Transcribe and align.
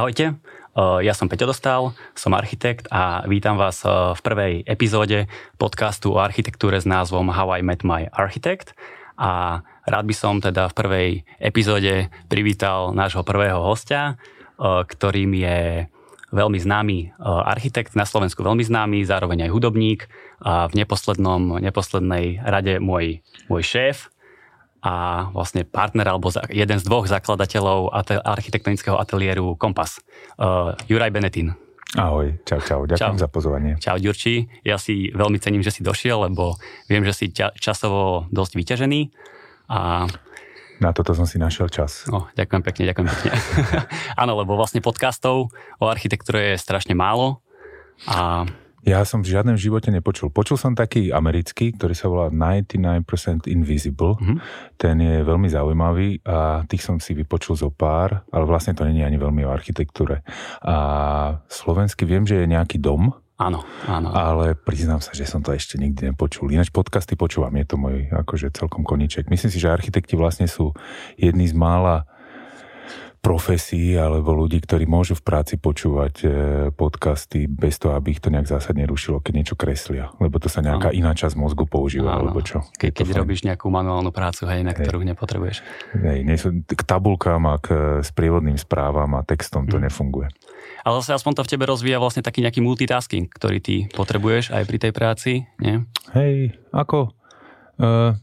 Ahojte, 0.00 0.40
ja 1.04 1.12
som 1.12 1.28
Peťo 1.28 1.44
Dostal, 1.44 1.92
som 2.16 2.32
architekt 2.32 2.88
a 2.88 3.20
vítam 3.28 3.60
vás 3.60 3.84
v 3.84 4.20
prvej 4.24 4.64
epizóde 4.64 5.28
podcastu 5.60 6.16
o 6.16 6.24
architektúre 6.24 6.80
s 6.80 6.88
názvom 6.88 7.28
How 7.28 7.60
I 7.60 7.60
Met 7.60 7.84
My 7.84 8.08
Architect. 8.08 8.72
A 9.20 9.60
rád 9.84 10.04
by 10.08 10.14
som 10.16 10.40
teda 10.40 10.72
v 10.72 10.76
prvej 10.80 11.08
epizóde 11.36 12.08
privítal 12.32 12.96
nášho 12.96 13.20
prvého 13.28 13.60
hostia, 13.60 14.16
ktorým 14.88 15.36
je 15.36 15.84
veľmi 16.32 16.56
známy 16.56 17.20
architekt, 17.20 17.92
na 17.92 18.08
Slovensku 18.08 18.40
veľmi 18.40 18.64
známy, 18.64 19.04
zároveň 19.04 19.44
aj 19.44 19.52
hudobník 19.52 20.08
a 20.40 20.64
v 20.64 20.80
neposlednom, 20.80 21.60
neposlednej 21.60 22.40
rade 22.40 22.80
môj, 22.80 23.20
môj 23.52 23.68
šéf, 23.68 24.08
a 24.80 25.28
vlastne 25.32 25.68
partner 25.68 26.08
alebo 26.08 26.32
jeden 26.48 26.78
z 26.80 26.84
dvoch 26.84 27.04
zakladateľov 27.04 27.92
architektonického 28.24 28.96
ateliéru 28.96 29.56
Kompas, 29.60 30.00
uh, 30.40 30.72
Juraj 30.88 31.12
Benetín. 31.12 31.52
Ahoj, 31.98 32.38
čau, 32.46 32.62
čau, 32.62 32.80
ďakujem 32.86 33.18
čau. 33.18 33.24
za 33.26 33.28
pozvanie. 33.28 33.72
Čau, 33.82 33.98
Ďurči. 33.98 34.62
Ja 34.62 34.78
si 34.78 35.10
veľmi 35.10 35.42
cením, 35.42 35.66
že 35.66 35.74
si 35.74 35.82
došiel, 35.82 36.30
lebo 36.30 36.54
viem, 36.86 37.02
že 37.02 37.10
si 37.10 37.26
časovo 37.34 38.30
dosť 38.30 38.52
vyťažený 38.54 39.00
a 39.74 40.06
na 40.80 40.96
toto 40.96 41.12
som 41.12 41.28
si 41.28 41.36
našiel 41.36 41.68
čas. 41.68 42.08
No, 42.08 42.32
ďakujem 42.32 42.62
pekne, 42.64 42.88
ďakujem 42.88 43.06
pekne. 43.12 43.30
Áno, 44.22 44.32
lebo 44.40 44.56
vlastne 44.56 44.80
podcastov 44.80 45.52
o 45.76 45.84
architektúre 45.92 46.56
je 46.56 46.56
strašne 46.56 46.96
málo 46.96 47.44
a 48.08 48.48
ja 48.80 49.04
som 49.04 49.20
v 49.20 49.36
žiadnom 49.36 49.60
živote 49.60 49.92
nepočul. 49.92 50.32
Počul 50.32 50.56
som 50.56 50.72
taký 50.72 51.12
americký, 51.12 51.76
ktorý 51.76 51.92
sa 51.92 52.06
volá 52.08 52.26
99% 52.32 53.44
Invisible. 53.52 54.16
Mm-hmm. 54.16 54.36
Ten 54.80 54.96
je 54.96 55.16
veľmi 55.20 55.48
zaujímavý 55.52 56.24
a 56.24 56.64
tých 56.64 56.80
som 56.80 56.96
si 56.96 57.12
vypočul 57.12 57.60
zo 57.60 57.68
pár, 57.68 58.24
ale 58.32 58.44
vlastne 58.48 58.72
to 58.72 58.88
není 58.88 59.04
ani 59.04 59.20
veľmi 59.20 59.44
o 59.44 59.52
architektúre. 59.52 60.24
A 60.64 60.76
slovensky 61.52 62.08
viem, 62.08 62.24
že 62.24 62.40
je 62.40 62.46
nejaký 62.48 62.80
dom, 62.80 63.12
Áno, 63.40 63.64
áno. 63.88 64.12
Ale 64.12 64.52
priznám 64.52 65.00
sa, 65.00 65.16
že 65.16 65.24
som 65.24 65.40
to 65.40 65.56
ešte 65.56 65.80
nikdy 65.80 66.12
nepočul. 66.12 66.52
Ináč 66.52 66.68
podcasty 66.68 67.16
počúvam, 67.16 67.56
je 67.56 67.64
to 67.64 67.80
môj 67.80 68.12
akože 68.12 68.52
celkom 68.52 68.84
koniček. 68.84 69.32
Myslím 69.32 69.48
si, 69.48 69.56
že 69.56 69.72
architekti 69.72 70.12
vlastne 70.12 70.44
sú 70.44 70.76
jedni 71.16 71.48
z 71.48 71.56
mála 71.56 72.04
profesí 73.20 74.00
alebo 74.00 74.32
ľudí, 74.32 74.64
ktorí 74.64 74.88
môžu 74.88 75.12
v 75.12 75.22
práci 75.22 75.60
počúvať 75.60 76.14
e, 76.24 76.28
podcasty 76.72 77.44
bez 77.44 77.76
toho, 77.76 77.92
aby 77.92 78.16
ich 78.16 78.20
to 78.24 78.32
nejak 78.32 78.48
zásadne 78.48 78.88
rušilo, 78.88 79.20
keď 79.20 79.32
niečo 79.36 79.56
kreslia. 79.60 80.08
Lebo 80.16 80.40
to 80.40 80.48
sa 80.48 80.64
nejaká 80.64 80.88
no. 80.90 80.96
iná 80.96 81.12
časť 81.12 81.36
mozgu 81.36 81.68
používa, 81.68 82.16
no, 82.16 82.26
alebo 82.26 82.40
čo. 82.40 82.64
Ke, 82.80 82.88
keď 82.88 83.20
robíš 83.20 83.44
nejakú 83.44 83.68
manuálnu 83.68 84.08
prácu, 84.08 84.48
hej, 84.48 84.64
na 84.64 84.72
ktorú 84.72 85.04
hej. 85.04 85.08
nepotrebuješ. 85.12 85.56
Hej, 86.00 86.18
nie 86.24 86.36
k 86.64 86.82
tabulkám 86.82 87.44
a 87.44 87.60
k 87.60 87.66
e, 87.68 87.76
sprievodným 88.00 88.56
správam 88.56 89.12
a 89.14 89.20
textom 89.20 89.68
to 89.68 89.76
hmm. 89.76 89.92
nefunguje. 89.92 90.32
Ale 90.80 91.04
zase 91.04 91.20
aspoň 91.20 91.32
to 91.36 91.44
v 91.44 91.50
tebe 91.52 91.64
rozvíja 91.68 92.00
vlastne 92.00 92.24
taký 92.24 92.40
nejaký 92.40 92.64
multitasking, 92.64 93.28
ktorý 93.28 93.60
ty 93.60 93.76
potrebuješ 93.92 94.56
aj 94.56 94.64
pri 94.64 94.78
tej 94.80 94.92
práci, 94.96 95.32
nie? 95.60 95.84
Hej, 96.16 96.56
ako... 96.72 97.12
Uh, 97.80 98.16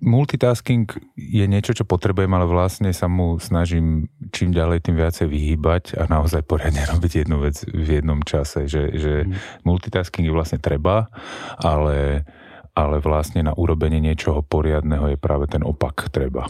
multitasking 0.00 0.84
je 1.16 1.44
niečo, 1.48 1.72
čo 1.72 1.88
potrebujem, 1.88 2.28
ale 2.36 2.44
vlastne 2.44 2.92
sa 2.92 3.08
mu 3.08 3.40
snažím 3.40 4.12
čím 4.28 4.52
ďalej, 4.52 4.84
tým 4.84 4.96
viacej 4.96 5.26
vyhýbať 5.28 5.96
a 5.96 6.04
naozaj 6.10 6.44
poriadne 6.44 6.84
robiť 6.92 7.24
jednu 7.24 7.40
vec 7.40 7.56
v 7.64 7.88
jednom 8.00 8.20
čase. 8.20 8.68
Že, 8.68 8.82
že 8.96 9.12
mm. 9.24 9.64
multitasking 9.64 10.28
je 10.28 10.36
vlastne 10.36 10.60
treba, 10.60 11.08
ale, 11.56 12.28
ale 12.76 12.96
vlastne 13.00 13.40
na 13.40 13.56
urobenie 13.56 14.02
niečoho 14.02 14.44
poriadneho 14.44 15.08
je 15.12 15.18
práve 15.18 15.48
ten 15.48 15.64
opak 15.64 16.12
treba. 16.12 16.48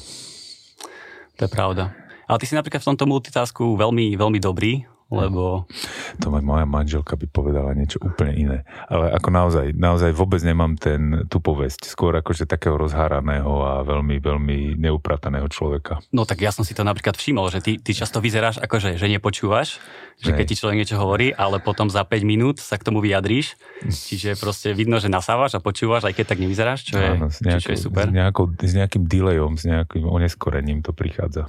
To 1.36 1.46
je 1.46 1.50
pravda. 1.52 1.92
Ale 2.26 2.42
ty 2.42 2.50
si 2.50 2.58
napríklad 2.58 2.82
v 2.82 2.90
tomto 2.94 3.06
multitasku 3.06 3.78
veľmi, 3.78 4.18
veľmi 4.18 4.42
dobrý, 4.42 4.82
lebo... 5.06 5.70
To 6.18 6.34
moja 6.34 6.66
manželka 6.66 7.14
by 7.14 7.26
povedala 7.30 7.70
niečo 7.78 8.02
úplne 8.02 8.34
iné. 8.34 8.58
Ale 8.90 9.14
ako 9.14 9.28
naozaj, 9.30 9.66
naozaj 9.78 10.10
vôbec 10.10 10.42
nemám 10.42 10.74
ten, 10.74 11.28
tú 11.30 11.38
povesť. 11.38 11.86
Skôr 11.86 12.10
akože 12.18 12.48
takého 12.50 12.74
rozháraného 12.74 13.62
a 13.62 13.72
veľmi, 13.86 14.18
veľmi 14.18 14.58
neuprataného 14.74 15.46
človeka. 15.46 16.02
No 16.10 16.26
tak 16.26 16.42
ja 16.42 16.50
som 16.50 16.66
si 16.66 16.74
to 16.74 16.82
napríklad 16.82 17.14
všimol, 17.14 17.46
že 17.54 17.62
ty, 17.62 17.78
ty 17.78 17.94
často 17.94 18.18
vyzeráš 18.18 18.58
akože, 18.58 18.98
že 18.98 19.06
nepočúvaš, 19.06 19.78
že 20.18 20.34
keď 20.34 20.44
ti 20.48 20.58
človek 20.58 20.76
niečo 20.82 20.96
hovorí, 20.98 21.30
ale 21.30 21.62
potom 21.62 21.86
za 21.86 22.02
5 22.02 22.26
minút 22.26 22.56
sa 22.58 22.74
k 22.74 22.86
tomu 22.88 22.98
vyjadríš. 22.98 23.54
Čiže 23.86 24.34
proste 24.42 24.74
vidno, 24.74 24.98
že 24.98 25.06
nasávaš 25.06 25.54
a 25.54 25.62
počúvaš, 25.62 26.08
aj 26.08 26.18
keď 26.18 26.24
tak 26.34 26.42
nevyzeráš, 26.42 26.80
čo 26.82 26.98
je, 26.98 27.10
Áno, 27.14 27.28
nejakou, 27.30 27.62
čo 27.62 27.70
je 27.70 27.78
super. 27.78 28.06
S, 28.08 28.12
nejakou, 28.12 28.44
s 28.58 28.72
nejakým 28.74 29.04
delayom, 29.06 29.54
s 29.54 29.64
nejakým 29.68 30.02
oneskorením 30.08 30.82
to 30.82 30.90
prichádza. 30.90 31.46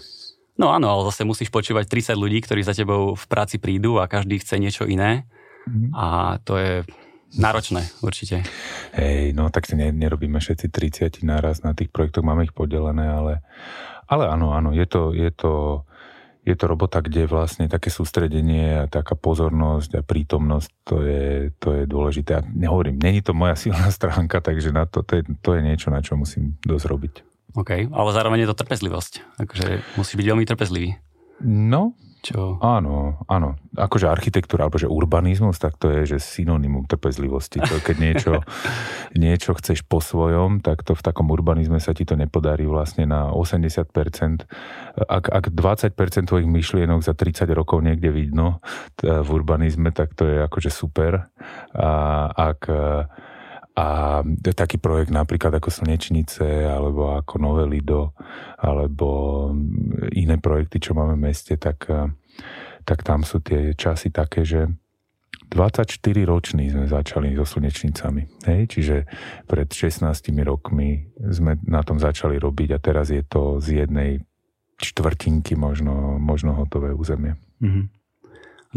No 0.58 0.74
áno, 0.74 0.90
ale 0.90 1.14
zase 1.14 1.22
musíš 1.22 1.54
počúvať 1.54 1.86
30 1.86 2.18
ľudí, 2.18 2.42
ktorí 2.42 2.66
za 2.66 2.74
tebou 2.74 3.14
v 3.14 3.26
práci 3.30 3.62
prídu 3.62 4.02
a 4.02 4.10
každý 4.10 4.42
chce 4.42 4.58
niečo 4.58 4.90
iné. 4.90 5.30
Mm-hmm. 5.70 5.90
A 5.94 6.06
to 6.42 6.58
je 6.58 6.82
náročné 7.38 7.86
určite. 8.02 8.42
Hej, 8.96 9.38
no 9.38 9.54
tak 9.54 9.70
si 9.70 9.78
nerobíme 9.78 10.40
všetci 10.42 10.68
30 11.22 11.28
naraz 11.28 11.62
na 11.62 11.78
tých 11.78 11.94
projektoch, 11.94 12.26
máme 12.26 12.48
ich 12.48 12.56
podelené, 12.56 13.06
ale, 13.06 13.46
ale 14.10 14.24
áno, 14.32 14.56
áno, 14.56 14.74
je 14.74 14.88
to, 14.88 15.12
je 15.14 15.30
to, 15.30 15.84
je 16.48 16.56
to 16.56 16.66
robota, 16.66 17.04
kde 17.04 17.28
vlastne 17.28 17.68
také 17.68 17.92
sústredenie 17.92 18.88
a 18.88 18.90
taká 18.90 19.20
pozornosť 19.20 20.00
a 20.00 20.02
prítomnosť, 20.02 20.70
to 20.88 20.96
je, 21.04 21.26
to 21.60 21.70
je 21.76 21.84
dôležité. 21.84 22.40
Ja 22.40 22.42
nehovorím, 22.48 22.98
není 22.98 23.20
to 23.20 23.36
moja 23.36 23.60
silná 23.68 23.92
stránka, 23.92 24.40
takže 24.40 24.72
na 24.72 24.88
to, 24.88 25.04
to, 25.04 25.20
je, 25.20 25.24
to 25.44 25.60
je 25.60 25.62
niečo, 25.62 25.92
na 25.92 26.00
čo 26.00 26.16
musím 26.16 26.56
dosť 26.64 26.86
robiť. 26.88 27.16
OK, 27.56 27.88
ale 27.88 28.10
zároveň 28.12 28.44
je 28.44 28.50
to 28.52 28.60
trpezlivosť. 28.60 29.40
Akože 29.40 29.68
musíš 29.96 30.20
byť 30.20 30.28
veľmi 30.28 30.46
trpezlivý. 30.50 31.00
No, 31.46 31.94
čo? 32.28 32.58
Áno, 32.60 33.24
áno. 33.30 33.56
Akože 33.78 34.10
architektúra, 34.10 34.68
alebo 34.68 34.82
že 34.82 34.90
urbanizmus, 34.90 35.62
tak 35.62 35.80
to 35.80 35.88
je, 35.88 36.18
že 36.18 36.18
synonymum 36.20 36.84
trpezlivosti. 36.84 37.62
To, 37.64 37.80
keď 37.80 37.96
niečo, 38.02 38.32
niečo 39.16 39.56
chceš 39.56 39.86
po 39.88 40.02
svojom, 40.02 40.60
tak 40.60 40.82
to 40.82 40.98
v 40.98 41.06
takom 41.06 41.30
urbanizme 41.32 41.80
sa 41.80 41.96
ti 41.96 42.04
to 42.04 42.18
nepodarí 42.20 42.68
vlastne 42.68 43.08
na 43.08 43.32
80%. 43.32 44.44
Ak, 45.08 45.26
ak 45.30 45.46
20% 45.54 46.28
tvojich 46.28 46.50
myšlienok 46.50 47.00
za 47.00 47.16
30 47.16 47.48
rokov 47.54 47.86
niekde 47.86 48.12
vidno 48.12 48.60
v 49.00 49.30
urbanizme, 49.30 49.94
tak 49.96 50.18
to 50.18 50.28
je 50.28 50.38
akože 50.44 50.74
super. 50.74 51.30
A 51.78 51.92
ak 52.34 52.60
a 53.78 54.26
taký 54.42 54.82
projekt 54.82 55.14
napríklad 55.14 55.54
ako 55.54 55.70
Slnečnice, 55.70 56.66
alebo 56.66 57.14
ako 57.14 57.38
Nové 57.38 57.70
Lido, 57.70 58.18
alebo 58.58 59.50
iné 60.18 60.42
projekty, 60.42 60.82
čo 60.82 60.98
máme 60.98 61.14
v 61.14 61.30
meste, 61.30 61.62
tak, 61.62 61.86
tak 62.82 63.00
tam 63.06 63.22
sú 63.22 63.38
tie 63.46 63.78
časy 63.78 64.10
také, 64.10 64.42
že 64.42 64.66
24 65.54 65.94
roční 66.26 66.74
sme 66.74 66.90
začali 66.90 67.38
so 67.38 67.46
slnečnicami. 67.46 68.50
Hej? 68.50 68.62
Čiže 68.68 68.96
pred 69.46 69.70
16 69.70 70.10
rokmi 70.44 71.08
sme 71.22 71.56
na 71.64 71.86
tom 71.86 72.02
začali 72.02 72.36
robiť 72.36 72.76
a 72.76 72.82
teraz 72.82 73.14
je 73.14 73.24
to 73.24 73.62
z 73.64 73.86
jednej 73.86 74.26
štvrtinky 74.82 75.54
možno, 75.56 76.18
možno 76.18 76.58
hotové 76.58 76.92
územie. 76.92 77.38
Mm-hmm. 77.62 77.97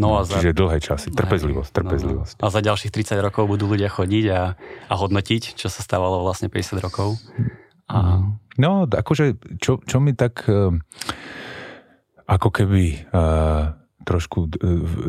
No 0.01 0.17
a 0.17 0.25
za... 0.25 0.41
Čiže 0.41 0.57
dlhé 0.57 0.81
časy, 0.81 1.13
trpezlivosť, 1.13 1.69
trpezlivosť. 1.69 2.33
No, 2.35 2.41
no. 2.41 2.45
A 2.49 2.53
za 2.53 2.61
ďalších 2.65 2.89
30 2.89 3.21
rokov 3.21 3.45
budú 3.45 3.69
ľudia 3.69 3.93
chodiť 3.93 4.25
a, 4.33 4.57
a 4.89 4.93
hodnotiť, 4.97 5.53
čo 5.53 5.69
sa 5.69 5.85
stávalo 5.85 6.25
vlastne 6.25 6.49
50 6.49 6.81
rokov. 6.81 7.21
A... 7.85 8.25
No, 8.57 8.89
akože, 8.89 9.37
čo, 9.61 9.77
čo 9.85 10.01
mi 10.01 10.17
tak 10.17 10.49
uh, 10.49 10.73
ako 12.25 12.49
keby 12.49 13.13
uh, 13.13 13.77
trošku 14.01 14.49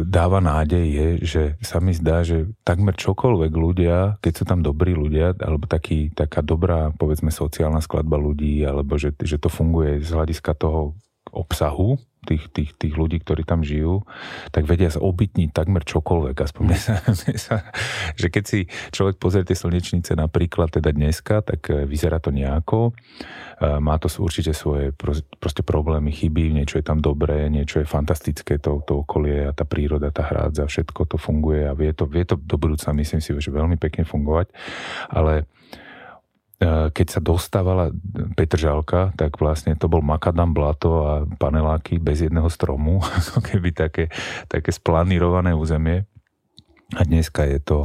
dáva 0.05 0.45
nádej 0.45 0.85
je, 0.85 1.09
že 1.25 1.43
sa 1.65 1.81
mi 1.81 1.97
zdá, 1.97 2.21
že 2.21 2.53
takmer 2.61 2.93
čokoľvek 2.93 3.53
ľudia, 3.57 4.21
keď 4.21 4.33
sú 4.37 4.45
tam 4.45 4.61
dobrí 4.61 4.93
ľudia, 4.93 5.33
alebo 5.41 5.65
taký, 5.65 6.13
taká 6.13 6.45
dobrá, 6.45 6.93
povedzme, 6.93 7.33
sociálna 7.33 7.81
skladba 7.81 8.21
ľudí, 8.21 8.61
alebo 8.61 9.01
že, 9.01 9.17
že 9.17 9.41
to 9.41 9.49
funguje 9.49 10.05
z 10.05 10.13
hľadiska 10.13 10.53
toho 10.53 10.93
obsahu, 11.33 11.97
tých, 12.23 12.49
tých, 12.55 12.71
tých 12.79 12.95
ľudí, 12.95 13.19
ktorí 13.19 13.43
tam 13.43 13.67
žijú, 13.67 14.07
tak 14.55 14.71
vedia 14.71 14.89
obytniť 14.95 15.51
takmer 15.51 15.83
čokoľvek. 15.83 16.37
Aspoň 16.39 16.63
mne 16.63 16.79
sa, 16.79 16.95
mne 17.27 17.37
sa, 17.37 17.57
že 18.15 18.31
keď 18.31 18.45
si 18.47 18.61
človek 18.95 19.19
pozrie 19.19 19.43
tie 19.43 19.59
slnečnice 19.59 20.15
napríklad 20.15 20.71
teda 20.71 20.95
dneska, 20.95 21.43
tak 21.43 21.67
e, 21.69 21.83
vyzerá 21.83 22.23
to 22.23 22.31
nejako. 22.31 22.95
E, 23.59 23.79
má 23.83 23.99
to 23.99 24.07
určite 24.23 24.55
svoje 24.55 24.95
proste 25.43 25.67
problémy, 25.67 26.15
chyby, 26.15 26.55
niečo 26.55 26.79
je 26.79 26.87
tam 26.87 27.03
dobré, 27.03 27.51
niečo 27.51 27.83
je 27.83 27.87
fantastické, 27.91 28.63
to, 28.63 28.81
to 28.87 29.03
okolie 29.03 29.51
a 29.51 29.53
tá 29.53 29.67
príroda, 29.67 30.15
tá 30.15 30.23
hrádza, 30.23 30.71
všetko 30.71 31.11
to 31.11 31.17
funguje 31.19 31.67
a 31.67 31.75
vie 31.75 31.91
to, 31.91 32.07
vie 32.07 32.23
to 32.23 32.39
do 32.39 32.55
budúca, 32.55 32.95
myslím 32.95 33.19
si, 33.19 33.35
že 33.35 33.51
veľmi 33.51 33.75
pekne 33.83 34.07
fungovať. 34.07 34.55
Ale 35.11 35.51
keď 36.93 37.07
sa 37.09 37.21
dostávala 37.21 37.91
Petržalka, 38.39 39.11
tak 39.19 39.41
vlastne 39.43 39.75
to 39.75 39.91
bol 39.91 40.05
makadam 40.05 40.55
blato 40.55 40.91
a 41.03 41.15
paneláky 41.27 41.99
bez 41.99 42.23
jedného 42.23 42.47
stromu, 42.53 43.03
ako 43.19 43.43
keby 43.43 43.75
také, 43.75 44.09
také 44.47 44.71
splanírované 44.71 45.57
územie. 45.57 46.07
A 46.93 47.09
dneska 47.09 47.49
je 47.49 47.59
to 47.59 47.79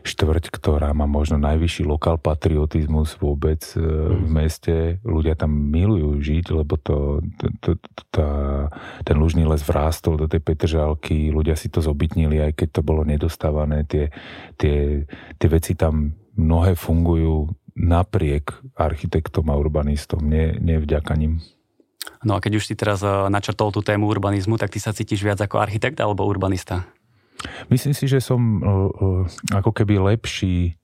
štvrť, 0.00 0.48
ktorá 0.48 0.96
má 0.96 1.04
možno 1.04 1.36
najvyšší 1.36 1.84
lokál 1.84 2.16
patriotizmus 2.16 3.20
vôbec 3.20 3.60
e, 3.76 3.80
v 3.80 4.24
mm. 4.24 4.32
meste. 4.32 4.76
Ľudia 5.04 5.36
tam 5.36 5.52
milujú 5.52 6.16
žiť, 6.16 6.44
lebo 6.56 6.80
to, 6.80 7.20
to, 7.36 7.76
to, 7.76 8.02
tá, 8.08 8.30
ten 9.04 9.16
lužný 9.20 9.44
les 9.44 9.60
vrástol 9.60 10.16
do 10.16 10.24
tej 10.24 10.40
Petržálky, 10.40 11.28
ľudia 11.28 11.52
si 11.52 11.68
to 11.68 11.84
zobytnili, 11.84 12.40
aj 12.40 12.52
keď 12.56 12.80
to 12.80 12.82
bolo 12.82 13.04
nedostávané, 13.04 13.84
tie, 13.84 14.08
tie, 14.56 15.04
tie 15.36 15.48
veci 15.52 15.76
tam 15.76 16.16
mnohé 16.38 16.72
fungujú 16.78 17.52
napriek 17.80 18.52
architektom 18.76 19.48
a 19.48 19.56
urbanistom, 19.56 20.20
nie, 20.20 20.52
nie 20.60 20.76
vďaka 20.76 21.16
nim. 21.16 21.40
No 22.20 22.36
a 22.36 22.42
keď 22.44 22.60
už 22.60 22.68
si 22.68 22.74
teraz 22.76 23.00
eh, 23.00 23.08
načrtol 23.32 23.72
tú 23.72 23.80
tému 23.80 24.04
urbanizmu, 24.08 24.60
tak 24.60 24.72
ty 24.72 24.78
sa 24.80 24.92
cítiš 24.92 25.24
viac 25.24 25.40
ako 25.40 25.60
architekt 25.60 25.96
alebo 26.00 26.28
urbanista? 26.28 26.84
Myslím 27.72 27.96
si, 27.96 28.04
že 28.04 28.20
som 28.20 28.40
eh, 28.40 28.68
eh, 28.68 29.56
ako 29.56 29.70
keby 29.72 29.96
lepší, 30.12 30.76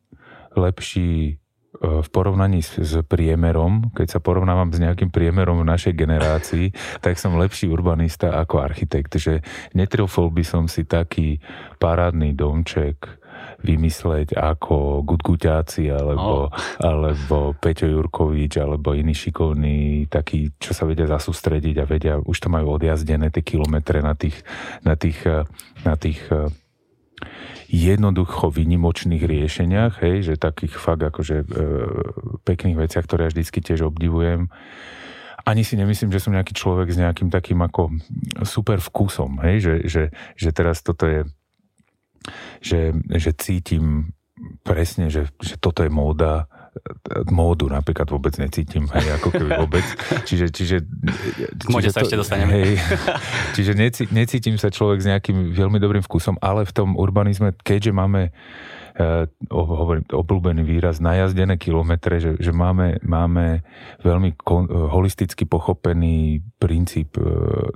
lepší 0.57 1.37
v 1.77 2.09
porovnaní 2.09 2.65
s, 2.65 2.81
s 2.81 3.05
priemerom, 3.05 3.93
keď 3.93 4.17
sa 4.17 4.21
porovnávam 4.25 4.73
s 4.73 4.81
nejakým 4.81 5.13
priemerom 5.13 5.61
v 5.61 5.69
našej 5.69 5.93
generácii, 5.93 6.73
tak 7.05 7.21
som 7.21 7.37
lepší 7.37 7.69
urbanista 7.69 8.33
ako 8.33 8.65
architekt, 8.65 9.21
že 9.21 9.45
netrofol 9.77 10.33
by 10.33 10.41
som 10.41 10.65
si 10.73 10.89
taký 10.89 11.37
parádny 11.77 12.33
domček, 12.33 13.21
vymysleť 13.62 14.37
ako 14.37 15.00
Gudguťáci 15.06 15.88
alebo, 15.88 16.49
oh. 16.49 16.55
alebo 16.81 17.56
Peťo 17.56 17.88
Jurkovič 17.88 18.61
alebo 18.61 18.93
iní 18.93 19.17
šikovní 19.17 20.06
takí, 20.12 20.53
čo 20.61 20.76
sa 20.76 20.85
vedia 20.85 21.08
zasústrediť 21.08 21.76
a 21.81 21.88
vedia, 21.88 22.14
už 22.20 22.37
to 22.37 22.49
majú 22.53 22.76
odjazdené 22.76 23.32
tie 23.32 23.41
kilometre 23.41 24.05
na 24.05 24.12
tých, 24.12 24.44
na 24.85 24.94
tých, 24.94 25.19
na 25.82 25.94
tých 25.97 26.20
eh, 26.29 26.53
jednoducho 27.67 28.55
vynimočných 28.55 29.23
riešeniach, 29.26 29.99
hej, 30.02 30.32
že 30.32 30.35
takých 30.38 30.79
fakt 30.79 31.02
akože 31.02 31.37
e, 31.43 31.47
pekných 32.47 32.79
veciach, 32.79 33.05
ktoré 33.05 33.26
ja 33.26 33.32
vždycky 33.35 33.59
tiež 33.59 33.91
obdivujem. 33.91 34.47
Ani 35.47 35.62
si 35.62 35.79
nemyslím, 35.79 36.11
že 36.11 36.23
som 36.23 36.35
nejaký 36.35 36.55
človek 36.55 36.91
s 36.91 36.99
nejakým 36.99 37.31
takým 37.31 37.59
ako 37.62 37.99
super 38.47 38.79
vkusom, 38.79 39.43
hej, 39.47 39.56
že, 39.62 39.75
že, 39.87 40.05
že 40.38 40.50
teraz 40.55 40.82
toto 40.82 41.06
je 41.06 41.26
že, 42.61 42.94
že 43.12 43.31
cítim 43.37 44.17
presne, 44.62 45.08
že, 45.08 45.32
že 45.40 45.56
toto 45.56 45.81
je 45.81 45.88
móda, 45.88 46.50
módu 47.32 47.67
napríklad 47.73 48.05
vôbec 48.12 48.37
necítim, 48.37 48.84
hej, 48.93 49.17
ako 49.17 49.32
keby 49.32 49.50
vôbec. 49.56 49.87
Čiže, 50.28 50.52
čiže, 50.52 50.76
čiže 51.56 51.90
sa 51.90 52.05
to, 52.05 52.06
ešte 52.08 52.20
dostaneme. 52.20 52.52
Hej, 52.52 52.70
čiže 53.56 53.73
necítim 54.12 54.61
sa 54.61 54.69
človek 54.69 54.99
s 55.00 55.08
nejakým 55.08 55.56
veľmi 55.56 55.78
dobrým 55.81 56.05
vkusom, 56.05 56.37
ale 56.44 56.69
v 56.69 56.73
tom 56.76 56.93
urbanizme, 56.99 57.56
keďže 57.64 57.93
máme 57.96 58.34
hovorím, 59.53 60.09
obľúbený 60.09 60.65
výraz, 60.65 61.05
najazdené 61.05 61.61
kilometre, 61.61 62.17
že, 62.17 62.33
že 62.41 62.53
máme, 62.53 62.97
máme 63.05 63.61
veľmi 64.01 64.41
kon, 64.41 64.65
eh, 64.65 64.73
holisticky 64.73 65.45
pochopený 65.45 66.41
princíp 66.57 67.21
eh, 67.21 67.25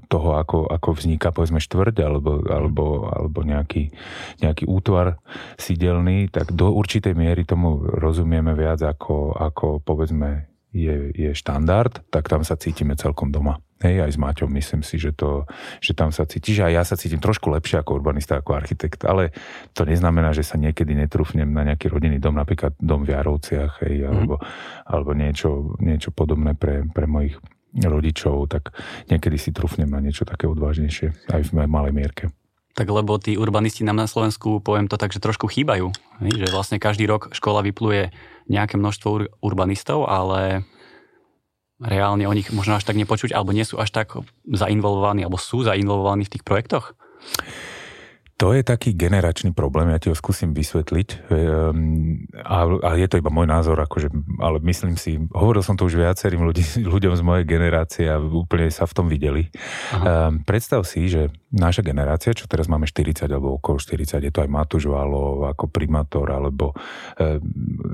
toho, 0.08 0.40
ako, 0.40 0.66
ako 0.72 0.88
vzniká 0.96 1.30
povedzme 1.30 1.60
štvrť 1.60 1.96
alebo, 2.00 2.40
alebo, 2.48 2.84
alebo 3.12 3.38
nejaký, 3.44 3.92
nejaký 4.40 4.64
útvar 4.64 5.20
sídelný, 5.60 6.32
tak 6.32 6.56
do 6.56 6.72
určitej 6.72 7.12
miery 7.12 7.44
tomu 7.44 7.84
rozumieme 7.84 8.56
viac 8.56 8.80
ako, 8.80 9.36
ako 9.36 9.84
povedzme 9.84 10.49
je, 10.70 11.10
je 11.14 11.30
štandard, 11.34 11.90
tak 12.10 12.30
tam 12.30 12.46
sa 12.46 12.54
cítime 12.54 12.94
celkom 12.94 13.34
doma. 13.34 13.58
Hej, 13.80 14.04
aj 14.04 14.12
s 14.12 14.18
Maťom 14.20 14.50
myslím 14.60 14.84
si, 14.84 15.00
že, 15.00 15.16
to, 15.16 15.48
že 15.80 15.96
tam 15.96 16.12
sa 16.12 16.28
cíti, 16.28 16.52
že 16.52 16.68
aj 16.68 16.72
ja 16.76 16.84
sa 16.84 17.00
cítim 17.00 17.16
trošku 17.16 17.48
lepšie 17.48 17.80
ako 17.80 17.96
urbanista, 17.96 18.36
ako 18.36 18.52
architekt, 18.52 19.08
ale 19.08 19.32
to 19.72 19.88
neznamená, 19.88 20.36
že 20.36 20.44
sa 20.44 20.60
niekedy 20.60 20.92
netrúfnem 20.92 21.48
na 21.48 21.64
nejaký 21.64 21.88
rodinný 21.88 22.20
dom, 22.20 22.36
napríklad 22.36 22.76
dom 22.76 23.08
v 23.08 23.16
Jarovciach, 23.16 23.80
hej, 23.88 24.04
mm. 24.04 24.08
alebo, 24.12 24.34
alebo 24.84 25.10
niečo, 25.16 25.80
niečo 25.80 26.12
podobné 26.12 26.52
pre, 26.52 26.84
pre 26.92 27.08
mojich 27.08 27.40
rodičov, 27.72 28.52
tak 28.52 28.76
niekedy 29.08 29.40
si 29.40 29.50
trúfnem 29.54 29.88
na 29.88 30.02
niečo 30.04 30.28
také 30.28 30.44
odvážnejšie, 30.44 31.32
aj 31.32 31.40
v 31.48 31.64
malej 31.64 31.94
mierke. 31.96 32.24
Tak 32.70 32.86
lebo 32.86 33.18
tí 33.18 33.34
urbanisti 33.34 33.82
nám 33.82 33.98
na 33.98 34.06
Slovensku, 34.06 34.62
poviem 34.62 34.86
to 34.86 34.94
tak, 34.94 35.10
že 35.10 35.18
trošku 35.18 35.50
chýbajú. 35.50 35.90
Že 36.22 36.46
vlastne 36.54 36.78
každý 36.78 37.04
rok 37.10 37.34
škola 37.34 37.66
vypluje 37.66 38.14
nejaké 38.50 38.74
množstvo 38.74 39.08
ur- 39.08 39.30
urbanistov, 39.38 40.10
ale 40.10 40.66
reálne 41.80 42.26
o 42.26 42.34
nich 42.36 42.50
možno 42.50 42.76
až 42.76 42.84
tak 42.84 42.98
nepočuť, 42.98 43.32
alebo 43.32 43.54
nie 43.54 43.64
sú 43.64 43.78
až 43.78 43.94
tak 43.94 44.12
zainvolvovaní, 44.44 45.24
alebo 45.24 45.40
sú 45.40 45.62
zainvolvovaní 45.64 46.28
v 46.28 46.32
tých 46.36 46.44
projektoch? 46.44 46.98
To 48.40 48.56
je 48.56 48.64
taký 48.64 48.96
generačný 48.96 49.52
problém, 49.52 49.92
ja 49.92 50.00
ti 50.00 50.08
ho 50.08 50.16
skúsim 50.16 50.56
vysvetliť. 50.56 51.08
Ehm, 51.28 52.24
a, 52.40 52.64
a 52.64 52.90
je 52.96 53.04
to 53.04 53.20
iba 53.20 53.28
môj 53.28 53.44
názor, 53.44 53.76
akože, 53.76 54.08
ale 54.40 54.64
myslím 54.64 54.96
si, 54.96 55.20
hovoril 55.36 55.60
som 55.60 55.76
to 55.76 55.84
už 55.84 56.00
viacerým 56.00 56.48
ľudí, 56.48 56.64
ľuďom 56.96 57.20
z 57.20 57.22
mojej 57.22 57.44
generácie 57.44 58.08
a 58.08 58.16
úplne 58.16 58.72
sa 58.72 58.88
v 58.88 58.96
tom 58.96 59.12
videli. 59.12 59.52
Um, 59.92 60.40
predstav 60.40 60.88
si, 60.88 61.12
že 61.12 61.28
naša 61.52 61.84
generácia, 61.84 62.32
čo 62.32 62.48
teraz 62.48 62.64
máme 62.64 62.88
40 62.88 63.28
alebo 63.28 63.60
okolo 63.60 63.76
40, 63.76 64.24
je 64.24 64.32
to 64.32 64.40
aj 64.40 64.48
Matúš 64.48 64.88
Valov 64.88 65.44
ako 65.44 65.68
primátor, 65.68 66.32
alebo 66.32 66.72
um, 66.72 67.44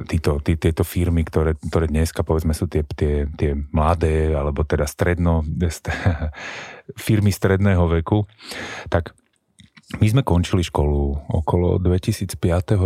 títo, 0.06 0.38
tí, 0.46 0.54
tieto 0.54 0.87
firmy, 0.87 1.26
ktoré, 1.26 1.58
ktoré 1.58 1.90
dneska 1.90 2.22
povedzme 2.22 2.54
sú 2.54 2.70
tie, 2.70 2.87
tie, 2.87 3.26
tie 3.34 3.50
mladé, 3.75 4.31
alebo 4.31 4.62
teda 4.62 4.87
stredno, 4.87 5.42
st- 5.75 5.90
firmy 6.94 7.34
stredného 7.34 7.82
veku, 7.99 8.31
tak 8.87 9.10
my 9.86 10.06
sme 10.10 10.22
končili 10.26 10.66
školu 10.66 11.30
okolo 11.30 11.78
2005 11.78 12.34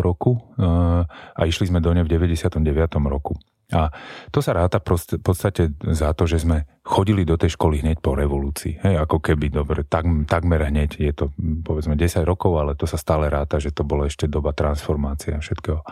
roku 0.04 0.36
eh, 0.36 1.04
a 1.08 1.40
išli 1.48 1.72
sme 1.72 1.80
do 1.80 1.96
nej 1.96 2.04
v 2.04 2.12
99. 2.12 2.60
roku. 3.08 3.40
A 3.70 3.94
to 4.34 4.42
sa 4.42 4.50
ráta 4.50 4.82
v 4.82 5.22
podstate 5.22 5.70
za 5.94 6.10
to, 6.10 6.26
že 6.26 6.42
sme 6.42 6.66
chodili 6.82 7.22
do 7.22 7.38
tej 7.38 7.54
školy 7.54 7.86
hneď 7.86 8.02
po 8.02 8.18
revolúcii. 8.18 8.82
Hej, 8.82 8.98
ako 8.98 9.22
keby, 9.22 9.46
dobre, 9.46 9.86
tak, 9.86 10.10
takmer 10.26 10.66
hneď, 10.66 10.98
je 10.98 11.12
to 11.14 11.30
povedzme 11.62 11.94
10 11.94 12.26
rokov, 12.26 12.58
ale 12.58 12.74
to 12.74 12.90
sa 12.90 12.98
stále 12.98 13.30
ráta, 13.30 13.62
že 13.62 13.70
to 13.70 13.86
bolo 13.86 14.10
ešte 14.10 14.26
doba 14.26 14.50
transformácie 14.50 15.38
a 15.38 15.40
všetkého. 15.40 15.86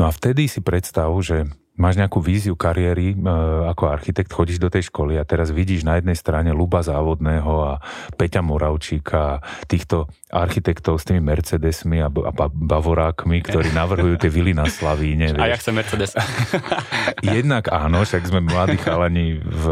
No 0.00 0.08
a 0.08 0.10
vtedy 0.10 0.48
si 0.48 0.64
predstav, 0.64 1.12
že 1.20 1.52
máš 1.80 1.96
nejakú 1.96 2.20
víziu 2.20 2.52
kariéry 2.54 3.16
e, 3.16 3.32
ako 3.72 3.88
architekt, 3.88 4.28
chodíš 4.28 4.60
do 4.60 4.68
tej 4.68 4.92
školy 4.92 5.16
a 5.16 5.24
teraz 5.24 5.48
vidíš 5.48 5.88
na 5.88 5.96
jednej 5.96 6.14
strane 6.14 6.52
Luba 6.52 6.84
Závodného 6.84 7.52
a 7.64 7.72
Peťa 8.20 8.44
Moravčíka, 8.44 9.40
týchto 9.64 10.12
architektov 10.30 11.00
s 11.00 11.08
tými 11.08 11.24
Mercedesmi 11.24 12.04
a, 12.04 12.12
a 12.12 12.32
Bavorákmi, 12.46 13.42
ktorí 13.42 13.72
navrhujú 13.80 14.20
tie 14.20 14.30
vily 14.30 14.52
na 14.52 14.68
Slavíne. 14.68 15.34
A 15.40 15.50
ja 15.50 15.56
chcem 15.56 15.74
Mercedes. 15.74 16.12
Jednak 17.24 17.72
áno, 17.72 18.04
však 18.04 18.28
sme 18.28 18.44
mladí 18.44 18.76
chalani 18.78 19.40
v, 19.40 19.64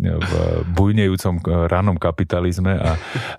v 0.00 0.32
bujnejúcom 0.72 1.42
ránom 1.66 1.98
kapitalizme 1.98 2.78
a, 2.78 2.92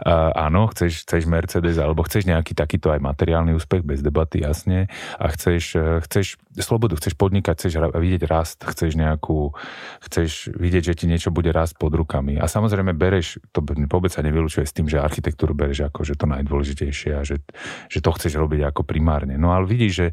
a 0.03 0.13
áno, 0.51 0.67
chceš, 0.75 1.07
chceš 1.07 1.23
Mercedes 1.25 1.79
alebo 1.79 2.03
chceš 2.03 2.27
nejaký 2.27 2.53
takýto 2.53 2.91
aj 2.91 2.99
materiálny 2.99 3.55
úspech 3.55 3.87
bez 3.87 4.03
debaty, 4.03 4.43
jasne 4.43 4.91
a 5.15 5.25
chceš, 5.31 5.79
chceš 6.05 6.37
slobodu, 6.57 6.97
chceš 6.97 7.17
podnikať, 7.17 7.55
chceš 7.57 7.73
vidieť 7.93 8.16
vidieť 8.17 8.25
rast, 8.25 8.65
chceš 8.65 8.97
nejakú, 8.97 9.53
chceš 10.01 10.49
vidieť, 10.57 10.91
že 10.91 10.97
ti 10.97 11.05
niečo 11.05 11.29
bude 11.29 11.53
rast 11.53 11.77
pod 11.77 11.93
rukami. 11.93 12.41
A 12.41 12.49
samozrejme 12.49 12.97
bereš, 12.97 13.37
to 13.53 13.61
vôbec 13.61 14.09
sa 14.09 14.25
nevylučuje 14.25 14.65
s 14.65 14.73
tým, 14.73 14.89
že 14.89 14.97
architektúru 14.97 15.53
bereš 15.53 15.85
ako 15.85 16.01
že 16.01 16.17
to 16.17 16.25
najdôležitejšie 16.25 17.11
a 17.13 17.21
že, 17.21 17.45
že 17.93 17.99
to 18.01 18.09
chceš 18.17 18.33
robiť 18.41 18.73
ako 18.73 18.81
primárne. 18.81 19.37
No 19.37 19.53
ale 19.53 19.69
vidíš, 19.69 19.93
že 19.93 20.07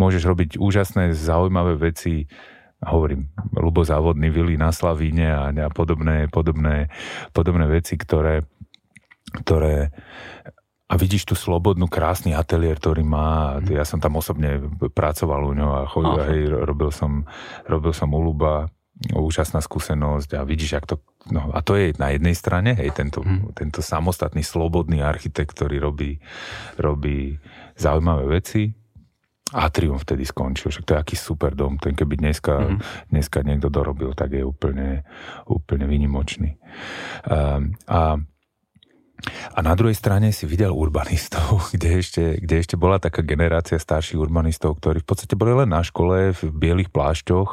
môžeš 0.00 0.24
robiť 0.24 0.50
úžasné, 0.56 1.12
zaujímavé 1.12 1.76
veci, 1.76 2.24
hovorím, 2.82 3.28
ľubozávodný 3.52 4.32
vily 4.32 4.56
na 4.56 4.72
Slavíne 4.72 5.28
a, 5.28 5.52
a 5.52 5.68
podobné, 5.70 6.32
podobné, 6.32 6.88
podobné 7.36 7.68
veci, 7.68 8.00
ktoré, 8.00 8.48
ktoré 9.44 9.92
a 10.92 11.00
vidíš 11.00 11.24
tú 11.24 11.32
slobodnú, 11.32 11.88
krásny 11.88 12.36
ateliér, 12.36 12.76
ktorý 12.76 13.00
má. 13.00 13.56
Mhm. 13.64 13.72
Ja 13.72 13.88
som 13.88 13.96
tam 13.96 14.20
osobne 14.20 14.60
pracoval 14.92 15.40
u 15.48 15.52
ňo 15.56 15.68
a 15.72 15.80
chodil, 15.88 16.20
hej, 16.28 16.42
robil 16.52 16.92
som, 16.92 17.24
robil 17.64 17.96
som 17.96 18.12
u 18.12 18.20
Luba, 18.20 18.68
úžasná 19.10 19.64
skúsenosť 19.64 20.36
a 20.36 20.44
vidíš, 20.44 20.78
jak 20.78 20.86
to... 20.86 21.00
No 21.32 21.50
a 21.54 21.58
to 21.64 21.74
je 21.78 21.96
na 21.96 22.14
jednej 22.14 22.36
strane, 22.36 22.76
hej, 22.76 22.92
tento, 22.94 23.24
hmm. 23.24 23.56
tento 23.56 23.80
samostatný, 23.82 24.44
slobodný 24.44 25.02
architekt, 25.02 25.54
ktorý 25.54 25.82
robí, 25.82 26.18
robí 26.78 27.40
zaujímavé 27.74 28.42
veci. 28.42 28.70
Atrium 29.52 30.00
vtedy 30.00 30.24
skončil, 30.24 30.70
však 30.72 30.86
to 30.86 30.92
je 30.94 31.02
aký 31.02 31.16
super 31.18 31.52
dom, 31.52 31.76
ten 31.76 31.92
keby 31.92 32.20
dneska, 32.20 32.54
mm 32.56 32.78
dneska 33.12 33.44
niekto 33.44 33.68
dorobil, 33.68 34.16
tak 34.16 34.32
je 34.32 34.40
úplne, 34.40 35.04
úplne 35.44 35.84
vynimočný. 35.84 36.56
Um, 37.28 37.76
a 37.84 38.16
a 38.16 38.31
na 39.62 39.72
druhej 39.78 39.94
strane 39.94 40.34
si 40.34 40.44
videl 40.44 40.74
urbanistov, 40.74 41.62
kde 41.74 42.02
ešte, 42.02 42.24
kde 42.42 42.54
ešte 42.62 42.74
bola 42.74 42.98
taká 42.98 43.22
generácia 43.22 43.78
starších 43.78 44.18
urbanistov, 44.18 44.78
ktorí 44.82 45.02
v 45.02 45.08
podstate 45.08 45.38
boli 45.38 45.54
len 45.54 45.70
na 45.70 45.80
škole 45.80 46.34
v 46.34 46.40
bielých 46.50 46.90
plášťoch 46.90 47.50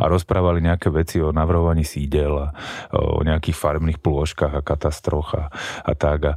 a 0.00 0.04
mhm. 0.04 0.10
rozprávali 0.10 0.64
nejaké 0.64 0.88
veci 0.88 1.20
o 1.20 1.32
navrhovaní 1.34 1.84
sídel 1.84 2.32
a 2.36 2.48
o 2.96 3.20
nejakých 3.20 3.56
farmných 3.56 4.00
plôžkach 4.00 4.52
a 4.56 4.64
katastroch 4.64 5.36
a, 5.36 5.44
a 5.84 5.92
tak. 5.94 6.20
A 6.24 6.34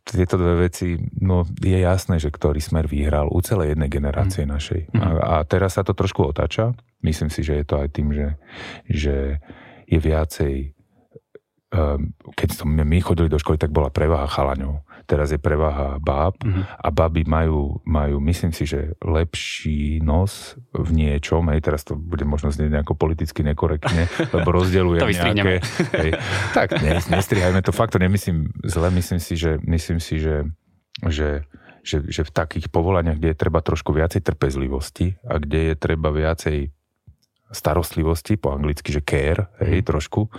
tieto 0.00 0.40
dve 0.40 0.66
veci, 0.66 0.98
no 1.20 1.46
je 1.60 1.78
jasné, 1.78 2.18
že 2.18 2.32
ktorý 2.32 2.58
smer 2.58 2.90
vyhral 2.90 3.30
u 3.30 3.38
celej 3.44 3.76
jednej 3.76 3.90
generácie 3.92 4.42
mm. 4.42 4.50
našej. 4.50 4.80
Mm. 4.90 5.00
A, 5.00 5.08
a 5.22 5.34
teraz 5.46 5.78
sa 5.78 5.86
to 5.86 5.94
trošku 5.94 6.24
otáča. 6.26 6.74
Myslím 7.04 7.30
si, 7.30 7.46
že 7.46 7.62
je 7.62 7.64
to 7.64 7.78
aj 7.78 7.88
tým, 7.94 8.08
že, 8.10 8.28
že 8.90 9.16
je 9.86 9.98
viacej 9.98 10.54
keď 12.34 12.48
sme 12.50 12.82
my 12.82 12.98
chodili 12.98 13.30
do 13.30 13.38
školy, 13.38 13.54
tak 13.54 13.70
bola 13.70 13.94
prevaha 13.94 14.26
chalaňov. 14.26 14.82
Teraz 15.06 15.30
je 15.30 15.38
prevaha 15.38 16.02
báb. 16.02 16.34
Mm-hmm. 16.42 16.64
a 16.82 16.88
baby 16.90 17.22
majú, 17.26 17.78
majú, 17.86 18.18
myslím 18.26 18.50
si, 18.50 18.66
že 18.66 18.94
lepší 19.02 20.02
nos 20.02 20.58
v 20.74 20.90
niečom, 20.94 21.46
hej, 21.54 21.62
teraz 21.62 21.86
to 21.86 21.94
bude 21.94 22.26
možno 22.26 22.50
znieť 22.50 22.70
nejako 22.74 22.98
politicky 22.98 23.46
nekorektne, 23.46 24.10
lebo 24.34 24.48
rozdeľujem 24.50 25.06
nejaké... 25.06 25.62
Hej, 25.94 26.10
tak, 26.54 26.78
ne, 26.82 26.98
nestrihajme 26.98 27.62
to, 27.62 27.70
fakt 27.70 27.94
to 27.94 28.02
nemyslím 28.02 28.50
zle, 28.66 28.90
myslím 28.90 29.20
si, 29.22 29.34
že, 29.38 29.62
myslím 29.62 29.98
si, 30.02 30.18
že, 30.18 30.46
že 31.06 31.46
že, 31.80 32.04
že 32.04 32.28
v 32.28 32.32
takých 32.32 32.68
povolaniach, 32.68 33.16
kde 33.16 33.32
je 33.32 33.40
treba 33.40 33.64
trošku 33.64 33.96
viacej 33.96 34.20
trpezlivosti 34.20 35.16
a 35.24 35.40
kde 35.40 35.72
je 35.72 35.74
treba 35.80 36.12
viacej 36.12 36.68
starostlivosti, 37.50 38.38
po 38.38 38.54
anglicky, 38.54 38.94
že 38.94 39.02
care, 39.02 39.50
hej, 39.58 39.82
mm. 39.82 39.86
trošku, 39.86 40.30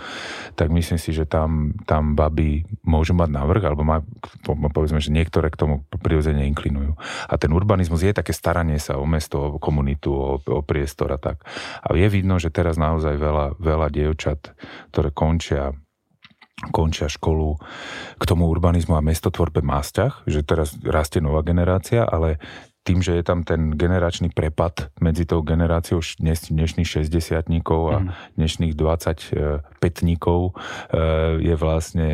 tak 0.56 0.72
myslím 0.72 0.96
si, 0.96 1.12
že 1.12 1.28
tam, 1.28 1.76
tam 1.84 2.16
baby 2.16 2.64
môžu 2.82 3.12
mať 3.12 3.30
navrh, 3.30 3.62
alebo 3.62 3.84
má, 3.84 4.00
povedzme, 4.48 4.98
že 4.98 5.12
niektoré 5.12 5.52
k 5.52 5.60
tomu 5.60 5.74
prirodzene 6.00 6.48
inklinujú. 6.48 6.96
A 7.28 7.34
ten 7.36 7.52
urbanizmus 7.52 8.00
je 8.00 8.16
také 8.16 8.32
staranie 8.32 8.80
sa 8.80 8.96
o 8.96 9.04
mesto, 9.04 9.56
o 9.56 9.60
komunitu, 9.60 10.10
o, 10.10 10.40
o 10.40 10.60
priestor 10.64 11.12
a 11.12 11.18
tak. 11.20 11.44
A 11.84 11.92
je 11.92 12.08
vidno, 12.08 12.40
že 12.40 12.48
teraz 12.48 12.80
naozaj 12.80 13.20
veľa, 13.20 13.60
veľa 13.60 13.88
dievčat, 13.92 14.56
ktoré 14.90 15.12
končia 15.12 15.76
končia 16.70 17.10
školu 17.10 17.58
k 18.20 18.22
tomu 18.22 18.46
urbanizmu 18.46 18.94
a 18.94 19.02
mestotvorbe 19.02 19.66
má 19.66 19.82
vzťah, 19.82 20.30
že 20.30 20.46
teraz 20.46 20.78
rastie 20.86 21.18
nová 21.18 21.42
generácia, 21.42 22.06
ale 22.06 22.38
tým, 22.82 22.98
že 22.98 23.14
je 23.18 23.24
tam 23.24 23.46
ten 23.46 23.78
generačný 23.78 24.34
prepad 24.34 24.90
medzi 24.98 25.22
tou 25.22 25.46
generáciou 25.46 26.02
dnes, 26.18 26.50
dnešných 26.50 26.86
60 26.86 27.38
a 27.38 27.96
mm. 28.02 28.10
dnešných 28.34 28.74
25 28.74 29.62
e, 30.02 30.14
je 31.38 31.54
vlastne 31.54 32.10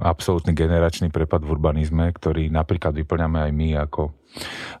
absolútny 0.00 0.56
generačný 0.56 1.14
prepad 1.14 1.46
v 1.46 1.54
urbanizme, 1.54 2.10
ktorý 2.10 2.50
napríklad 2.50 2.96
vyplňame 2.96 3.38
aj 3.46 3.52
my 3.54 3.68
ako, 3.86 4.10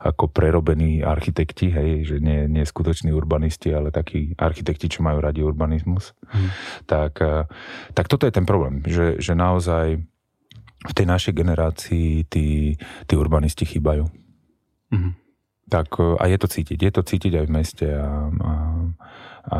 ako 0.02 0.24
prerobení 0.32 1.04
architekti, 1.04 1.70
hej, 1.70 1.90
že 2.10 2.16
nie, 2.18 2.50
nie 2.50 2.66
skutoční 2.66 3.14
urbanisti, 3.14 3.70
ale 3.70 3.94
takí 3.94 4.34
architekti, 4.34 4.90
čo 4.90 5.06
majú 5.06 5.22
radi 5.22 5.46
urbanizmus. 5.46 6.10
Mm. 6.26 6.48
Tak, 6.90 7.12
e, 7.22 7.46
tak 7.94 8.10
toto 8.10 8.26
je 8.26 8.34
ten 8.34 8.48
problém, 8.48 8.82
že, 8.82 9.22
že 9.22 9.38
naozaj 9.38 10.02
v 10.80 10.92
tej 10.96 11.06
našej 11.06 11.32
generácii 11.36 12.24
tí, 12.26 12.74
tí 13.04 13.14
urbanisti 13.14 13.68
chýbajú. 13.68 14.19
Mm-hmm. 14.90 15.12
Tak 15.70 15.88
e, 15.98 16.18
a 16.18 16.24
je 16.26 16.38
to 16.38 16.48
cítiť. 16.50 16.78
Je 16.78 16.92
to 16.92 17.02
cítiť 17.06 17.32
aj 17.40 17.46
v 17.46 17.54
meste 17.54 17.86
a, 17.86 18.06
a, 18.28 18.52
a 19.50 19.58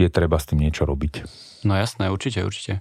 je 0.00 0.08
treba 0.08 0.40
s 0.40 0.48
tým 0.48 0.64
niečo 0.64 0.88
robiť. 0.88 1.28
No 1.68 1.76
jasné, 1.76 2.08
určite, 2.08 2.40
určite. 2.40 2.80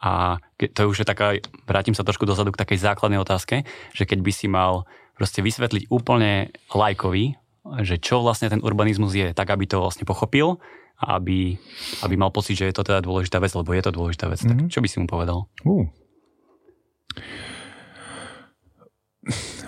A 0.00 0.40
to 0.56 0.88
už 0.88 1.04
je 1.04 1.06
taká, 1.06 1.36
vrátim 1.68 1.92
sa 1.92 2.06
trošku 2.06 2.24
dozadu 2.24 2.56
k 2.56 2.60
takej 2.62 2.80
základnej 2.80 3.20
otázke, 3.20 3.68
že 3.92 4.08
keď 4.08 4.18
by 4.24 4.32
si 4.32 4.48
mal 4.48 4.88
proste 5.12 5.44
vysvetliť 5.44 5.92
úplne 5.92 6.48
lajkovi, 6.72 7.36
že 7.84 8.00
čo 8.00 8.24
vlastne 8.24 8.48
ten 8.48 8.64
urbanizmus 8.64 9.12
je, 9.12 9.36
tak 9.36 9.52
aby 9.52 9.68
to 9.68 9.76
vlastne 9.76 10.08
pochopil 10.08 10.56
a 10.96 11.20
aby, 11.20 11.60
aby 12.00 12.14
mal 12.16 12.32
pocit, 12.32 12.56
že 12.56 12.72
je 12.72 12.76
to 12.76 12.84
teda 12.88 13.04
dôležitá 13.04 13.36
vec, 13.36 13.52
lebo 13.52 13.76
je 13.76 13.84
to 13.84 13.92
dôležitá 13.92 14.32
vec. 14.32 14.40
Mm-hmm. 14.40 14.56
Tak 14.56 14.64
mhm. 14.64 14.72
čo 14.72 14.80
by 14.80 14.88
si 14.88 14.96
mu 15.04 15.06
povedal? 15.08 15.38
Uh. 15.68 15.84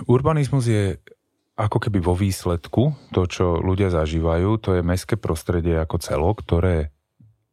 Urbanizmus 0.08 0.64
je 0.64 0.96
ako 1.62 1.78
keby 1.78 2.02
vo 2.02 2.18
výsledku, 2.18 2.90
to, 3.14 3.22
čo 3.30 3.62
ľudia 3.62 3.94
zažívajú, 3.94 4.58
to 4.58 4.78
je 4.78 4.82
mestské 4.82 5.14
prostredie 5.14 5.78
ako 5.78 6.02
celok, 6.02 6.42
ktoré 6.42 6.90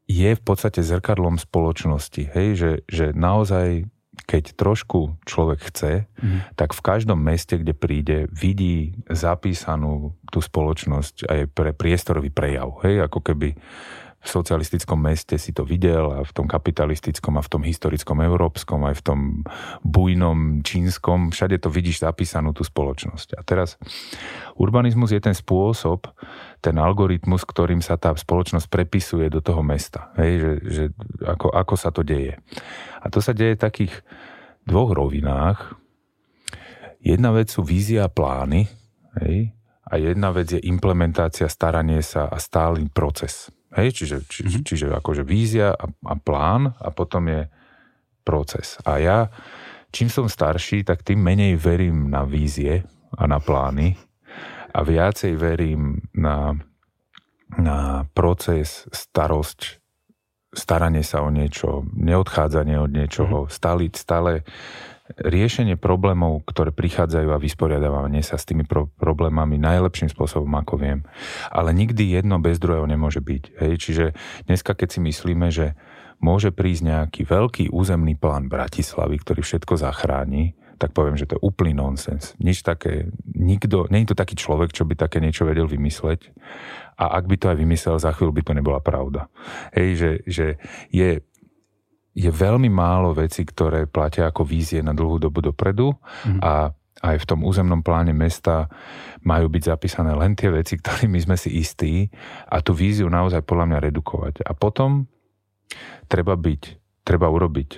je 0.09 0.33
v 0.33 0.41
podstate 0.41 0.81
zrkadlom 0.81 1.37
spoločnosti. 1.37 2.33
Hej, 2.33 2.49
že, 2.57 2.71
že 2.89 3.05
naozaj, 3.13 3.85
keď 4.25 4.57
trošku 4.57 5.21
človek 5.29 5.69
chce, 5.69 6.09
mm. 6.17 6.57
tak 6.57 6.73
v 6.73 6.81
každom 6.81 7.21
meste, 7.21 7.61
kde 7.61 7.77
príde, 7.77 8.19
vidí 8.33 8.97
zapísanú 9.05 10.17
tú 10.33 10.41
spoločnosť 10.41 11.29
aj 11.29 11.39
pre 11.53 11.77
priestorový 11.77 12.33
prejav. 12.33 12.81
Hej, 12.81 13.05
ako 13.05 13.21
keby 13.21 13.53
v 14.29 14.37
socialistickom 14.37 15.01
meste 15.01 15.41
si 15.41 15.49
to 15.49 15.65
videl 15.65 16.13
a 16.13 16.21
v 16.21 16.31
tom 16.37 16.45
kapitalistickom 16.45 17.41
a 17.41 17.41
v 17.41 17.49
tom 17.49 17.65
historickom 17.65 18.21
európskom 18.21 18.85
aj 18.85 19.01
v 19.01 19.03
tom 19.03 19.19
bujnom 19.81 20.61
čínskom, 20.61 21.33
všade 21.33 21.57
to 21.57 21.73
vidíš 21.73 22.05
zapísanú 22.05 22.53
tú 22.53 22.61
spoločnosť. 22.61 23.33
A 23.33 23.41
teraz 23.41 23.81
urbanizmus 24.53 25.09
je 25.09 25.17
ten 25.17 25.33
spôsob, 25.33 26.05
ten 26.61 26.77
algoritmus, 26.77 27.41
ktorým 27.41 27.81
sa 27.81 27.97
tá 27.97 28.13
spoločnosť 28.13 28.69
prepisuje 28.69 29.25
do 29.33 29.41
toho 29.41 29.65
mesta. 29.65 30.13
Hej, 30.21 30.31
že, 30.37 30.51
že 30.69 30.83
ako, 31.25 31.49
ako 31.49 31.73
sa 31.73 31.89
to 31.89 32.05
deje. 32.05 32.37
A 33.01 33.09
to 33.09 33.25
sa 33.25 33.33
deje 33.33 33.57
v 33.57 33.63
takých 33.65 33.93
dvoch 34.69 34.93
rovinách. 34.93 35.73
Jedna 37.01 37.33
vec 37.33 37.49
sú 37.49 37.65
vízia 37.65 38.05
a 38.05 38.13
plány, 38.13 38.69
hej, 39.23 39.55
a 39.89 39.97
jedna 39.97 40.29
vec 40.29 40.53
je 40.53 40.61
implementácia, 40.69 41.49
staranie 41.49 42.05
sa 42.05 42.29
a 42.29 42.37
stály 42.37 42.85
proces. 42.93 43.49
Hej, 43.69 44.01
čiže, 44.01 44.17
či, 44.25 44.41
mm-hmm. 44.45 44.63
čiže 44.65 44.85
akože 44.89 45.21
vízia 45.21 45.77
a, 45.77 45.85
a 45.85 46.13
plán 46.17 46.73
a 46.73 46.89
potom 46.89 47.29
je 47.29 47.45
proces. 48.25 48.81
A 48.81 48.97
ja, 48.97 49.19
čím 49.93 50.09
som 50.09 50.25
starší, 50.25 50.81
tak 50.81 51.05
tým 51.05 51.21
menej 51.21 51.53
verím 51.53 52.09
na 52.09 52.25
vízie 52.25 52.81
a 53.13 53.29
na 53.29 53.37
plány 53.37 53.93
a 54.73 54.79
viacej 54.81 55.33
verím 55.37 56.01
na, 56.17 56.57
na 57.57 58.05
proces, 58.13 58.89
starosť, 58.89 59.81
staranie 60.49 61.05
sa 61.05 61.21
o 61.21 61.29
niečo, 61.29 61.85
neodchádzanie 61.93 62.77
od 62.77 62.89
niečoho, 62.89 63.37
mm-hmm. 63.45 63.53
stále, 63.53 63.89
stále 63.93 64.31
riešenie 65.17 65.73
problémov, 65.79 66.45
ktoré 66.45 66.69
prichádzajú 66.69 67.33
a 67.33 67.41
vysporiadávanie 67.41 68.21
sa 68.21 68.37
s 68.37 68.45
tými 68.45 68.63
pro- 68.69 68.91
problémami 69.01 69.57
najlepším 69.57 70.13
spôsobom, 70.13 70.49
ako 70.61 70.77
viem. 70.77 70.99
Ale 71.49 71.73
nikdy 71.73 72.13
jedno 72.13 72.37
bez 72.37 72.61
druhého 72.61 72.85
nemôže 72.85 73.23
byť. 73.23 73.43
Hej? 73.57 73.73
Čiže 73.81 74.05
dneska, 74.45 74.77
keď 74.77 74.87
si 74.93 74.99
myslíme, 75.01 75.47
že 75.49 75.73
môže 76.21 76.53
prísť 76.53 76.83
nejaký 76.85 77.21
veľký 77.25 77.65
územný 77.73 78.13
plán 78.19 78.51
Bratislavy, 78.51 79.17
ktorý 79.17 79.41
všetko 79.41 79.73
zachráni, 79.79 80.53
tak 80.79 80.95
poviem, 80.95 81.19
že 81.19 81.27
to 81.27 81.35
je 81.35 81.43
úplný 81.43 81.75
nonsens. 81.75 82.39
Nič 82.39 82.63
také, 82.63 83.11
nikto, 83.35 83.91
je 83.91 84.07
to 84.07 84.15
taký 84.15 84.39
človek, 84.39 84.71
čo 84.71 84.87
by 84.87 84.95
také 84.95 85.19
niečo 85.19 85.43
vedel 85.43 85.67
vymysleť. 85.67 86.31
A 86.95 87.19
ak 87.19 87.27
by 87.27 87.35
to 87.35 87.51
aj 87.51 87.57
vymyslel, 87.59 87.99
za 87.99 88.15
chvíľu 88.15 88.31
by 88.31 88.43
to 88.47 88.53
nebola 88.55 88.79
pravda. 88.79 89.27
Hej, 89.75 89.89
že, 89.99 90.11
že 90.23 90.45
je 90.91 91.19
je 92.13 92.29
veľmi 92.29 92.67
málo 92.67 93.13
vecí, 93.13 93.45
ktoré 93.45 93.85
platia 93.85 94.27
ako 94.27 94.43
vízie 94.43 94.81
na 94.81 94.91
dlhú 94.91 95.21
dobu 95.21 95.39
dopredu 95.45 95.93
mm. 96.25 96.39
a 96.41 96.73
aj 96.99 97.15
v 97.23 97.27
tom 97.27 97.47
územnom 97.47 97.79
pláne 97.79 98.11
mesta 98.11 98.67
majú 99.23 99.47
byť 99.47 99.63
zapísané 99.71 100.11
len 100.15 100.35
tie 100.35 100.51
veci, 100.51 100.75
ktorými 100.79 101.19
sme 101.21 101.37
si 101.39 101.55
istí 101.59 102.11
a 102.49 102.59
tú 102.59 102.75
víziu 102.75 103.07
naozaj 103.07 103.45
podľa 103.47 103.65
mňa 103.71 103.79
redukovať. 103.91 104.33
A 104.43 104.51
potom 104.51 105.07
treba 106.11 106.35
byť, 106.35 106.61
treba 107.07 107.31
urobiť, 107.31 107.69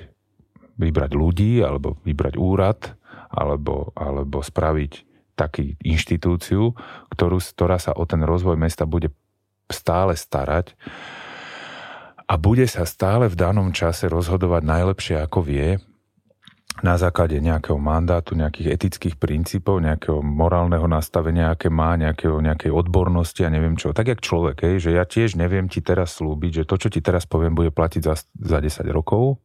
vybrať 0.80 1.12
ľudí 1.14 1.62
alebo 1.62 2.02
vybrať 2.02 2.34
úrad 2.40 2.98
alebo, 3.30 3.94
alebo 3.94 4.42
spraviť 4.42 5.12
taký 5.38 5.78
inštitúciu, 5.82 6.74
ktorú, 7.14 7.38
ktorá 7.40 7.78
sa 7.78 7.94
o 7.96 8.04
ten 8.06 8.22
rozvoj 8.26 8.58
mesta 8.58 8.90
bude 8.90 9.14
stále 9.72 10.20
starať 10.20 10.76
a 12.32 12.40
bude 12.40 12.64
sa 12.64 12.88
stále 12.88 13.28
v 13.28 13.36
danom 13.36 13.76
čase 13.76 14.08
rozhodovať 14.08 14.64
najlepšie, 14.64 15.20
ako 15.20 15.44
vie, 15.44 15.76
na 16.80 16.96
základe 16.96 17.36
nejakého 17.44 17.76
mandátu, 17.76 18.40
nejakých 18.40 18.80
etických 18.80 19.20
princípov, 19.20 19.84
nejakého 19.84 20.24
morálneho 20.24 20.88
nastavenia, 20.88 21.52
aké 21.52 21.68
má, 21.68 22.00
nejakého, 22.00 22.40
nejakej 22.40 22.72
odbornosti 22.72 23.44
a 23.44 23.52
neviem 23.52 23.76
čo. 23.76 23.92
Tak 23.92 24.08
jak 24.08 24.24
človek, 24.24 24.64
hej, 24.64 24.88
že 24.88 24.96
ja 24.96 25.04
tiež 25.04 25.36
neviem 25.36 25.68
ti 25.68 25.84
teraz 25.84 26.16
slúbiť, 26.16 26.64
že 26.64 26.68
to, 26.68 26.80
čo 26.80 26.88
ti 26.88 27.04
teraz 27.04 27.28
poviem, 27.28 27.52
bude 27.52 27.76
platiť 27.76 28.02
za, 28.02 28.16
za 28.24 28.58
10 28.64 28.88
rokov, 28.96 29.44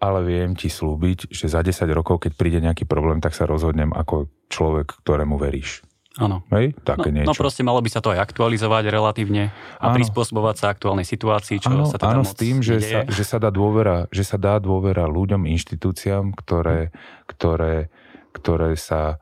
ale 0.00 0.24
viem 0.24 0.56
ti 0.56 0.72
slúbiť, 0.72 1.28
že 1.28 1.52
za 1.52 1.60
10 1.60 1.84
rokov, 1.92 2.24
keď 2.24 2.32
príde 2.40 2.64
nejaký 2.64 2.88
problém, 2.88 3.20
tak 3.20 3.36
sa 3.36 3.44
rozhodnem 3.44 3.92
ako 3.92 4.32
človek, 4.48 5.04
ktorému 5.04 5.36
veríš. 5.36 5.84
Áno. 6.20 6.44
Hej, 6.52 6.76
také 6.84 7.08
no, 7.08 7.14
niečo. 7.16 7.28
No 7.32 7.34
proste 7.34 7.64
malo 7.64 7.80
by 7.80 7.90
sa 7.90 8.04
to 8.04 8.12
aj 8.12 8.20
aktualizovať 8.20 8.92
relatívne 8.92 9.48
a 9.80 9.84
áno. 9.88 9.96
prispôsobovať 9.96 10.54
sa 10.60 10.66
aktuálnej 10.68 11.08
situácii, 11.08 11.56
čo 11.64 11.72
áno, 11.72 11.88
sa 11.88 11.96
teda 11.96 12.20
áno, 12.20 12.28
s 12.28 12.36
tým, 12.36 12.60
že 12.60 12.76
sa, 12.84 13.08
že 13.08 13.24
sa, 13.24 13.40
dá 13.40 13.48
dôvera, 13.48 14.04
že 14.12 14.22
sa 14.28 14.36
dá 14.36 14.60
dôvera 14.60 15.08
ľuďom, 15.08 15.48
inštitúciám, 15.48 16.36
ktoré, 16.36 16.92
ktoré, 17.24 17.88
ktoré 18.36 18.76
sa 18.76 19.16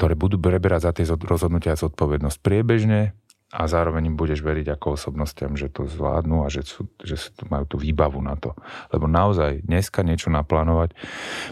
ktoré 0.00 0.16
budú 0.16 0.40
preberať 0.40 0.88
za 0.88 0.92
tie 0.96 1.04
rozhodnutia 1.04 1.76
zodpovednosť 1.76 2.40
priebežne 2.40 3.12
a 3.52 3.68
zároveň 3.68 4.08
im 4.08 4.16
budeš 4.16 4.40
veriť 4.40 4.72
ako 4.72 4.96
osobnostiam, 4.96 5.60
že 5.60 5.68
to 5.68 5.84
zvládnu 5.84 6.40
a 6.40 6.48
že, 6.48 6.64
sú, 6.64 6.88
že 7.04 7.20
majú 7.52 7.68
tú 7.68 7.76
výbavu 7.76 8.16
na 8.24 8.32
to. 8.40 8.56
Lebo 8.96 9.04
naozaj 9.04 9.60
dneska 9.60 10.00
niečo 10.00 10.32
naplánovať, 10.32 10.96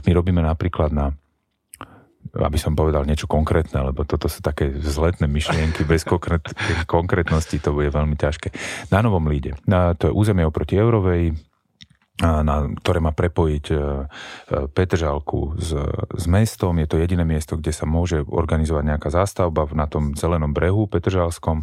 my 0.09 0.11
robíme 0.17 0.41
napríklad 0.41 0.97
na 0.97 1.13
aby 2.37 2.59
som 2.61 2.77
povedal 2.77 3.09
niečo 3.09 3.25
konkrétne, 3.25 3.81
lebo 3.81 4.05
toto 4.05 4.29
sú 4.29 4.45
také 4.45 4.69
vzletné 4.69 5.25
myšlienky, 5.25 5.83
bez 5.89 6.05
konkrét, 6.05 6.45
konkrétnosti 6.85 7.57
to 7.59 7.73
bude 7.73 7.89
veľmi 7.89 8.15
ťažké. 8.15 8.53
Na 8.93 9.01
Novom 9.01 9.27
Líde, 9.27 9.57
na, 9.65 9.97
to 9.97 10.13
je 10.13 10.17
územie 10.17 10.45
oproti 10.45 10.77
Eurovej, 10.77 11.33
na, 12.19 12.67
ktoré 12.83 12.99
má 12.99 13.15
prepojiť 13.15 13.65
e, 13.71 13.75
e, 13.75 13.81
Petržalku 14.75 15.55
s, 15.55 15.71
s 16.19 16.25
mestom. 16.27 16.75
Je 16.83 16.91
to 16.91 16.99
jediné 16.99 17.23
miesto, 17.23 17.55
kde 17.55 17.71
sa 17.71 17.87
môže 17.87 18.27
organizovať 18.27 18.85
nejaká 18.91 19.09
zástavba 19.15 19.71
na 19.71 19.87
tom 19.87 20.19
zelenom 20.19 20.51
brehu 20.51 20.91
Petržalskom 20.91 21.63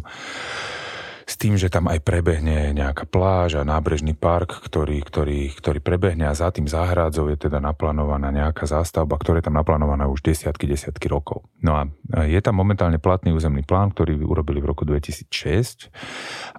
s 1.26 1.34
tým, 1.34 1.58
že 1.58 1.66
tam 1.66 1.90
aj 1.90 2.06
prebehne 2.06 2.70
nejaká 2.70 3.02
pláž 3.10 3.58
a 3.58 3.66
nábrežný 3.66 4.14
park, 4.14 4.62
ktorý, 4.62 5.02
ktorý, 5.02 5.50
ktorý 5.58 5.82
prebehne 5.82 6.30
a 6.30 6.38
za 6.38 6.54
tým 6.54 6.70
záhrádzou 6.70 7.34
je 7.34 7.50
teda 7.50 7.58
naplánovaná 7.58 8.30
nejaká 8.30 8.62
zástavba, 8.70 9.18
ktorá 9.18 9.42
je 9.42 9.50
tam 9.50 9.58
naplánovaná 9.58 10.06
už 10.06 10.22
desiatky, 10.22 10.70
desiatky 10.70 11.10
rokov. 11.10 11.42
No 11.58 11.74
a 11.74 11.90
je 12.30 12.38
tam 12.38 12.54
momentálne 12.54 13.02
platný 13.02 13.34
územný 13.34 13.66
plán, 13.66 13.90
ktorý 13.90 14.22
urobili 14.22 14.62
v 14.62 14.70
roku 14.70 14.86
2006 14.86 15.90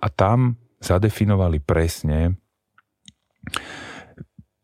a 0.04 0.08
tam 0.12 0.60
zadefinovali 0.84 1.64
presne 1.64 2.36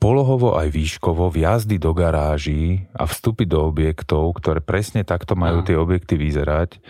polohovo 0.03 0.59
aj 0.59 0.67
výškovo 0.67 1.31
vjazdy 1.31 1.79
do 1.79 1.95
garáží 1.95 2.91
a 2.91 3.07
vstupy 3.07 3.47
do 3.47 3.71
objektov, 3.71 4.35
ktoré 4.35 4.59
presne 4.59 5.07
takto 5.07 5.39
majú 5.39 5.63
tie 5.63 5.79
objekty 5.79 6.19
vyzerať, 6.19 6.83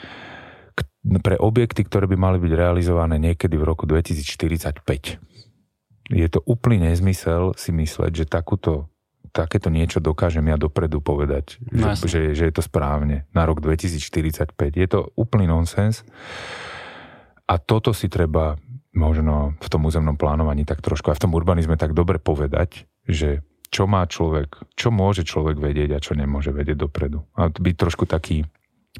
pre 1.03 1.35
objekty, 1.35 1.83
ktoré 1.83 2.07
by 2.07 2.15
mali 2.15 2.37
byť 2.39 2.53
realizované 2.55 3.19
niekedy 3.19 3.59
v 3.59 3.67
roku 3.67 3.83
2045. 3.83 4.83
Je 6.11 6.27
to 6.31 6.39
úplný 6.47 6.79
nezmysel 6.79 7.55
si 7.59 7.75
mysleť, 7.75 8.23
že 8.23 8.25
takúto, 8.27 8.87
takéto 9.35 9.67
niečo 9.67 9.99
dokážem 9.99 10.47
ja 10.47 10.55
dopredu 10.55 11.03
povedať, 11.03 11.59
no, 11.71 11.95
že, 11.95 12.07
že, 12.07 12.19
že 12.35 12.43
je 12.47 12.53
to 12.55 12.63
správne 12.63 13.27
na 13.35 13.43
rok 13.43 13.59
2045. 13.59 14.55
Je 14.55 14.87
to 14.87 15.11
úplný 15.19 15.47
nonsens. 15.47 16.07
A 17.43 17.59
toto 17.59 17.91
si 17.91 18.07
treba 18.07 18.55
možno 18.95 19.57
v 19.59 19.67
tom 19.67 19.83
územnom 19.83 20.15
plánovaní 20.15 20.63
tak 20.63 20.79
trošku 20.79 21.11
a 21.11 21.17
v 21.17 21.23
tom 21.27 21.35
urbanizme 21.35 21.75
tak 21.75 21.91
dobre 21.91 22.21
povedať, 22.21 22.87
že 23.03 23.43
čo 23.73 23.89
má 23.89 24.05
človek, 24.05 24.69
čo 24.77 24.93
môže 24.93 25.25
človek 25.25 25.57
vedieť 25.57 25.97
a 25.97 26.03
čo 26.03 26.13
nemôže 26.13 26.53
vedieť 26.53 26.77
dopredu. 26.77 27.25
A 27.33 27.49
byť 27.49 27.75
trošku 27.75 28.05
taký 28.05 28.45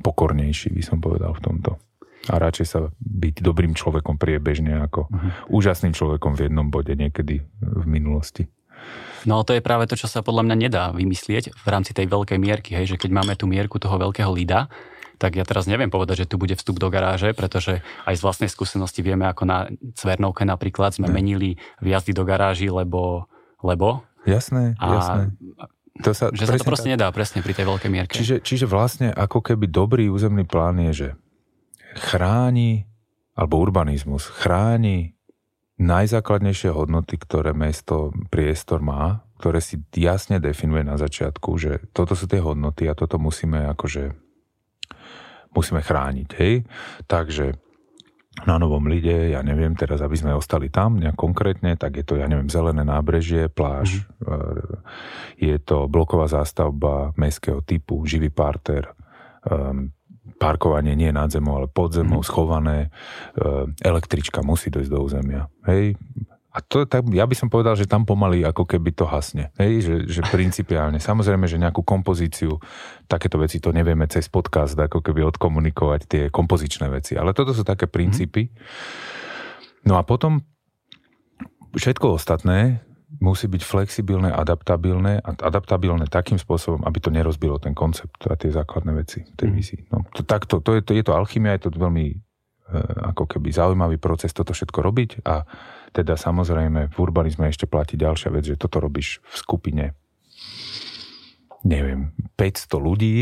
pokornejší, 0.02 0.74
by 0.74 0.82
som 0.82 0.98
povedal 0.98 1.38
v 1.38 1.44
tomto. 1.46 1.78
A 2.32 2.40
radšej 2.40 2.68
sa 2.68 2.80
byť 3.00 3.44
dobrým 3.44 3.76
človekom 3.76 4.16
priebežne 4.16 4.80
ako 4.88 5.12
uh-huh. 5.12 5.32
úžasným 5.52 5.92
človekom 5.92 6.40
v 6.40 6.48
jednom 6.48 6.72
bode 6.72 6.96
niekedy 6.96 7.44
v 7.60 7.86
minulosti. 7.86 8.48
No 9.24 9.44
to 9.48 9.56
je 9.56 9.64
práve 9.64 9.88
to, 9.88 9.96
čo 9.96 10.12
sa 10.12 10.20
podľa 10.20 10.48
mňa 10.48 10.56
nedá 10.56 10.84
vymyslieť 10.92 11.56
v 11.56 11.68
rámci 11.68 11.96
tej 11.96 12.12
veľkej 12.12 12.40
mierky, 12.40 12.76
hej, 12.76 12.96
že 12.96 13.00
keď 13.00 13.12
máme 13.16 13.34
tú 13.40 13.48
mierku 13.48 13.80
toho 13.80 13.96
veľkého 13.96 14.32
lída, 14.32 14.68
tak 15.16 15.40
ja 15.40 15.48
teraz 15.48 15.64
neviem 15.68 15.88
povedať, 15.88 16.28
že 16.28 16.30
tu 16.32 16.36
bude 16.36 16.52
vstup 16.60 16.80
do 16.80 16.92
garáže, 16.92 17.32
pretože 17.32 17.80
aj 18.04 18.16
z 18.20 18.22
vlastnej 18.24 18.50
skúsenosti 18.52 19.00
vieme, 19.00 19.24
ako 19.24 19.44
na 19.48 19.72
Cvernovke 19.96 20.44
napríklad 20.44 20.92
sme 20.92 21.08
ne. 21.08 21.16
menili 21.16 21.50
vjazdy 21.80 22.12
do 22.12 22.28
garáži, 22.28 22.68
lebo, 22.68 23.32
lebo 23.64 24.04
Jasné, 24.24 24.80
a 24.80 24.86
jasné. 24.88 25.22
To 26.02 26.10
sa, 26.16 26.34
že 26.34 26.50
sa 26.50 26.58
to 26.58 26.66
proste 26.66 26.90
tak... 26.90 26.94
nedá 26.98 27.08
presne 27.14 27.46
pri 27.46 27.54
tej 27.54 27.70
veľkej 27.70 27.90
mierke. 27.92 28.16
Čiže, 28.18 28.42
čiže 28.42 28.66
vlastne 28.66 29.14
ako 29.14 29.46
keby 29.46 29.70
dobrý 29.70 30.10
územný 30.10 30.42
plán 30.42 30.82
je, 30.90 30.92
že 30.92 31.08
chráni, 31.98 32.86
alebo 33.34 33.62
urbanizmus 33.62 34.30
chráni 34.30 35.18
najzákladnejšie 35.82 36.70
hodnoty, 36.70 37.18
ktoré 37.18 37.52
mesto 37.52 38.14
priestor 38.30 38.80
má, 38.80 39.26
ktoré 39.42 39.60
si 39.60 39.82
jasne 39.98 40.38
definuje 40.38 40.86
na 40.86 40.96
začiatku, 40.96 41.50
že 41.58 41.72
toto 41.92 42.14
sú 42.14 42.30
tie 42.30 42.40
hodnoty 42.40 42.88
a 42.88 42.94
toto 42.94 43.18
musíme 43.18 43.68
akože 43.74 44.14
musíme 45.54 45.82
chrániť, 45.86 46.30
hej? 46.40 46.66
Takže 47.06 47.54
na 48.50 48.58
Novom 48.58 48.90
Lide, 48.90 49.38
ja 49.38 49.46
neviem 49.46 49.78
teraz, 49.78 50.02
aby 50.02 50.18
sme 50.18 50.34
ostali 50.34 50.74
tam 50.74 50.98
nejak 50.98 51.14
konkrétne, 51.14 51.78
tak 51.78 52.02
je 52.02 52.06
to, 52.06 52.18
ja 52.18 52.26
neviem, 52.26 52.50
zelené 52.50 52.82
nábrežie, 52.82 53.46
pláž, 53.46 54.10
mm. 54.26 54.82
je 55.38 55.58
to 55.62 55.86
bloková 55.86 56.26
zástavba 56.26 57.14
mestského 57.14 57.62
typu, 57.62 58.02
živý 58.10 58.34
parter, 58.34 58.90
um, 59.46 59.94
parkovanie 60.40 60.96
nie 60.96 61.12
nad 61.12 61.32
zemou, 61.32 61.60
ale 61.60 61.68
pod 61.68 61.94
zemou, 61.96 62.24
mm. 62.24 62.28
schované, 62.28 62.78
uh, 63.40 63.68
električka 63.84 64.40
musí 64.44 64.72
dojsť 64.72 64.92
do 64.92 65.00
územia. 65.04 65.42
Hej, 65.68 66.00
a 66.54 66.62
to, 66.62 66.86
tak, 66.86 67.10
ja 67.10 67.26
by 67.26 67.34
som 67.34 67.50
povedal, 67.50 67.74
že 67.74 67.90
tam 67.90 68.06
pomaly 68.06 68.46
ako 68.46 68.70
keby 68.70 68.94
to 68.94 69.10
hasne. 69.10 69.50
Hej? 69.58 69.90
Že, 69.90 69.96
že 70.06 70.22
principiálne. 70.30 71.02
Samozrejme, 71.02 71.50
že 71.50 71.58
nejakú 71.58 71.82
kompozíciu, 71.82 72.62
takéto 73.10 73.42
veci 73.42 73.58
to 73.58 73.74
nevieme 73.74 74.06
cez 74.06 74.30
podcast 74.30 74.78
ako 74.78 75.02
keby 75.02 75.26
odkomunikovať 75.34 76.02
tie 76.06 76.24
kompozičné 76.30 76.94
veci. 76.94 77.18
Ale 77.18 77.34
toto 77.34 77.58
sú 77.58 77.66
také 77.66 77.90
princípy. 77.90 78.54
No 79.90 79.98
a 79.98 80.06
potom 80.06 80.46
všetko 81.74 82.22
ostatné 82.22 82.86
musí 83.24 83.48
byť 83.48 83.64
flexibilné, 83.64 84.36
adaptabilné 84.36 85.24
a 85.24 85.32
adaptabilné 85.32 86.12
takým 86.12 86.36
spôsobom, 86.36 86.84
aby 86.84 87.00
to 87.00 87.08
nerozbilo 87.08 87.56
ten 87.56 87.72
koncept 87.72 88.28
a 88.28 88.36
tie 88.36 88.52
základné 88.52 88.92
veci 88.92 89.24
tej 89.40 89.48
mm. 89.48 89.56
vízii. 89.56 89.82
No, 89.96 90.04
to, 90.12 90.28
takto, 90.28 90.60
to 90.60 90.76
je, 90.76 90.82
to, 90.84 90.92
je 90.92 91.04
to 91.08 91.16
alchymia, 91.16 91.56
je 91.56 91.72
to 91.72 91.80
veľmi 91.80 92.06
e, 92.12 92.16
ako 93.16 93.24
keby 93.24 93.56
zaujímavý 93.56 93.96
proces 93.96 94.36
toto 94.36 94.52
všetko 94.52 94.80
robiť 94.84 95.10
a 95.24 95.48
teda 95.96 96.20
samozrejme 96.20 96.92
v 96.92 96.98
urbanizme 97.00 97.48
ešte 97.48 97.64
platí 97.64 97.96
ďalšia 97.96 98.28
vec, 98.28 98.44
že 98.44 98.60
toto 98.60 98.84
robíš 98.84 99.24
v 99.24 99.36
skupine 99.40 99.86
neviem, 101.64 102.12
500 102.36 102.76
ľudí 102.76 103.16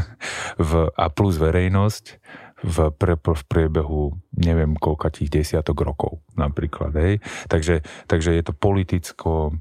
v, 0.68 0.70
a 0.98 1.06
plus 1.14 1.38
verejnosť 1.38 2.18
v, 2.62 2.90
pre, 2.90 3.14
v 3.14 3.42
priebehu 3.46 4.18
neviem 4.34 4.74
koľka 4.74 5.14
tých 5.14 5.30
desiatok 5.30 5.78
rokov 5.86 6.18
napríklad. 6.34 6.90
Hej. 6.96 7.22
Takže, 7.46 7.86
takže 8.10 8.34
je 8.34 8.42
to 8.42 8.54
politicko, 8.54 9.54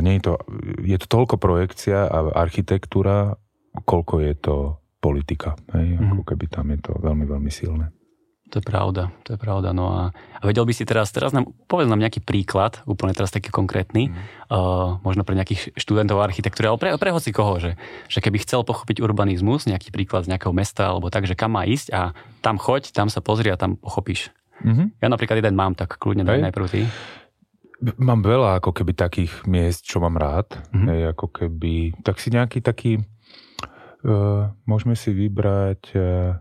nie 0.00 0.20
je 0.20 0.22
to, 0.30 0.34
je 0.80 0.96
to 0.98 1.06
toľko 1.10 1.36
projekcia 1.42 2.06
a 2.06 2.18
architektúra, 2.38 3.34
koľko 3.82 4.22
je 4.22 4.34
to 4.38 4.56
politika. 5.02 5.58
Hej. 5.74 5.98
Ako 6.00 6.22
keby 6.22 6.46
tam 6.48 6.70
je 6.70 6.78
to 6.80 6.92
veľmi, 7.02 7.26
veľmi 7.26 7.50
silné. 7.50 7.90
To 8.54 8.62
je 8.62 8.70
pravda, 8.70 9.10
to 9.26 9.34
je 9.34 9.38
pravda. 9.42 9.74
No 9.74 9.90
a, 9.90 10.14
a 10.14 10.42
vedel 10.46 10.62
by 10.62 10.70
si 10.70 10.86
teraz, 10.86 11.10
teraz 11.10 11.34
nám, 11.34 11.50
povedz 11.66 11.90
nám 11.90 11.98
nejaký 11.98 12.22
príklad, 12.22 12.78
úplne 12.86 13.10
teraz 13.10 13.34
taký 13.34 13.50
konkrétny, 13.50 14.14
mm. 14.14 14.46
uh, 14.46 15.02
možno 15.02 15.26
pre 15.26 15.34
nejakých 15.34 15.74
študentov 15.74 16.22
architektúry, 16.22 16.70
ale 16.70 16.78
pre, 16.78 16.94
pre 16.94 17.10
hoci 17.10 17.34
koho, 17.34 17.58
že, 17.58 17.74
že 18.06 18.22
keby 18.22 18.46
chcel 18.46 18.62
pochopiť 18.62 19.02
urbanizmus, 19.02 19.66
nejaký 19.66 19.90
príklad 19.90 20.30
z 20.30 20.30
nejakého 20.30 20.54
mesta, 20.54 20.86
alebo 20.86 21.10
tak, 21.10 21.26
že 21.26 21.34
kam 21.34 21.58
má 21.58 21.66
ísť 21.66 21.90
a 21.98 22.14
tam 22.46 22.62
choď, 22.62 22.94
tam 22.94 23.10
sa 23.10 23.18
pozri 23.18 23.50
a 23.50 23.58
tam 23.58 23.74
pochopíš. 23.74 24.30
Mm-hmm. 24.62 25.02
Ja 25.02 25.10
napríklad 25.10 25.42
jeden 25.42 25.58
mám, 25.58 25.74
tak 25.74 25.98
kľudne 25.98 26.22
daj 26.22 26.38
najprv 26.46 26.66
ty. 26.70 26.86
Mám 27.82 28.22
veľa 28.22 28.62
ako 28.62 28.70
keby 28.70 28.94
takých 28.94 29.34
miest, 29.50 29.82
čo 29.82 29.98
mám 29.98 30.14
rád. 30.14 30.46
Mm-hmm. 30.70 30.86
Hej, 30.94 31.00
ako 31.10 31.26
keby, 31.26 31.74
tak 32.06 32.22
si 32.22 32.30
nejaký 32.30 32.62
taký, 32.62 33.02
uh, 34.06 34.54
môžeme 34.62 34.94
si 34.94 35.10
vybrať 35.10 35.82
uh, 35.98 36.38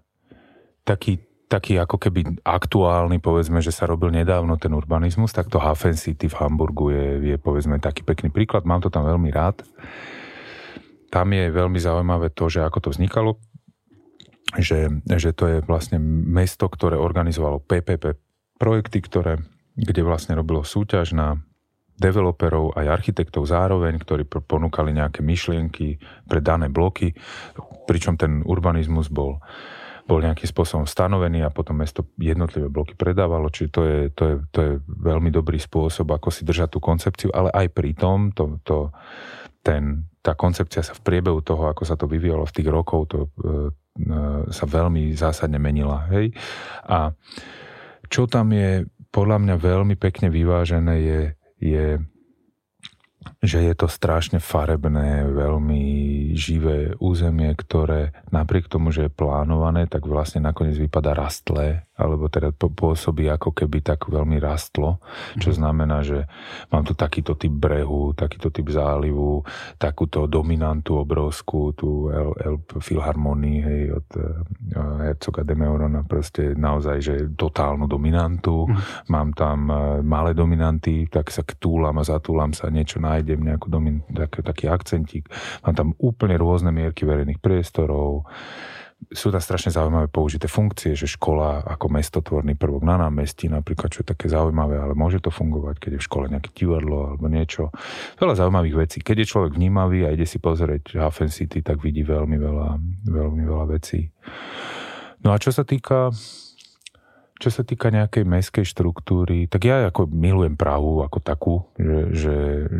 taký 0.86 1.33
taký 1.54 1.78
ako 1.78 2.02
keby 2.02 2.42
aktuálny, 2.42 3.22
povedzme, 3.22 3.62
že 3.62 3.70
sa 3.70 3.86
robil 3.86 4.10
nedávno 4.10 4.58
ten 4.58 4.74
urbanizmus, 4.74 5.30
tak 5.30 5.54
to 5.54 5.62
Hafen 5.62 5.94
City 5.94 6.26
v 6.26 6.38
Hamburgu 6.42 6.90
je, 6.90 7.06
je 7.34 7.38
povedzme 7.38 7.78
taký 7.78 8.02
pekný 8.02 8.34
príklad, 8.34 8.66
mám 8.66 8.82
to 8.82 8.90
tam 8.90 9.06
veľmi 9.06 9.30
rád. 9.30 9.62
Tam 11.14 11.30
je 11.30 11.54
veľmi 11.54 11.78
zaujímavé 11.78 12.34
to, 12.34 12.50
že 12.50 12.66
ako 12.66 12.90
to 12.90 12.90
vznikalo, 12.98 13.38
že, 14.58 14.90
že 15.06 15.30
to 15.38 15.46
je 15.46 15.58
vlastne 15.62 16.02
mesto, 16.26 16.66
ktoré 16.66 16.98
organizovalo 16.98 17.62
PPP 17.62 18.18
projekty, 18.58 19.06
ktoré, 19.06 19.38
kde 19.78 20.02
vlastne 20.02 20.34
robilo 20.34 20.66
súťaž 20.66 21.14
na 21.14 21.38
developerov 22.02 22.74
aj 22.74 22.90
architektov 22.90 23.46
zároveň, 23.46 24.02
ktorí 24.02 24.26
ponúkali 24.26 24.90
nejaké 24.98 25.22
myšlienky 25.22 26.02
pre 26.26 26.42
dané 26.42 26.74
bloky, 26.74 27.14
pričom 27.86 28.18
ten 28.18 28.42
urbanizmus 28.42 29.14
bol 29.14 29.38
bol 30.04 30.20
nejakým 30.20 30.48
spôsobom 30.48 30.84
stanovený 30.84 31.48
a 31.48 31.54
potom 31.54 31.80
mesto 31.80 32.04
jednotlivé 32.20 32.68
bloky 32.68 32.92
predávalo, 32.92 33.48
čiže 33.48 33.70
to 33.72 33.82
je, 33.88 34.00
to 34.12 34.24
je, 34.28 34.36
to 34.52 34.60
je 34.60 34.72
veľmi 34.84 35.32
dobrý 35.32 35.56
spôsob, 35.56 36.12
ako 36.12 36.28
si 36.28 36.44
držať 36.44 36.76
tú 36.76 36.80
koncepciu, 36.84 37.32
ale 37.32 37.48
aj 37.56 37.68
pri 37.72 37.96
tom 37.96 38.36
to, 38.36 38.60
to, 38.68 38.92
ten, 39.64 40.12
tá 40.20 40.36
koncepcia 40.36 40.84
sa 40.84 40.92
v 40.92 41.04
priebehu 41.08 41.40
toho, 41.40 41.72
ako 41.72 41.84
sa 41.88 41.96
to 41.96 42.08
vyvíjalo 42.08 42.44
v 42.44 42.56
tých 42.56 42.68
rokov, 42.68 43.00
to 43.08 43.18
e, 43.24 43.28
e, 43.28 43.56
sa 44.52 44.66
veľmi 44.68 45.16
zásadne 45.16 45.56
menila. 45.56 46.04
Hej? 46.12 46.36
A 46.84 47.16
čo 48.12 48.28
tam 48.28 48.52
je 48.52 48.84
podľa 49.08 49.40
mňa 49.40 49.56
veľmi 49.56 49.96
pekne 49.96 50.28
vyvážené 50.28 50.96
je, 51.00 51.22
je 51.64 51.86
že 53.44 53.60
je 53.64 53.74
to 53.76 53.88
strašne 53.92 54.40
farebné, 54.40 55.28
veľmi 55.28 55.84
živé 56.34 56.96
územie, 56.98 57.52
ktoré 57.56 58.16
napriek 58.32 58.72
tomu, 58.72 58.90
že 58.90 59.08
je 59.08 59.16
plánované, 59.16 59.86
tak 59.88 60.08
vlastne 60.08 60.44
nakoniec 60.44 60.80
vypadá 60.80 61.14
rastlé 61.14 61.86
alebo 61.94 62.26
teda 62.26 62.50
pôsobí 62.58 63.30
ako 63.30 63.54
keby 63.54 63.86
tak 63.86 64.10
veľmi 64.10 64.42
rastlo, 64.42 64.98
čo 65.38 65.54
mm. 65.54 65.58
znamená, 65.62 66.02
že 66.02 66.26
mám 66.74 66.82
tu 66.82 66.98
takýto 66.98 67.38
typ 67.38 67.54
brehu, 67.54 68.18
takýto 68.18 68.50
typ 68.50 68.66
zálivu, 68.74 69.46
takúto 69.78 70.26
dominantu 70.26 71.06
obrovskú, 71.06 71.70
tú 71.78 72.10
El, 72.10 72.34
El 72.42 72.56
Philharmonii, 72.66 73.60
hej, 73.62 73.84
od 73.94 74.08
uh, 74.18 75.06
Herzoga 75.06 75.46
de 75.46 75.54
Meurona, 75.54 76.02
proste 76.02 76.58
naozaj, 76.58 76.98
že 76.98 77.16
totálnu 77.38 77.86
dominantu. 77.86 78.66
Mm. 78.66 78.78
Mám 79.14 79.28
tam 79.38 79.58
uh, 79.70 79.78
malé 80.02 80.34
dominanty, 80.34 81.06
tak 81.14 81.30
sa 81.30 81.46
ktúlam 81.46 81.94
a 82.02 82.04
zatúlam 82.04 82.58
sa, 82.58 82.74
niečo 82.74 82.98
nájdem, 82.98 83.38
nejakú 83.38 83.70
domin, 83.70 84.02
taký, 84.10 84.42
taký 84.42 84.66
akcentík. 84.66 85.30
Mám 85.62 85.76
tam 85.78 85.90
úplne 86.02 86.42
rôzne 86.42 86.74
mierky 86.74 87.06
verejných 87.06 87.38
priestorov, 87.38 88.26
sú 89.12 89.34
tam 89.34 89.44
strašne 89.44 89.74
zaujímavé 89.74 90.08
použité 90.08 90.48
funkcie, 90.48 90.96
že 90.96 91.10
škola 91.10 91.66
ako 91.66 91.92
mestotvorný 91.92 92.56
prvok 92.56 92.86
na 92.86 92.96
námestí 92.96 93.52
napríklad, 93.52 93.92
čo 93.92 94.06
je 94.06 94.12
také 94.16 94.32
zaujímavé, 94.32 94.80
ale 94.80 94.94
môže 94.96 95.20
to 95.20 95.34
fungovať, 95.34 95.82
keď 95.82 95.92
je 95.98 96.00
v 96.00 96.08
škole 96.08 96.26
nejaké 96.32 96.50
divadlo 96.56 97.14
alebo 97.14 97.26
niečo. 97.28 97.74
Veľa 98.22 98.40
zaujímavých 98.40 98.76
vecí. 98.78 98.98
Keď 99.04 99.16
je 99.20 99.30
človek 99.30 99.52
vnímavý 99.58 100.08
a 100.08 100.14
ide 100.14 100.24
si 100.24 100.40
pozrieť 100.40 100.96
Hafen 100.96 101.34
City, 101.34 101.60
tak 101.60 101.84
vidí 101.84 102.08
veľmi 102.08 102.38
veľa, 102.40 102.70
veľmi 103.10 103.42
veľa 103.44 103.66
vecí. 103.74 104.08
No 105.24 105.32
a 105.32 105.40
čo 105.40 105.52
sa 105.52 105.68
týka 105.68 106.12
čo 107.44 107.52
sa 107.52 107.68
týka 107.68 107.92
nejakej 107.92 108.24
mestskej 108.24 108.64
štruktúry, 108.64 109.52
tak 109.52 109.68
ja 109.68 109.92
ako 109.92 110.08
milujem 110.08 110.56
Prahu 110.56 111.04
ako 111.04 111.20
takú, 111.20 111.56
že, 111.76 112.00
že 112.16 112.36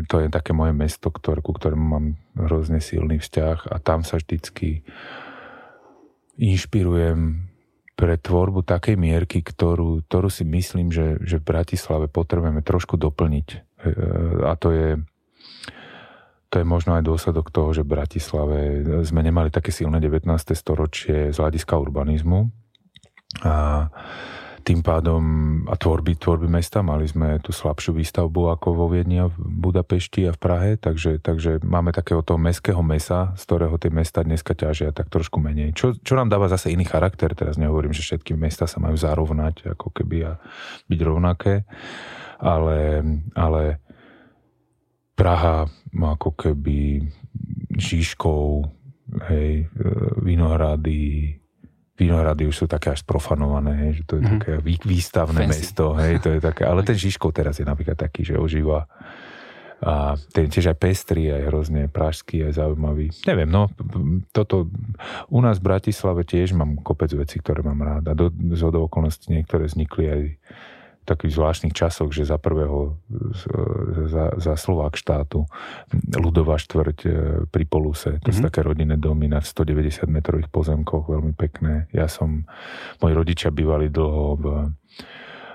to 0.08 0.24
je 0.24 0.32
také 0.32 0.56
moje 0.56 0.72
mesto, 0.72 1.12
ktoré, 1.12 1.44
ku 1.44 1.52
ktorému 1.52 1.84
mám 1.84 2.16
hrozne 2.32 2.80
silný 2.80 3.20
vzťah 3.20 3.68
a 3.68 3.76
tam 3.76 4.08
sa 4.08 4.16
vždycky 4.16 4.80
inšpirujem 6.38 7.50
pre 7.94 8.18
tvorbu 8.18 8.66
takej 8.66 8.98
mierky, 8.98 9.38
ktorú, 9.40 10.02
ktorú 10.10 10.26
si 10.26 10.42
myslím, 10.42 10.90
že, 10.90 11.22
že 11.22 11.38
v 11.38 11.46
Bratislave 11.46 12.10
potrebujeme 12.10 12.58
trošku 12.58 12.98
doplniť. 12.98 13.48
E, 13.54 13.58
a 14.42 14.58
to 14.58 14.74
je, 14.74 14.88
to 16.50 16.54
je 16.58 16.66
možno 16.66 16.98
aj 16.98 17.06
dôsledok 17.06 17.54
toho, 17.54 17.70
že 17.70 17.86
v 17.86 17.92
Bratislave 17.94 18.58
sme 19.06 19.22
nemali 19.22 19.54
také 19.54 19.70
silné 19.70 20.02
19. 20.02 20.26
storočie 20.58 21.30
z 21.30 21.36
hľadiska 21.38 21.78
urbanizmu. 21.78 22.50
A 23.46 23.86
tým 24.64 24.80
pádom 24.80 25.22
a 25.68 25.76
tvorby, 25.76 26.16
tvorby 26.16 26.48
mesta, 26.48 26.80
mali 26.80 27.04
sme 27.04 27.36
tú 27.44 27.52
slabšiu 27.52 27.92
výstavbu 28.00 28.56
ako 28.56 28.68
vo 28.72 28.86
Viedni 28.88 29.20
a 29.20 29.28
v 29.28 29.36
Budapešti 29.36 30.24
a 30.24 30.32
v 30.32 30.40
Prahe, 30.40 30.70
takže, 30.80 31.20
takže 31.20 31.60
máme 31.60 31.92
takého 31.92 32.24
toho 32.24 32.40
mestského 32.40 32.80
mesa, 32.80 33.36
z 33.36 33.42
ktorého 33.44 33.76
tie 33.76 33.92
mesta 33.92 34.24
dneska 34.24 34.56
ťažia 34.56 34.96
tak 34.96 35.12
trošku 35.12 35.36
menej. 35.36 35.76
Čo, 35.76 36.00
čo 36.00 36.16
nám 36.16 36.32
dáva 36.32 36.48
zase 36.48 36.72
iný 36.72 36.88
charakter, 36.88 37.36
teraz 37.36 37.60
nehovorím, 37.60 37.92
že 37.92 38.00
všetky 38.00 38.32
mesta 38.32 38.64
sa 38.64 38.80
majú 38.80 38.96
zarovnať, 38.96 39.76
ako 39.76 39.92
keby 39.92 40.16
a 40.24 40.32
byť 40.88 41.00
rovnaké, 41.04 41.68
ale, 42.40 43.04
ale 43.36 43.62
Praha 45.14 45.68
má 45.92 46.16
ako 46.16 46.34
keby 46.34 47.04
Žižkov, 47.76 48.66
hej, 49.28 49.66
e, 49.68 49.86
Vinohrady, 50.24 51.43
Vinohrady 51.94 52.50
už 52.50 52.56
sú 52.56 52.66
také 52.66 52.90
až 52.90 53.06
sprofanované, 53.06 53.86
hej, 53.86 53.90
že 54.00 54.02
to 54.02 54.12
je 54.18 54.22
mm-hmm. 54.26 54.34
také 54.42 54.52
výstavné 54.82 55.46
Fancy. 55.46 55.50
mesto, 55.62 55.94
hej, 55.94 56.18
to 56.18 56.28
je 56.34 56.40
také, 56.42 56.66
ale 56.66 56.82
ten 56.82 56.98
Žižkov 56.98 57.30
teraz 57.30 57.62
je 57.62 57.66
napríklad 57.66 57.94
taký, 57.94 58.26
že 58.26 58.34
ožíva 58.34 58.90
a 59.84 60.16
ten 60.32 60.48
tiež 60.48 60.72
aj 60.72 60.78
pestrý, 60.80 61.28
aj 61.28 61.42
hrozne 61.52 61.82
pražský, 61.92 62.48
aj 62.48 62.56
zaujímavý. 62.56 63.12
Neviem, 63.28 63.50
no, 63.52 63.68
toto 64.32 64.72
u 65.28 65.38
nás 65.44 65.60
v 65.60 65.66
Bratislave 65.68 66.24
tiež 66.24 66.56
mám 66.56 66.80
kopec 66.80 67.12
vecí, 67.12 67.36
ktoré 67.36 67.60
mám 67.60 67.84
rád 67.84 68.04
a 68.08 68.14
do, 68.16 68.32
z 68.32 68.62
okolností 68.64 69.28
niektoré 69.36 69.68
vznikli 69.68 70.04
aj 70.08 70.22
takých 71.04 71.36
zvláštnych 71.36 71.74
časoch, 71.76 72.10
že 72.10 72.24
za 72.24 72.40
prvého 72.40 72.96
za, 74.08 74.34
za 74.40 74.54
Slovák 74.56 74.96
štátu 74.96 75.44
ľudová 76.16 76.56
štvrť 76.56 76.98
e, 77.04 77.10
pri 77.48 77.64
Poluse, 77.68 78.18
to 78.18 78.28
mm-hmm. 78.28 78.34
sú 78.34 78.40
mhm. 78.40 78.48
také 78.48 78.60
rodinné 78.64 78.96
domy 78.96 79.28
na 79.28 79.44
190 79.44 80.08
metrových 80.08 80.48
pozemkoch, 80.48 81.08
veľmi 81.08 81.36
pekné. 81.36 81.86
Ja 81.92 82.08
som, 82.08 82.48
moji 82.98 83.14
rodičia 83.14 83.52
bývali 83.52 83.92
dlho 83.92 84.24
v, 84.34 84.44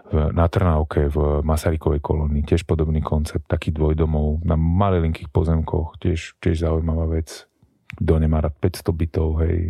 v, 0.10 0.14
na 0.34 0.46
Trnávke 0.46 1.10
v 1.10 1.42
Masarykovej 1.42 2.02
kolónii, 2.02 2.46
tiež 2.46 2.64
podobný 2.70 3.02
koncept, 3.02 3.50
taký 3.50 3.74
dvojdomov 3.74 4.46
na 4.46 4.54
malilinkých 4.56 5.34
pozemkoch, 5.34 5.98
tiež, 5.98 6.38
tiež 6.40 6.64
zaujímavá 6.66 7.10
vec 7.10 7.50
kto 7.90 8.22
nemá 8.22 8.38
rád 8.46 8.54
500 8.62 8.86
bytov, 8.94 9.42
hej, 9.42 9.66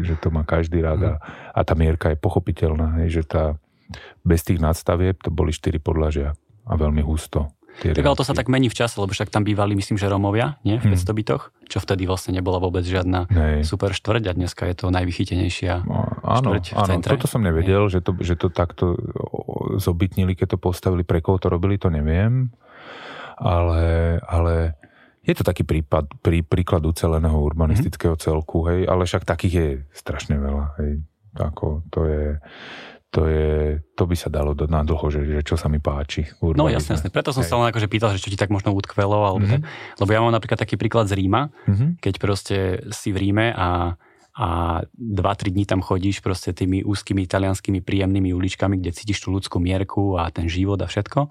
že 0.00 0.16
to 0.18 0.32
má 0.32 0.40
každý 0.40 0.80
rád 0.80 1.00
a, 1.04 1.14
a 1.52 1.60
tá 1.62 1.76
mierka 1.76 2.08
je 2.08 2.16
pochopiteľná, 2.16 3.04
hej, 3.04 3.20
že 3.20 3.22
tá, 3.28 3.60
bez 4.22 4.40
tých 4.44 4.60
nadstavieb 4.60 5.18
to 5.20 5.32
boli 5.32 5.52
4 5.54 5.78
podlažia 5.80 6.36
a 6.68 6.72
veľmi 6.76 7.00
husto. 7.04 7.52
Tak 7.78 8.02
ale 8.02 8.18
to 8.18 8.26
sa 8.26 8.34
tak 8.34 8.50
mení 8.50 8.66
v 8.66 8.74
čase, 8.74 8.98
lebo 8.98 9.14
však 9.14 9.30
tam 9.30 9.46
bývali, 9.46 9.78
myslím, 9.78 10.02
že 10.02 10.10
Romovia, 10.10 10.58
nie? 10.66 10.82
V 10.82 10.90
500 10.90 10.98
hmm. 10.98 11.14
bytoch, 11.14 11.42
čo 11.70 11.78
vtedy 11.78 12.10
vlastne 12.10 12.34
nebola 12.34 12.58
vôbec 12.58 12.82
žiadna 12.82 13.30
Nej. 13.30 13.62
super 13.62 13.94
štvrť 13.94 14.24
a 14.26 14.32
dneska 14.34 14.66
je 14.66 14.74
to 14.82 14.90
najvychytenejšia 14.90 15.86
no, 15.86 16.10
áno, 16.26 16.58
štvrť 16.58 16.64
v 16.74 16.74
áno, 16.74 16.88
centre. 16.90 17.10
toto 17.14 17.30
som 17.30 17.38
nevedel, 17.38 17.86
že 17.86 18.02
to, 18.02 18.18
že 18.18 18.34
to 18.34 18.50
takto 18.50 18.98
zobytnili, 19.78 20.34
keď 20.34 20.56
to 20.56 20.58
postavili, 20.58 21.06
pre 21.06 21.22
koho 21.22 21.38
to 21.38 21.46
robili, 21.46 21.78
to 21.78 21.86
neviem. 21.86 22.50
Ale, 23.38 24.18
ale 24.26 24.74
je 25.22 25.34
to 25.38 25.46
taký 25.46 25.62
prípad, 25.62 26.18
prí, 26.18 26.42
príklad 26.42 26.82
uceleného 26.82 27.38
urbanistického 27.38 28.18
mm-hmm. 28.18 28.26
celku, 28.26 28.66
hej, 28.66 28.90
ale 28.90 29.06
však 29.06 29.22
takých 29.22 29.54
je 29.54 29.68
strašne 29.94 30.34
veľa, 30.34 30.74
hej. 30.82 31.06
Ako, 31.38 31.86
to 31.94 32.10
je, 32.10 32.42
to, 33.08 33.24
je, 33.24 33.80
to 33.96 34.04
by 34.04 34.16
sa 34.16 34.28
dalo 34.28 34.52
do, 34.52 34.68
na 34.68 34.84
dlho, 34.84 35.06
že, 35.08 35.24
že 35.24 35.40
čo 35.40 35.56
sa 35.56 35.72
mi 35.72 35.80
páči. 35.80 36.28
No 36.44 36.68
jasne, 36.68 37.00
jasne. 37.00 37.08
Preto 37.08 37.32
som 37.32 37.40
Hej. 37.40 37.48
sa 37.48 37.56
len 37.56 37.72
akože 37.72 37.88
pýtal, 37.88 38.12
že 38.12 38.20
čo 38.20 38.28
ti 38.28 38.36
tak 38.36 38.52
možno 38.52 38.76
utkvelo, 38.76 39.24
alebo 39.24 39.48
mm-hmm. 39.48 39.64
tak, 39.64 40.00
lebo 40.04 40.10
ja 40.12 40.20
mám 40.20 40.32
napríklad 40.36 40.60
taký 40.60 40.76
príklad 40.76 41.08
z 41.08 41.16
Ríma, 41.16 41.48
mm-hmm. 41.48 41.88
keď 42.04 42.14
proste 42.20 42.56
si 42.92 43.08
v 43.10 43.28
Ríme 43.28 43.56
a 43.56 43.96
a 44.38 44.80
2-3 44.94 45.50
dní 45.50 45.66
tam 45.66 45.82
chodíš 45.82 46.22
proste 46.22 46.54
tými 46.54 46.86
úzkými 46.86 47.26
italianskými 47.26 47.82
príjemnými 47.82 48.30
uličkami, 48.30 48.78
kde 48.78 48.94
cítiš 48.94 49.26
tú 49.26 49.34
ľudskú 49.34 49.58
mierku 49.58 50.14
a 50.14 50.30
ten 50.30 50.46
život 50.46 50.78
a 50.78 50.86
všetko. 50.86 51.26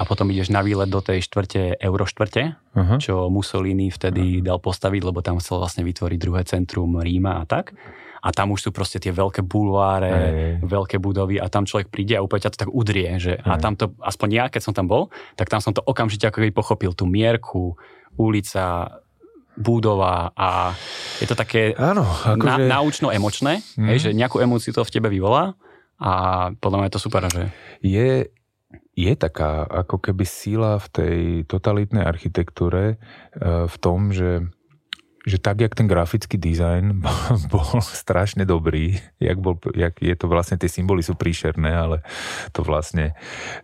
A 0.00 0.02
potom 0.08 0.32
ideš 0.32 0.48
na 0.48 0.64
výlet 0.64 0.88
do 0.88 1.04
tej 1.04 1.20
štvrte, 1.28 1.76
Euroštvrte, 1.76 2.56
uh-huh. 2.56 2.96
čo 3.04 3.28
Mussolini 3.28 3.92
vtedy 3.92 4.40
uh-huh. 4.40 4.48
dal 4.48 4.58
postaviť, 4.64 5.02
lebo 5.04 5.20
tam 5.20 5.36
chcel 5.44 5.60
vlastne 5.60 5.84
vytvoriť 5.84 6.16
druhé 6.16 6.42
centrum 6.48 6.96
Ríma 6.96 7.36
a 7.36 7.44
tak 7.44 7.76
a 8.18 8.28
tam 8.34 8.54
už 8.54 8.68
sú 8.68 8.70
proste 8.74 8.98
tie 8.98 9.14
veľké 9.14 9.46
bulváre, 9.46 10.10
Hej. 10.10 10.66
veľké 10.66 10.96
budovy 10.98 11.38
a 11.38 11.46
tam 11.46 11.64
človek 11.64 11.88
príde 11.90 12.18
a 12.18 12.24
úplne 12.24 12.44
ťa 12.46 12.52
to 12.54 12.62
tak 12.66 12.70
udrie, 12.74 13.18
že 13.22 13.38
a 13.40 13.58
tam 13.58 13.78
to, 13.78 13.94
aspoň 14.02 14.28
ja, 14.30 14.44
keď 14.50 14.62
som 14.62 14.74
tam 14.74 14.90
bol, 14.90 15.10
tak 15.38 15.50
tam 15.50 15.62
som 15.62 15.70
to 15.70 15.82
okamžite 15.82 16.26
ako 16.26 16.42
keby 16.42 16.50
pochopil, 16.50 16.92
tú 16.92 17.06
mierku, 17.06 17.78
ulica, 18.18 18.98
budova 19.58 20.30
a 20.38 20.72
je 21.18 21.26
to 21.26 21.34
také 21.34 21.74
Áno, 21.74 22.06
akože... 22.06 22.46
na, 22.46 22.78
naučno-emočné, 22.78 23.58
mm. 23.74 23.88
hej, 23.90 23.98
že 23.98 24.10
nejakú 24.14 24.38
emóciu 24.38 24.70
to 24.70 24.86
v 24.86 24.94
tebe 24.94 25.10
vyvolá 25.10 25.58
a 25.98 26.12
podľa 26.62 26.76
mňa 26.78 26.86
je 26.86 26.94
to 26.94 27.02
super, 27.02 27.26
že... 27.26 27.42
Je, 27.82 28.30
je 28.94 29.12
taká 29.18 29.66
ako 29.66 29.98
keby 29.98 30.22
síla 30.22 30.78
v 30.78 30.86
tej 30.94 31.18
totalitnej 31.50 32.06
architektúre 32.06 32.94
e, 32.94 32.96
v 33.66 33.76
tom, 33.82 34.14
že 34.14 34.46
že 35.28 35.38
tak, 35.38 35.60
jak 35.60 35.76
ten 35.76 35.84
grafický 35.84 36.40
dizajn 36.40 37.04
bol 37.52 37.68
strašne 37.84 38.48
dobrý, 38.48 38.96
jak, 39.20 39.38
bol, 39.38 39.60
jak 39.76 40.00
je 40.00 40.16
to 40.16 40.26
vlastne, 40.26 40.56
tie 40.56 40.72
symboly 40.72 41.04
sú 41.04 41.14
príšerné, 41.14 41.68
ale 41.68 42.00
to 42.56 42.64
vlastne, 42.64 43.12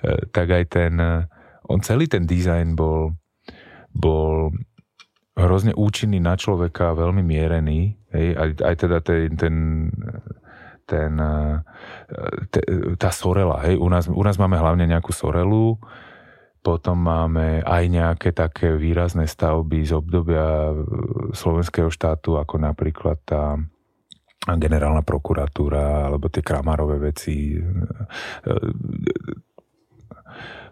e, 0.05 0.29
tak 0.31 0.53
aj 0.53 0.65
ten, 0.69 0.93
e, 1.01 1.25
on 1.67 1.81
celý 1.81 2.07
ten 2.07 2.29
dizajn 2.29 2.77
bol, 2.77 3.17
bol 3.97 4.53
hrozne 5.35 5.75
účinný 5.75 6.23
na 6.23 6.37
človeka, 6.39 6.95
veľmi 6.95 7.25
mierený, 7.25 7.97
hej, 8.13 8.29
aj, 8.37 8.49
aj 8.61 8.75
teda 8.79 8.99
ten, 9.03 9.35
ten 9.35 9.55
ten, 10.85 11.17
e, 11.17 11.65
tá 13.01 13.09
sorela, 13.09 13.65
hej, 13.65 13.81
u 13.81 13.89
nás, 13.89 14.05
u 14.05 14.21
nás 14.21 14.37
máme 14.37 14.61
hlavne 14.61 14.85
nejakú 14.85 15.17
sorelu, 15.17 15.81
potom 16.65 16.97
máme 16.97 17.61
aj 17.61 17.85
nejaké 17.93 18.33
také 18.33 18.73
výrazné 18.73 19.29
stavby 19.29 19.85
z 19.85 19.93
obdobia 19.93 20.73
e, 20.73 20.75
slovenského 21.37 21.93
štátu, 21.93 22.41
ako 22.41 22.57
napríklad 22.57 23.21
tá 23.21 23.61
generálna 24.57 25.05
prokuratúra, 25.05 26.09
alebo 26.09 26.33
tie 26.33 26.41
Kramarové 26.41 27.13
veci. 27.13 27.53
E, 27.53 27.61
e, 28.49 28.55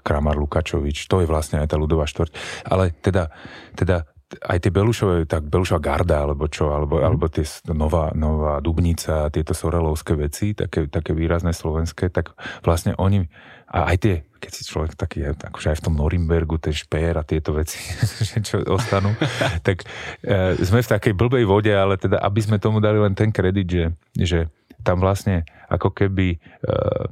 Kramar 0.02 0.34
Lukačovič, 0.34 1.06
to 1.06 1.22
je 1.22 1.30
vlastne 1.30 1.62
aj 1.62 1.70
tá 1.70 1.76
ľudová 1.78 2.10
štvrť. 2.10 2.32
Ale 2.66 2.90
teda, 2.98 3.30
teda 3.78 4.02
aj 4.34 4.58
tie 4.58 4.72
Belušové, 4.74 5.28
tak 5.30 5.46
Belušová 5.46 5.78
garda, 5.78 6.26
alebo 6.26 6.50
čo, 6.50 6.74
alebo, 6.74 6.98
mm. 6.98 7.04
alebo 7.06 7.30
tie 7.30 7.46
nová, 7.70 8.10
nová 8.16 8.58
Dubnica, 8.58 9.30
tieto 9.30 9.54
sorelovské 9.54 10.16
veci, 10.18 10.58
také, 10.58 10.90
také 10.90 11.14
výrazné 11.14 11.54
slovenské, 11.54 12.10
tak 12.10 12.34
vlastne 12.66 12.98
oni, 12.98 13.30
a 13.70 13.94
aj 13.94 13.96
tie 14.02 14.16
keď 14.42 14.50
si 14.50 14.66
človek 14.66 14.98
taký, 14.98 15.22
akože 15.30 15.70
aj 15.70 15.78
v 15.78 15.84
tom 15.86 15.94
Norimbergu, 15.94 16.58
ten 16.58 16.74
špér 16.74 17.22
a 17.22 17.22
tieto 17.22 17.54
veci, 17.54 17.78
čo 18.46 18.58
ostanú, 18.66 19.14
tak 19.66 19.86
e, 20.26 20.58
sme 20.58 20.82
v 20.82 20.92
takej 20.98 21.14
blbej 21.14 21.46
vode, 21.46 21.70
ale 21.70 21.94
teda, 21.94 22.18
aby 22.18 22.42
sme 22.42 22.58
tomu 22.58 22.82
dali 22.82 22.98
len 22.98 23.14
ten 23.14 23.30
kredit, 23.30 23.70
že, 23.70 23.84
že 24.18 24.38
tam 24.82 24.98
vlastne 24.98 25.46
ako 25.70 25.94
keby 25.94 26.42
uh, 26.66 27.06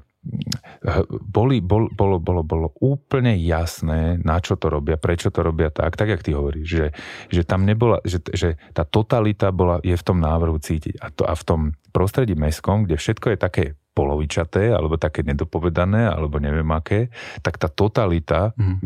boli, 1.24 1.64
bol, 1.64 1.88
bolo, 1.88 2.20
bolo, 2.20 2.44
bolo 2.44 2.68
úplne 2.84 3.40
jasné, 3.40 4.20
na 4.20 4.36
čo 4.36 4.58
to 4.60 4.68
robia, 4.68 5.00
prečo 5.00 5.32
to 5.32 5.40
robia 5.40 5.72
tak, 5.72 5.96
tak 5.96 6.12
jak 6.12 6.20
ty 6.20 6.36
hovoríš, 6.36 6.68
že, 6.68 6.86
že 7.32 7.42
tam 7.48 7.64
nebola, 7.64 8.04
že, 8.04 8.20
že 8.36 8.60
tá 8.76 8.84
totalita 8.84 9.48
bola, 9.48 9.80
je 9.80 9.96
v 9.96 10.04
tom 10.04 10.20
návrhu 10.20 10.60
cítiť. 10.60 11.00
A, 11.00 11.08
to, 11.08 11.24
a 11.24 11.32
v 11.32 11.44
tom 11.46 11.60
prostredí 11.96 12.36
meskom, 12.36 12.84
kde 12.84 13.00
všetko 13.00 13.26
je 13.32 13.38
také 13.40 13.64
polovičaté, 13.90 14.70
alebo 14.70 14.96
také 14.96 15.26
nedopovedané, 15.26 16.06
alebo 16.06 16.38
neviem 16.38 16.68
aké, 16.70 17.10
tak 17.42 17.58
tá 17.58 17.66
totalita 17.66 18.54
mm. 18.54 18.76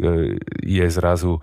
je 0.64 0.86
zrazu 0.88 1.38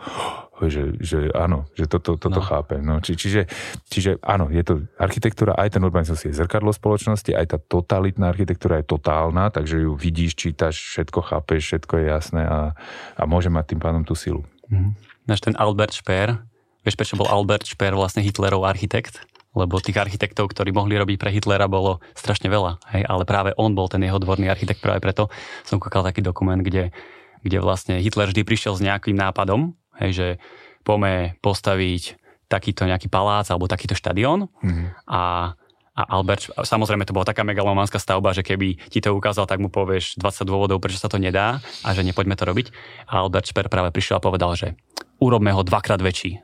že, 0.69 0.93
že 1.01 1.33
áno, 1.33 1.65
že 1.73 1.89
toto, 1.89 2.19
toto 2.21 2.37
no. 2.37 2.45
chápem. 2.45 2.85
No, 2.85 3.01
či, 3.01 3.17
čiže, 3.17 3.49
čiže 3.89 4.21
áno, 4.21 4.51
je 4.53 4.61
to 4.61 4.73
architektúra, 4.99 5.57
aj 5.57 5.73
ten 5.73 5.81
urbanizmus 5.81 6.21
je 6.27 6.35
zrkadlo 6.35 6.69
spoločnosti, 6.69 7.33
aj 7.33 7.45
tá 7.49 7.57
totalitná 7.57 8.29
architektúra 8.29 8.77
je 8.83 8.85
totálna, 8.85 9.49
takže 9.49 9.81
ju 9.81 9.97
vidíš, 9.97 10.37
čítaš, 10.37 10.77
všetko 10.77 11.19
chápeš, 11.33 11.61
všetko 11.65 11.93
je 11.97 12.05
jasné 12.05 12.43
a, 12.45 12.77
a 13.17 13.23
môže 13.25 13.49
mať 13.49 13.73
tým 13.73 13.81
pádom 13.81 14.03
tú 14.05 14.13
silu. 14.13 14.45
Mm. 14.69 14.93
Náš 15.25 15.41
ten 15.41 15.55
Albert 15.57 15.95
Speer, 15.95 16.37
vieš 16.85 16.97
prečo 16.97 17.17
bol 17.17 17.29
Albert 17.29 17.65
Speer 17.65 17.97
vlastne 17.97 18.21
Hitlerov 18.21 18.67
architekt? 18.67 19.30
Lebo 19.51 19.83
tých 19.83 19.99
architektov, 19.99 20.51
ktorí 20.51 20.71
mohli 20.71 20.95
robiť 20.95 21.17
pre 21.19 21.31
Hitlera, 21.31 21.67
bolo 21.67 21.99
strašne 22.15 22.47
veľa. 22.47 22.79
Hej? 22.95 23.03
Ale 23.03 23.23
práve 23.27 23.51
on 23.59 23.75
bol 23.75 23.91
ten 23.91 23.99
jeho 23.99 24.19
dvorný 24.19 24.47
architekt, 24.47 24.79
práve 24.79 25.03
preto 25.03 25.27
som 25.67 25.77
kúkal 25.77 26.07
taký 26.07 26.23
dokument, 26.23 26.59
kde, 26.59 26.95
kde 27.43 27.57
vlastne 27.59 27.99
Hitler 27.99 28.31
vždy 28.31 28.47
prišiel 28.47 28.79
s 28.79 28.85
nejakým 28.85 29.15
nápadom 29.15 29.75
Hej, 30.01 30.11
že 30.17 30.27
poďme 30.81 31.37
postaviť 31.45 32.17
takýto 32.49 32.89
nejaký 32.89 33.07
palác 33.07 33.47
alebo 33.53 33.69
takýto 33.69 33.95
štadión 33.95 34.49
mm-hmm. 34.49 34.87
a 35.07 35.53
a 35.91 36.07
Albert, 36.07 36.47
samozrejme 36.55 37.03
to 37.03 37.11
bola 37.11 37.27
taká 37.27 37.43
megalománska 37.43 37.99
stavba, 37.99 38.31
že 38.31 38.47
keby 38.47 38.79
ti 38.87 39.03
to 39.03 39.11
ukázal, 39.11 39.43
tak 39.43 39.59
mu 39.59 39.67
povieš 39.67 40.15
20 40.15 40.47
dôvodov, 40.47 40.79
prečo 40.79 40.95
sa 40.95 41.11
to 41.11 41.19
nedá 41.19 41.59
a 41.83 41.89
že 41.91 42.07
nepoďme 42.07 42.39
to 42.39 42.47
robiť. 42.47 42.71
A 43.11 43.19
Albert 43.19 43.51
Sper 43.51 43.67
práve 43.67 43.91
prišiel 43.91 44.17
a 44.17 44.23
povedal, 44.23 44.55
že 44.55 44.79
urobme 45.19 45.51
ho 45.51 45.59
dvakrát 45.67 45.99
väčší. 45.99 46.39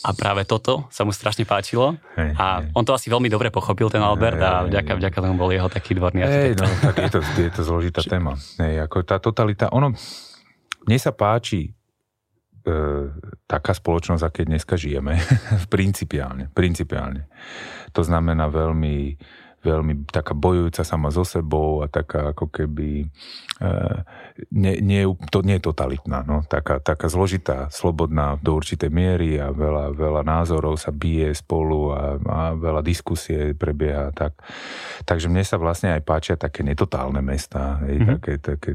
A 0.00 0.16
práve 0.16 0.48
toto 0.48 0.88
sa 0.88 1.04
mu 1.04 1.12
strašne 1.12 1.44
páčilo. 1.44 2.00
Hej, 2.16 2.32
a 2.40 2.64
hej. 2.64 2.72
on 2.72 2.84
to 2.88 2.96
asi 2.96 3.12
veľmi 3.12 3.28
dobre 3.28 3.52
pochopil, 3.52 3.92
ten 3.92 4.00
Albert, 4.00 4.40
hej, 4.40 4.48
a 4.48 4.52
vďaka, 4.64 4.92
vďaka 4.96 5.18
tomu 5.20 5.36
bol 5.36 5.52
jeho 5.52 5.68
taký 5.68 5.92
dvorný 5.92 6.24
hej, 6.24 6.56
no, 6.56 6.64
tak 6.80 6.96
je 6.96 7.10
to, 7.12 7.20
je 7.36 7.50
to 7.52 7.62
zložitá 7.62 8.00
téma. 8.00 8.36
Hej, 8.56 8.88
ako 8.88 9.04
tá 9.04 9.20
totalita, 9.20 9.68
ono, 9.68 9.92
mne 10.88 10.98
sa 10.98 11.12
páči 11.12 11.68
e, 11.68 11.70
taká 13.44 13.76
spoločnosť, 13.76 14.22
aké 14.24 14.42
dneska 14.48 14.80
žijeme, 14.80 15.20
principiálne, 15.74 16.48
principiálne. 16.48 17.28
To 17.92 18.00
znamená 18.00 18.48
veľmi 18.48 19.20
veľmi 19.60 20.08
taká 20.08 20.32
bojujúca 20.32 20.82
sama 20.82 21.12
so 21.12 21.20
sebou 21.20 21.84
a 21.84 21.86
taká 21.86 22.32
ako 22.32 22.48
keby 22.48 23.04
e, 23.60 23.66
nie, 24.56 24.80
nie, 24.80 25.04
to, 25.28 25.44
nie 25.44 25.60
je 25.60 25.68
totalitná, 25.68 26.24
no, 26.24 26.40
taká, 26.48 26.80
taká 26.80 27.12
zložitá, 27.12 27.68
slobodná 27.68 28.40
do 28.40 28.56
určitej 28.56 28.88
miery 28.88 29.36
a 29.36 29.52
veľa, 29.52 29.92
veľa 29.92 30.22
názorov 30.24 30.80
sa 30.80 30.88
bije 30.88 31.36
spolu 31.36 31.92
a, 31.92 32.16
a 32.16 32.40
veľa 32.56 32.80
diskusie 32.80 33.52
prebieha 33.52 34.16
tak. 34.16 34.40
Takže 35.04 35.28
mne 35.28 35.44
sa 35.44 35.60
vlastne 35.60 35.92
aj 35.92 36.02
páčia 36.08 36.34
také 36.40 36.64
netotálne 36.64 37.20
mesta, 37.20 37.84
hej, 37.84 38.00
mm-hmm. 38.00 38.16
také, 38.16 38.32
také 38.40 38.70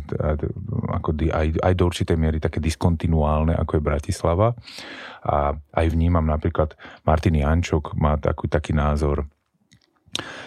ako 0.94 1.10
aj, 1.34 1.48
aj 1.66 1.74
do 1.74 1.84
určitej 1.90 2.18
miery 2.18 2.38
také 2.38 2.62
diskontinuálne, 2.62 3.58
ako 3.58 3.82
je 3.82 3.84
Bratislava. 3.84 4.54
A 5.26 5.58
aj 5.58 5.86
vnímam 5.90 6.22
napríklad 6.22 6.78
Martin 7.02 7.42
Jančok 7.42 7.98
má 7.98 8.22
taký, 8.22 8.46
taký 8.46 8.72
názor, 8.78 9.26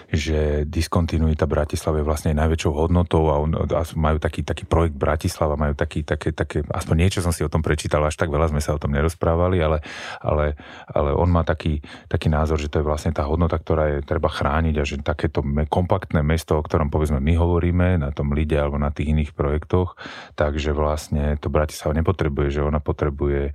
že 0.08 0.64
diskontinuita 0.64 1.44
Bratislava 1.44 2.00
je 2.00 2.08
vlastne 2.08 2.32
najväčšou 2.32 2.72
hodnotou 2.72 3.28
a, 3.28 3.36
on, 3.36 3.52
a 3.52 3.82
majú 3.92 4.16
taký, 4.16 4.40
taký 4.40 4.64
projekt 4.64 4.96
Bratislava, 4.96 5.60
majú 5.60 5.76
taký, 5.76 6.00
také, 6.00 6.32
také, 6.32 6.64
aspoň 6.64 6.96
niečo 6.96 7.20
som 7.20 7.32
si 7.32 7.44
o 7.44 7.52
tom 7.52 7.60
prečítal, 7.60 8.00
až 8.08 8.16
tak 8.16 8.32
veľa 8.32 8.48
sme 8.48 8.64
sa 8.64 8.72
o 8.72 8.80
tom 8.80 8.96
nerozprávali, 8.96 9.60
ale, 9.60 9.84
ale, 10.24 10.56
ale 10.88 11.10
on 11.12 11.28
má 11.28 11.44
taký, 11.44 11.84
taký 12.08 12.32
názor, 12.32 12.56
že 12.56 12.72
to 12.72 12.80
je 12.80 12.88
vlastne 12.88 13.12
tá 13.12 13.28
hodnota, 13.28 13.60
ktorá 13.60 13.98
je 13.98 13.98
treba 14.00 14.32
chrániť 14.32 14.74
a 14.80 14.84
že 14.88 14.96
takéto 15.04 15.44
kompaktné 15.68 16.24
mesto, 16.24 16.56
o 16.56 16.64
ktorom 16.64 16.88
povedzme 16.88 17.20
my 17.20 17.34
hovoríme 17.36 18.00
na 18.00 18.08
tom 18.08 18.32
Lide 18.32 18.56
alebo 18.56 18.80
na 18.80 18.88
tých 18.88 19.12
iných 19.12 19.36
projektoch, 19.36 20.00
takže 20.40 20.72
vlastne 20.72 21.36
to 21.36 21.52
Bratislava 21.52 22.00
nepotrebuje, 22.00 22.60
že 22.60 22.64
ona 22.64 22.80
potrebuje 22.80 23.52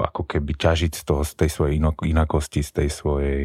ako 0.00 0.22
keby 0.24 0.54
ťažiť 0.54 0.92
z, 0.94 1.02
toho, 1.02 1.22
z 1.26 1.32
tej 1.34 1.50
svojej 1.50 1.74
inakosti, 2.06 2.62
z 2.62 2.70
tej 2.82 2.88
svojej 2.94 3.40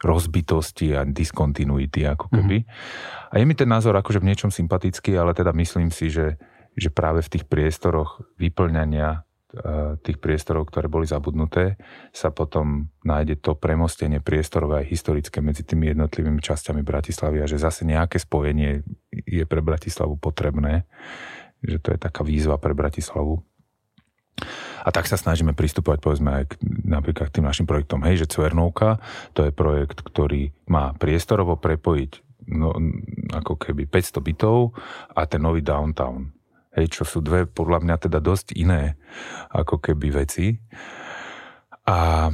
rozbitosti 0.00 0.96
a 0.96 1.04
diskontinuity 1.04 2.08
ako 2.08 2.32
keby. 2.32 2.64
Mm-hmm. 2.64 3.30
A 3.30 3.34
je 3.36 3.44
mi 3.44 3.54
ten 3.54 3.68
názor 3.68 3.92
akože 4.00 4.18
v 4.18 4.28
niečom 4.32 4.48
sympatický, 4.48 5.12
ale 5.14 5.36
teda 5.36 5.52
myslím 5.52 5.92
si, 5.92 6.08
že, 6.08 6.40
že 6.72 6.88
práve 6.88 7.20
v 7.20 7.36
tých 7.36 7.44
priestoroch 7.44 8.24
vyplňania 8.40 9.08
e, 9.12 10.00
tých 10.00 10.16
priestorov, 10.16 10.72
ktoré 10.72 10.88
boli 10.88 11.04
zabudnuté, 11.04 11.76
sa 12.16 12.32
potom 12.32 12.88
nájde 13.04 13.44
to 13.44 13.52
premostenie 13.52 14.24
priestorové 14.24 14.82
aj 14.82 14.86
historické 14.88 15.44
medzi 15.44 15.68
tými 15.68 15.92
jednotlivými 15.92 16.40
časťami 16.40 16.80
Bratislavy 16.80 17.44
a 17.44 17.46
že 17.46 17.60
zase 17.60 17.84
nejaké 17.84 18.16
spojenie 18.16 18.80
je 19.12 19.44
pre 19.44 19.60
Bratislavu 19.60 20.16
potrebné, 20.16 20.88
že 21.60 21.76
to 21.76 21.92
je 21.92 21.98
taká 22.00 22.24
výzva 22.24 22.56
pre 22.56 22.72
Bratislavu. 22.72 23.44
A 24.80 24.88
tak 24.90 25.06
sa 25.06 25.20
snažíme 25.20 25.52
pristupovať 25.52 25.98
povedzme 26.00 26.30
aj 26.42 26.44
k, 26.50 26.52
napríklad 26.88 27.28
k 27.28 27.40
tým 27.40 27.46
našim 27.46 27.66
projektom. 27.68 28.02
Hej, 28.04 28.26
že 28.26 28.30
Cvernovka, 28.36 29.00
to 29.36 29.44
je 29.44 29.52
projekt, 29.52 30.00
ktorý 30.04 30.50
má 30.68 30.96
priestorovo 30.96 31.60
prepojiť 31.60 32.12
no, 32.50 32.74
ako 33.36 33.54
keby 33.60 33.86
500 33.86 34.20
bytov 34.24 34.74
a 35.14 35.20
ten 35.28 35.40
nový 35.40 35.60
downtown. 35.60 36.32
Hej, 36.74 37.02
čo 37.02 37.02
sú 37.02 37.18
dve 37.18 37.50
podľa 37.50 37.82
mňa 37.82 37.96
teda 37.98 38.18
dosť 38.22 38.54
iné 38.54 38.94
ako 39.50 39.82
keby 39.82 40.22
veci. 40.22 40.54
A 41.90 42.30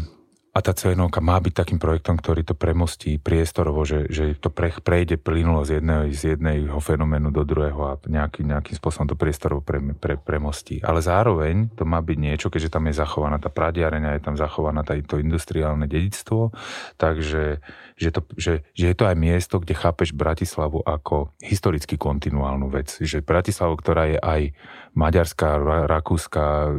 a 0.56 0.64
tá 0.64 0.72
Cvenovka 0.72 1.20
má 1.20 1.36
byť 1.36 1.52
takým 1.52 1.76
projektom, 1.76 2.16
ktorý 2.16 2.40
to 2.40 2.56
premostí 2.56 3.20
priestorovo, 3.20 3.84
že, 3.84 4.08
že 4.08 4.32
to 4.40 4.48
pre, 4.48 4.72
prejde 4.72 5.20
plynulo 5.20 5.68
z, 5.68 5.78
jedného, 5.78 6.08
z 6.08 6.32
jedného 6.32 6.80
fenoménu 6.80 7.28
do 7.28 7.44
druhého 7.44 7.76
a 7.84 8.00
nejaký, 8.08 8.40
nejakým 8.40 8.72
spôsobom 8.72 9.04
to 9.04 9.20
priestorovo 9.20 9.60
pre, 9.60 9.84
pre, 9.92 10.16
premostí. 10.16 10.80
Ale 10.80 11.04
zároveň 11.04 11.76
to 11.76 11.84
má 11.84 12.00
byť 12.00 12.16
niečo, 12.16 12.48
keďže 12.48 12.72
tam 12.72 12.88
je 12.88 12.96
zachovaná 12.96 13.36
tá 13.36 13.52
pradiareňa, 13.52 14.16
je 14.16 14.24
tam 14.24 14.40
zachovaná 14.40 14.80
to 14.80 15.20
industriálne 15.20 15.84
dedictvo, 15.84 16.56
takže 16.96 17.60
že, 17.96 18.12
to, 18.12 18.20
že, 18.36 18.60
že 18.76 18.92
je 18.92 18.96
to 18.96 19.08
aj 19.08 19.16
miesto, 19.16 19.56
kde 19.56 19.72
chápeš 19.72 20.12
Bratislavu 20.12 20.84
ako 20.84 21.32
historicky 21.40 21.96
kontinuálnu 21.96 22.68
vec. 22.68 22.92
Že 23.00 23.24
Bratislavu, 23.24 23.72
ktorá 23.80 24.04
je 24.12 24.18
aj 24.20 24.52
maďarská, 24.92 25.56
rakúska, 25.88 26.44
e, 26.68 26.72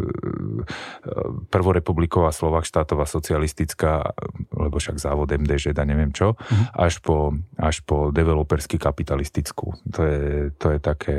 prvorepubliková 1.49 2.29
Slovak 2.29 2.69
štátová 2.69 3.09
socialistická, 3.09 4.13
lebo 4.53 4.77
však 4.77 5.01
závod 5.01 5.33
MDŽ 5.33 5.73
a 5.73 5.83
neviem 5.89 6.13
čo, 6.13 6.37
uh-huh. 6.37 6.65
až, 6.77 7.01
po, 7.01 7.33
až 7.57 7.81
po 7.81 8.13
developersky 8.13 8.77
kapitalistickú. 8.77 9.73
To 9.97 10.01
je, 10.05 10.53
to 10.53 10.77
je 10.77 10.79
také 10.79 11.17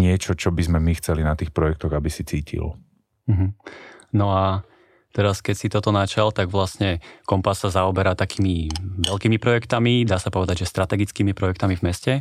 niečo, 0.00 0.32
čo 0.32 0.48
by 0.48 0.64
sme 0.64 0.78
my 0.80 0.96
chceli 0.96 1.20
na 1.20 1.36
tých 1.36 1.52
projektoch, 1.52 1.92
aby 1.92 2.08
si 2.08 2.24
cítil. 2.24 2.72
Uh-huh. 3.28 3.52
No 4.16 4.32
a 4.32 4.64
Teraz, 5.14 5.38
keď 5.38 5.54
si 5.54 5.70
toto 5.70 5.94
načal, 5.94 6.34
tak 6.34 6.50
vlastne 6.50 6.98
Kompas 7.22 7.62
sa 7.62 7.70
zaoberá 7.70 8.18
takými 8.18 8.66
veľkými 9.06 9.38
projektami, 9.38 10.02
dá 10.02 10.18
sa 10.18 10.34
povedať, 10.34 10.66
že 10.66 10.72
strategickými 10.74 11.30
projektami 11.38 11.78
v 11.78 11.84
meste 11.86 12.12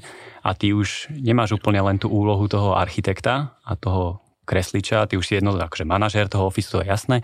a 0.45 0.53
ty 0.53 0.77
už 0.77 1.09
nemáš 1.09 1.57
úplne 1.57 1.81
len 1.81 1.97
tú 1.97 2.13
úlohu 2.13 2.45
toho 2.45 2.77
architekta 2.77 3.57
a 3.65 3.73
toho 3.73 4.21
kresliča, 4.45 5.09
ty 5.09 5.17
už 5.17 5.25
si 5.25 5.33
jedno, 5.41 5.57
akože 5.57 5.89
manažér 5.89 6.29
toho 6.29 6.53
ofisu, 6.53 6.77
to 6.77 6.81
je 6.85 6.93
jasné, 6.93 7.17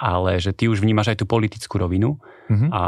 ale 0.00 0.40
že 0.40 0.56
ty 0.56 0.72
už 0.72 0.80
vnímaš 0.80 1.12
aj 1.12 1.20
tú 1.20 1.26
politickú 1.28 1.76
rovinu 1.76 2.16
mm-hmm. 2.48 2.70
a 2.72 2.82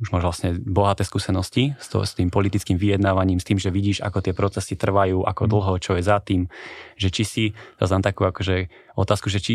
už 0.00 0.08
máš 0.16 0.24
vlastne 0.24 0.50
bohaté 0.56 1.04
skúsenosti 1.04 1.76
s, 1.76 1.92
to, 1.92 2.00
s 2.02 2.16
tým 2.16 2.32
politickým 2.32 2.80
vyjednávaním, 2.80 3.36
s 3.36 3.46
tým, 3.46 3.60
že 3.60 3.68
vidíš, 3.68 4.00
ako 4.00 4.24
tie 4.24 4.32
procesy 4.32 4.74
trvajú, 4.74 5.22
ako 5.22 5.42
mhm. 5.44 5.50
dlho, 5.52 5.72
čo 5.78 5.92
je 6.00 6.02
za 6.02 6.18
tým, 6.24 6.48
že 6.96 7.12
či 7.12 7.22
si, 7.22 7.44
zase 7.76 8.00
takú 8.00 8.24
akože 8.24 8.72
otázku, 8.96 9.28
že 9.28 9.44
či 9.44 9.54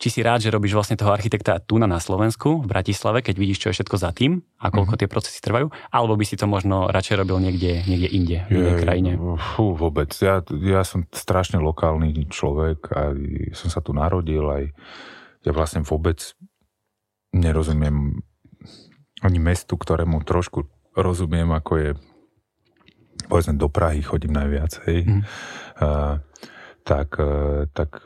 či 0.00 0.08
si 0.08 0.24
rád, 0.24 0.40
že 0.40 0.48
robíš 0.48 0.72
vlastne 0.72 0.96
toho 0.96 1.12
architekta 1.12 1.60
tu 1.60 1.76
na, 1.76 1.84
na 1.84 2.00
Slovensku, 2.00 2.64
v 2.64 2.66
Bratislave, 2.66 3.20
keď 3.20 3.36
vidíš, 3.36 3.60
čo 3.60 3.68
je 3.68 3.76
všetko 3.76 3.96
za 4.00 4.16
tým 4.16 4.40
a 4.56 4.72
koľko 4.72 4.96
mm-hmm. 4.96 5.00
tie 5.04 5.12
procesy 5.12 5.38
trvajú, 5.44 5.68
alebo 5.92 6.16
by 6.16 6.24
si 6.24 6.40
to 6.40 6.48
možno 6.48 6.88
radšej 6.88 7.20
robil 7.20 7.36
niekde, 7.36 7.84
niekde 7.84 8.08
inde, 8.08 8.38
v 8.48 8.64
inej 8.64 8.76
krajine? 8.80 9.10
Fú, 9.36 9.76
vôbec. 9.76 10.08
Ja, 10.24 10.40
ja 10.64 10.88
som 10.88 11.04
strašne 11.12 11.60
lokálny 11.60 12.32
človek 12.32 12.80
a 12.96 13.12
som 13.52 13.68
sa 13.68 13.84
tu 13.84 13.92
narodil 13.92 14.42
aj 14.48 14.72
ja 15.44 15.52
vlastne 15.56 15.84
vôbec 15.84 16.20
nerozumiem 17.32 18.20
ani 19.20 19.38
mestu, 19.40 19.76
ktorému 19.76 20.24
trošku 20.24 20.68
rozumiem, 20.96 21.48
ako 21.52 21.72
je 21.76 21.90
povedzme 23.28 23.56
do 23.60 23.68
Prahy 23.68 24.00
chodím 24.00 24.32
najviac, 24.32 24.80
hej. 24.88 25.04
Mm. 25.04 25.22
Uh, 25.80 26.14
tak, 26.80 27.20
tak 27.76 28.00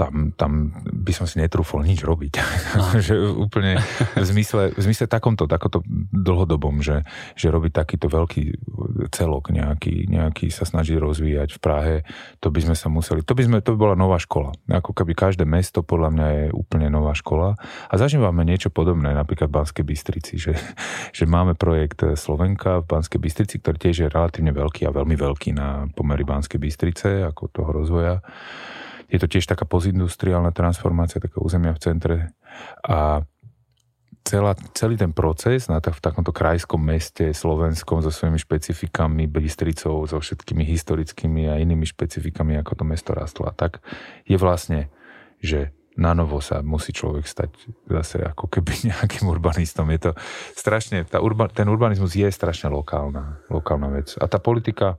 tam, 0.00 0.32
tam 0.32 0.72
by 0.80 1.12
som 1.12 1.28
si 1.28 1.36
netrúfol 1.36 1.84
nič 1.84 2.00
robiť. 2.00 2.32
že 3.06 3.20
úplne 3.20 3.76
v 4.16 4.24
zmysle, 4.24 4.72
v 4.72 4.80
zmysle 4.80 5.04
takomto, 5.04 5.44
takomto 5.44 5.84
dlhodobom, 6.08 6.80
že, 6.80 7.04
že 7.36 7.52
robiť 7.52 7.84
takýto 7.84 8.08
veľký 8.08 8.56
celok 9.12 9.52
nejaký, 9.52 10.08
nejaký 10.08 10.48
sa 10.48 10.64
snaží 10.64 10.96
rozvíjať 10.96 11.52
v 11.52 11.60
Prahe, 11.60 11.96
to 12.40 12.48
by 12.48 12.64
sme 12.64 12.72
sa 12.72 12.88
museli, 12.88 13.20
to 13.20 13.36
by, 13.36 13.44
sme, 13.44 13.56
to 13.60 13.76
by 13.76 13.92
bola 13.92 13.96
nová 13.98 14.16
škola. 14.16 14.56
Ako 14.72 14.96
keby 14.96 15.12
každé 15.12 15.44
mesto 15.44 15.84
podľa 15.84 16.08
mňa 16.16 16.26
je 16.32 16.44
úplne 16.56 16.88
nová 16.88 17.12
škola 17.12 17.60
a 17.92 17.94
zažívame 18.00 18.48
niečo 18.48 18.72
podobné 18.72 19.12
napríklad 19.12 19.52
v 19.52 19.56
Banskej 19.60 19.84
Bystrici, 19.84 20.40
že, 20.40 20.56
že 21.12 21.28
máme 21.28 21.52
projekt 21.52 22.00
Slovenka 22.16 22.80
v 22.80 22.88
Banskej 22.88 23.20
Bystrici, 23.20 23.60
ktorý 23.60 23.76
tiež 23.76 23.96
je 24.00 24.08
relatívne 24.08 24.56
veľký 24.56 24.88
a 24.88 24.94
veľmi 24.96 25.16
veľký 25.20 25.50
na 25.52 25.92
pomery 25.92 26.24
Banskej 26.24 26.56
Bystrice, 26.56 27.20
ako 27.28 27.52
toho 27.52 27.70
rozvoja 27.76 28.24
je 29.10 29.18
to 29.18 29.26
tiež 29.26 29.44
taká 29.50 29.66
pozindustriálna 29.66 30.54
transformácia 30.54 31.18
takého 31.18 31.42
územia 31.42 31.74
v 31.74 31.82
centre 31.82 32.16
a 32.86 33.26
celá, 34.22 34.54
celý 34.72 34.94
ten 34.94 35.10
proces 35.10 35.66
na 35.66 35.82
tak, 35.82 35.98
v 35.98 36.04
takomto 36.04 36.30
krajskom 36.30 36.78
meste 36.78 37.34
slovenskom 37.34 38.00
so 38.00 38.14
svojimi 38.14 38.38
špecifikami, 38.38 39.26
Bystricou, 39.26 40.06
so 40.06 40.22
všetkými 40.22 40.62
historickými 40.62 41.50
a 41.50 41.58
inými 41.58 41.84
špecifikami, 41.88 42.54
ako 42.62 42.72
to 42.80 42.84
mesto 42.86 43.10
rastlo 43.10 43.50
a 43.50 43.52
tak, 43.52 43.82
je 44.28 44.38
vlastne, 44.38 44.92
že 45.42 45.74
na 45.98 46.14
novo 46.14 46.38
sa 46.38 46.62
musí 46.62 46.94
človek 46.94 47.26
stať 47.26 47.50
zase 47.90 48.22
ako 48.22 48.46
keby 48.46 48.72
nejakým 48.94 49.26
urbanistom. 49.26 49.90
Je 49.90 50.10
to 50.10 50.10
strašne, 50.54 51.02
tá 51.04 51.18
urba, 51.18 51.50
ten 51.50 51.66
urbanizmus 51.66 52.14
je 52.14 52.28
strašne 52.30 52.70
lokálna, 52.70 53.42
lokálna 53.50 53.90
vec. 53.90 54.14
A 54.16 54.30
tá 54.30 54.38
politika, 54.38 54.94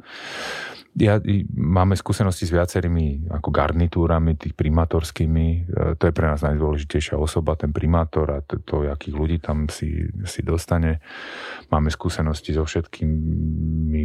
ja, 0.92 1.24
máme 1.56 1.96
skúsenosti 1.96 2.44
s 2.44 2.52
viacerými 2.52 3.32
ako 3.32 3.48
garnitúrami, 3.48 4.36
tých 4.36 4.56
primátorskými. 4.60 5.48
E, 5.48 5.60
to 5.96 6.04
je 6.10 6.14
pre 6.14 6.28
nás 6.28 6.44
najdôležitejšia 6.44 7.16
osoba, 7.16 7.56
ten 7.56 7.72
primátor 7.72 8.28
a 8.28 8.44
to, 8.44 8.60
to 8.60 8.84
akých 8.88 9.16
ľudí 9.16 9.38
tam 9.40 9.72
si, 9.72 10.12
si 10.28 10.42
dostane. 10.44 11.00
Máme 11.72 11.88
skúsenosti 11.88 12.52
so 12.52 12.68
všetkými, 12.68 14.02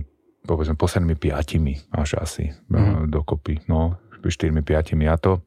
povedzme, 0.46 0.79
poslednými 0.79 1.18
piatimi 1.18 1.75
až 1.90 2.22
asi 2.22 2.55
mm. 2.70 3.11
dokopy. 3.11 3.66
No, 3.66 3.99
štyrmi, 4.27 4.62
piatimi 4.66 5.07
a 5.07 5.14
to 5.18 5.42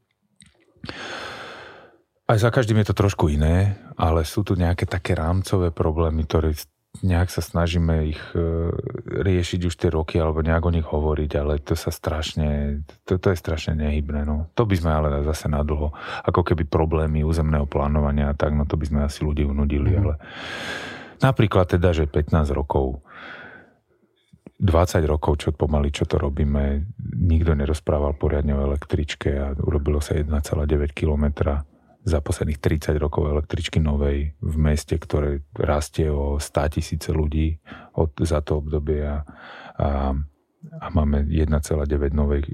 aj 2.29 2.37
za 2.37 2.49
každým 2.53 2.77
je 2.85 2.93
to 2.93 2.95
trošku 2.95 3.25
iné, 3.33 3.73
ale 3.97 4.21
sú 4.21 4.45
tu 4.45 4.53
nejaké 4.53 4.85
také 4.85 5.17
rámcové 5.17 5.73
problémy, 5.73 6.29
ktoré 6.29 6.53
nejak 6.99 7.29
sa 7.29 7.45
snažíme 7.45 8.09
ich 8.09 8.21
e, 8.33 8.73
riešiť 9.21 9.61
už 9.61 9.75
tie 9.77 9.89
roky 9.93 10.17
alebo 10.17 10.41
nejak 10.41 10.63
o 10.65 10.73
nich 10.73 10.83
hovoriť, 10.83 11.31
ale 11.37 11.61
to 11.61 11.77
sa 11.77 11.93
strašne, 11.93 12.81
to, 13.05 13.21
to 13.21 13.31
je 13.31 13.37
strašne 13.37 13.77
nehybné. 13.77 14.25
No. 14.25 14.49
To 14.57 14.65
by 14.65 14.75
sme 14.75 14.91
ale 14.91 15.07
zase 15.21 15.47
nadlho, 15.47 15.93
ako 16.25 16.41
keby 16.41 16.65
problémy 16.65 17.21
územného 17.21 17.69
plánovania 17.69 18.33
a 18.33 18.37
tak, 18.37 18.57
no 18.57 18.65
to 18.65 18.75
by 18.75 18.89
sme 18.89 18.99
asi 19.05 19.21
ľudí 19.21 19.45
unudili, 19.45 19.95
mm. 19.95 19.99
ale 20.01 20.13
napríklad 21.21 21.69
teda, 21.77 21.93
že 21.93 22.09
15 22.09 22.57
rokov 22.57 23.05
20 24.59 25.07
rokov, 25.07 25.39
čo 25.39 25.55
pomaly, 25.55 25.87
čo 25.87 26.03
to 26.03 26.19
robíme, 26.19 26.83
nikto 27.15 27.55
nerozprával 27.55 28.19
poriadne 28.19 28.51
o 28.59 28.65
električke 28.67 29.31
a 29.39 29.55
urobilo 29.55 30.03
sa 30.03 30.19
1,9 30.19 30.35
kilometra 30.91 31.63
za 32.03 32.23
posledných 32.23 32.59
30 32.59 32.95
rokov 32.95 33.27
električky 33.27 33.83
novej 33.83 34.33
v 34.39 34.55
meste, 34.55 34.95
ktoré 34.95 35.43
rastie 35.55 36.07
o 36.07 36.39
100 36.39 36.75
tisíce 36.79 37.09
ľudí 37.11 37.59
od, 37.95 38.15
za 38.23 38.39
to 38.39 38.63
obdobie 38.63 39.03
a, 39.03 39.27
a, 39.75 40.15
a 40.79 40.85
máme 40.95 41.27
1,9 41.27 41.59
novej, 42.15 42.43
e, 42.47 42.53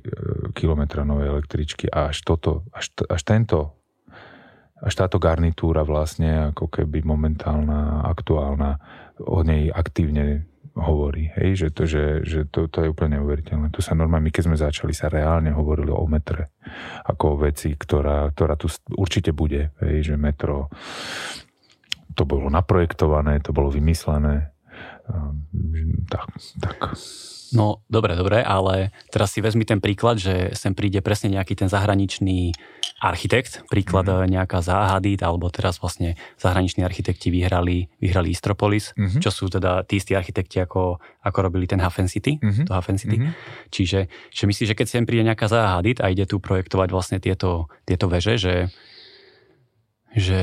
kilometra 0.57 1.05
novej 1.05 1.29
električky 1.29 1.85
a 1.89 2.09
až 2.09 2.25
toto, 2.25 2.65
až, 2.73 2.93
až 3.05 3.21
tento 3.21 3.85
až 4.75 4.93
táto 4.93 5.17
garnitúra 5.17 5.87
vlastne 5.87 6.51
ako 6.51 6.67
keby 6.67 7.01
momentálna, 7.07 8.05
aktuálna, 8.11 8.77
o 9.23 9.39
nej 9.41 9.71
aktívne 9.71 10.45
hovorí, 10.75 11.31
hej, 11.39 11.55
že, 11.55 11.67
to, 11.71 11.87
že, 11.87 12.27
že 12.27 12.39
to, 12.51 12.67
to 12.67 12.83
je 12.83 12.91
úplne 12.91 13.15
neuveriteľné. 13.19 13.71
Tu 13.71 13.79
sa 13.79 13.95
normálne, 13.95 14.27
my 14.27 14.31
keď 14.35 14.43
sme 14.51 14.57
začali, 14.59 14.91
sa 14.91 15.07
reálne 15.07 15.55
hovorili 15.55 15.87
o 15.87 16.03
metre, 16.03 16.51
ako 17.07 17.23
o 17.31 17.39
veci, 17.47 17.71
ktorá, 17.79 18.27
ktorá 18.35 18.59
tu 18.59 18.67
určite 18.91 19.31
bude, 19.31 19.71
hej, 19.79 20.11
že 20.11 20.15
metro, 20.19 20.67
to 22.11 22.27
bolo 22.27 22.51
naprojektované, 22.51 23.39
to 23.39 23.55
bolo 23.55 23.71
vymyslené, 23.71 24.51
tak, 26.11 26.27
tak. 26.59 26.79
No, 27.55 27.81
dobre, 27.87 28.19
dobre, 28.19 28.43
ale 28.43 28.91
teraz 29.09 29.31
si 29.31 29.39
vezmi 29.39 29.63
ten 29.63 29.79
príklad, 29.79 30.19
že 30.19 30.51
sem 30.53 30.75
príde 30.75 30.99
presne 30.99 31.31
nejaký 31.31 31.55
ten 31.55 31.71
zahraničný 31.71 32.51
architekt, 32.99 33.63
príklad 33.71 34.07
mm. 34.07 34.27
nejaká 34.27 34.59
záhady, 34.59 35.15
alebo 35.23 35.47
teraz 35.47 35.79
vlastne 35.79 36.19
zahraniční 36.35 36.83
architekti 36.83 37.31
vyhrali, 37.31 37.87
vyhrali 37.99 38.31
Istropolis, 38.31 38.91
mm-hmm. 38.95 39.19
čo 39.23 39.29
sú 39.31 39.47
teda 39.47 39.83
tí 39.87 39.99
istí 39.99 40.15
architekti, 40.15 40.59
ako, 40.59 40.99
ako 41.23 41.37
robili 41.39 41.67
ten 41.67 41.79
Hafen 41.79 42.11
City, 42.11 42.39
mm-hmm. 42.39 42.65
to 42.67 42.71
Hafen 42.75 42.99
City. 42.99 43.19
Mm-hmm. 43.19 43.71
Čiže 43.71 43.99
že 44.31 44.43
myslíš, 44.47 44.67
že 44.71 44.77
keď 44.77 44.87
sem 44.87 45.03
príde 45.07 45.27
nejaká 45.27 45.47
záhady 45.47 45.95
a 45.99 46.11
ide 46.11 46.27
tu 46.27 46.43
projektovať 46.43 46.89
vlastne 46.91 47.17
tieto, 47.23 47.71
tieto 47.83 48.11
veže, 48.11 48.35
že 48.35 48.53
že 50.15 50.39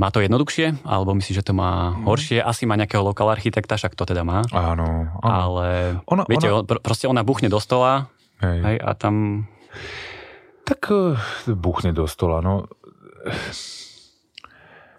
má 0.00 0.08
to 0.08 0.24
jednoduchšie, 0.24 0.80
alebo 0.80 1.12
myslíš, 1.12 1.44
že 1.44 1.46
to 1.46 1.52
má 1.52 1.92
mhm. 1.92 2.08
horšie? 2.08 2.38
Asi 2.40 2.64
má 2.64 2.74
nejakého 2.80 3.04
lokál 3.04 3.28
architekta, 3.28 3.76
však 3.76 3.92
to 3.92 4.08
teda 4.08 4.24
má. 4.24 4.40
Áno. 4.48 5.12
áno. 5.20 5.20
Ale 5.20 6.00
ona, 6.08 6.24
viete, 6.24 6.48
ona... 6.48 6.64
proste 6.64 7.04
ona 7.04 7.20
buchne 7.20 7.52
do 7.52 7.60
stola 7.60 8.08
hej. 8.40 8.58
Hej, 8.64 8.76
a 8.80 8.90
tam... 8.96 9.44
Tak 10.64 10.80
uh, 10.88 11.20
buchne 11.52 11.92
do 11.92 12.08
stola, 12.08 12.40
no... 12.40 12.64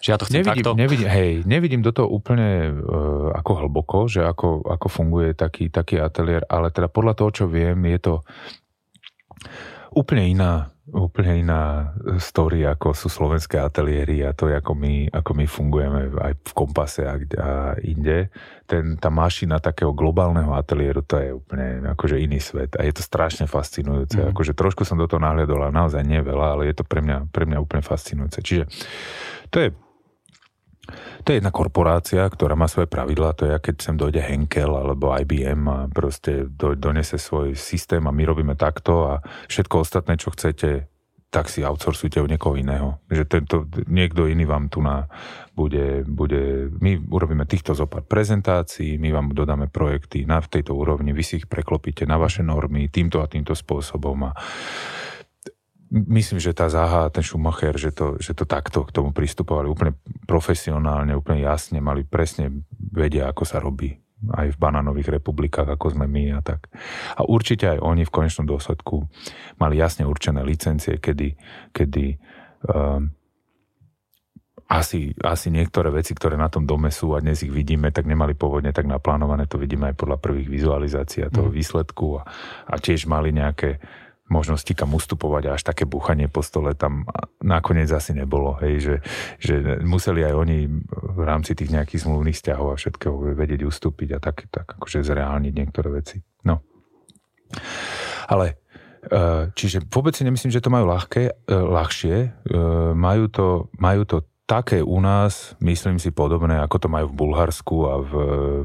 Že 0.01 0.09
ja 0.09 0.17
to 0.17 0.25
chcem 0.25 0.41
nevidím, 0.41 0.65
takto? 0.65 0.71
Nevidím, 0.73 1.09
hej, 1.13 1.31
nevidím 1.45 1.81
do 1.85 1.93
toho 1.93 2.09
úplne 2.09 2.73
uh, 2.73 3.37
ako 3.37 3.51
hlboko, 3.65 4.09
že 4.09 4.25
ako, 4.25 4.65
ako 4.65 4.87
funguje 4.89 5.37
taký, 5.37 5.69
taký 5.69 6.01
ateliér, 6.01 6.49
ale 6.49 6.73
teda 6.73 6.89
podľa 6.89 7.13
toho, 7.21 7.29
čo 7.29 7.45
viem, 7.45 7.77
je 7.85 7.99
to 8.01 8.13
úplne 9.93 10.25
iná 10.25 10.70
úplne 10.91 11.39
iná 11.39 11.95
story, 12.19 12.67
ako 12.67 12.91
sú 12.91 13.07
slovenské 13.07 13.55
ateliéry 13.55 14.27
a 14.27 14.35
to, 14.35 14.51
ako 14.51 14.75
my, 14.75 15.07
ako 15.07 15.31
my 15.31 15.45
fungujeme 15.47 15.99
aj 16.19 16.33
v 16.43 16.51
kompase 16.51 17.07
a, 17.07 17.15
a 17.15 17.49
inde. 17.79 18.27
Ten, 18.67 18.99
tá 18.99 19.07
mašina 19.07 19.59
takého 19.63 19.95
globálneho 19.95 20.51
ateliéru, 20.51 21.03
to 21.03 21.19
je 21.19 21.31
úplne 21.31 21.83
akože 21.95 22.19
iný 22.19 22.39
svet 22.43 22.75
a 22.75 22.83
je 22.83 22.93
to 22.95 23.03
strašne 23.03 23.47
fascinujúce. 23.47 24.19
Mm. 24.19 24.35
Akože 24.35 24.51
trošku 24.51 24.83
som 24.83 24.99
do 24.99 25.07
toho 25.07 25.23
nahliadol 25.23 25.63
a 25.63 25.75
naozaj 25.75 26.03
nie 26.03 26.19
veľa, 26.19 26.59
ale 26.59 26.71
je 26.71 26.75
to 26.79 26.85
pre 26.87 26.99
mňa, 26.99 27.31
pre 27.31 27.47
mňa 27.47 27.57
úplne 27.59 27.83
fascinujúce. 27.83 28.43
Čiže 28.43 28.63
to 29.51 29.57
je 29.63 29.69
to 31.21 31.33
je 31.33 31.39
jedna 31.39 31.53
korporácia, 31.53 32.25
ktorá 32.25 32.57
má 32.57 32.65
svoje 32.65 32.89
pravidlá, 32.89 33.37
to 33.37 33.47
je, 33.47 33.55
keď 33.57 33.75
sem 33.81 33.95
dojde 33.97 34.21
Henkel 34.21 34.73
alebo 34.73 35.13
IBM 35.13 35.63
a 35.69 35.79
proste 35.89 36.49
do, 36.49 36.73
donese 36.73 37.17
svoj 37.21 37.53
systém 37.53 38.03
a 38.05 38.11
my 38.13 38.23
robíme 38.25 38.53
takto 38.57 39.07
a 39.07 39.13
všetko 39.47 39.75
ostatné, 39.81 40.17
čo 40.17 40.33
chcete, 40.33 40.91
tak 41.31 41.47
si 41.47 41.63
outsourcujte 41.63 42.19
u 42.19 42.27
niekoho 42.27 42.59
iného. 42.59 42.99
Že 43.07 43.23
tento, 43.23 43.63
niekto 43.87 44.27
iný 44.27 44.43
vám 44.43 44.67
tu 44.67 44.83
na 44.83 45.07
bude, 45.55 46.03
bude, 46.03 46.67
my 46.83 46.99
urobíme 47.07 47.47
týchto 47.47 47.71
zopár 47.71 48.03
prezentácií, 48.03 48.99
my 48.99 49.15
vám 49.15 49.31
dodáme 49.31 49.71
projekty 49.71 50.27
na 50.27 50.43
v 50.43 50.59
tejto 50.59 50.75
úrovni, 50.75 51.15
vy 51.15 51.23
si 51.23 51.39
ich 51.39 51.47
preklopíte 51.47 52.03
na 52.03 52.19
vaše 52.19 52.43
normy 52.43 52.91
týmto 52.91 53.23
a 53.23 53.31
týmto 53.31 53.55
spôsobom 53.55 54.27
a 54.27 54.31
myslím, 55.91 56.39
že 56.39 56.55
tá 56.55 56.71
Zaha, 56.71 57.11
ten 57.11 57.21
Schumacher, 57.21 57.75
že 57.75 57.91
to, 57.91 58.15
že 58.17 58.31
to 58.31 58.47
takto 58.47 58.87
k 58.87 58.95
tomu 58.95 59.11
pristupovali 59.11 59.67
úplne 59.67 59.93
profesionálne, 60.23 61.11
úplne 61.11 61.43
jasne, 61.43 61.83
mali 61.83 62.07
presne 62.07 62.63
vedia, 62.71 63.27
ako 63.27 63.43
sa 63.43 63.59
robí 63.59 63.99
aj 64.21 64.53
v 64.53 64.61
banánových 64.61 65.19
republikách, 65.19 65.65
ako 65.65 65.97
sme 65.97 66.05
my 66.05 66.37
a 66.37 66.41
tak. 66.45 66.69
A 67.17 67.25
určite 67.25 67.67
aj 67.67 67.81
oni 67.81 68.05
v 68.05 68.13
konečnom 68.13 68.45
dôsledku 68.45 69.03
mali 69.57 69.81
jasne 69.81 70.05
určené 70.05 70.45
licencie, 70.45 71.01
kedy, 71.01 71.33
kedy 71.73 72.21
um, 72.69 73.09
asi, 74.71 75.11
asi 75.19 75.51
niektoré 75.51 75.91
veci, 75.91 76.15
ktoré 76.15 76.39
na 76.39 76.47
tom 76.47 76.63
dome 76.63 76.93
sú 76.93 77.17
a 77.17 77.19
dnes 77.19 77.43
ich 77.43 77.51
vidíme, 77.51 77.91
tak 77.91 78.07
nemali 78.07 78.37
pôvodne 78.37 78.71
tak 78.71 78.87
naplánované, 78.87 79.49
to 79.49 79.59
vidíme 79.59 79.91
aj 79.91 79.99
podľa 79.99 80.17
prvých 80.21 80.47
vizualizácií 80.47 81.27
a 81.27 81.33
toho 81.33 81.51
mm. 81.51 81.55
výsledku 81.57 82.21
a, 82.21 82.29
a 82.69 82.75
tiež 82.79 83.09
mali 83.09 83.35
nejaké 83.35 83.83
možnosti 84.31 84.71
kam 84.71 84.95
ustupovať 84.95 85.43
a 85.51 85.53
až 85.59 85.67
také 85.67 85.83
buchanie 85.83 86.31
po 86.31 86.39
stole 86.39 86.71
tam 86.73 87.03
nakoniec 87.43 87.91
asi 87.91 88.15
nebolo. 88.15 88.55
Hej, 88.63 88.73
že, 88.79 88.95
že 89.37 89.53
museli 89.83 90.23
aj 90.23 90.33
oni 90.33 90.71
v 90.91 91.21
rámci 91.27 91.51
tých 91.53 91.75
nejakých 91.75 92.07
zmluvných 92.07 92.37
vzťahov 92.39 92.67
a 92.71 92.79
všetkého 92.79 93.35
vedieť 93.35 93.67
ustúpiť 93.67 94.15
a 94.15 94.19
tak, 94.23 94.47
tak 94.47 94.79
akože 94.79 95.03
zreálniť 95.03 95.53
niektoré 95.53 95.91
veci. 95.91 96.23
No. 96.47 96.63
Ale 98.31 98.45
e, 99.03 99.51
Čiže 99.51 99.91
vôbec 99.91 100.15
si 100.15 100.23
nemyslím, 100.23 100.55
že 100.55 100.63
to 100.63 100.71
majú 100.71 100.87
ľahké, 100.87 101.23
e, 101.27 101.33
ľahšie. 101.51 102.15
E, 102.15 102.27
majú 102.95 103.27
to, 103.27 103.67
majú 103.75 104.07
to 104.07 104.30
také 104.51 104.83
u 104.83 104.99
nás, 104.99 105.55
myslím 105.63 105.95
si, 105.95 106.11
podobné, 106.11 106.59
ako 106.59 106.75
to 106.83 106.87
majú 106.91 107.07
v 107.07 107.17
Bulharsku 107.23 107.77
a 107.87 107.95
v, 108.03 108.11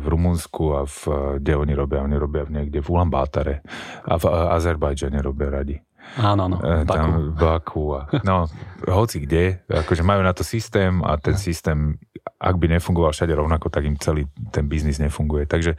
v 0.03 0.05
Rumunsku 0.11 0.64
a 0.74 0.82
v, 0.82 0.99
kde 1.39 1.55
oni 1.55 1.78
robia, 1.78 2.03
oni 2.03 2.18
robia 2.18 2.43
v 2.43 2.59
niekde 2.59 2.82
v 2.82 2.91
Ulambátare 2.91 3.62
a 4.03 4.18
v 4.18 4.24
Azerbajdžane 4.26 5.22
robia 5.22 5.47
radi. 5.47 5.78
Áno, 6.18 6.51
áno, 6.51 6.57
v 6.59 6.82
Baku. 6.82 6.91
Tam 6.91 7.11
Baku 7.39 7.84
a, 7.95 8.01
no, 8.26 8.51
hoci 8.82 9.22
kde, 9.22 9.62
akože 9.70 10.03
majú 10.03 10.26
na 10.26 10.34
to 10.34 10.43
systém 10.43 11.03
a 11.07 11.14
ten 11.22 11.39
systém, 11.39 11.99
ak 12.43 12.59
by 12.59 12.66
nefungoval 12.66 13.14
všade 13.14 13.34
rovnako, 13.34 13.70
tak 13.70 13.87
im 13.87 13.95
celý 13.99 14.26
ten 14.51 14.66
biznis 14.66 14.99
nefunguje. 14.99 15.47
Takže, 15.47 15.78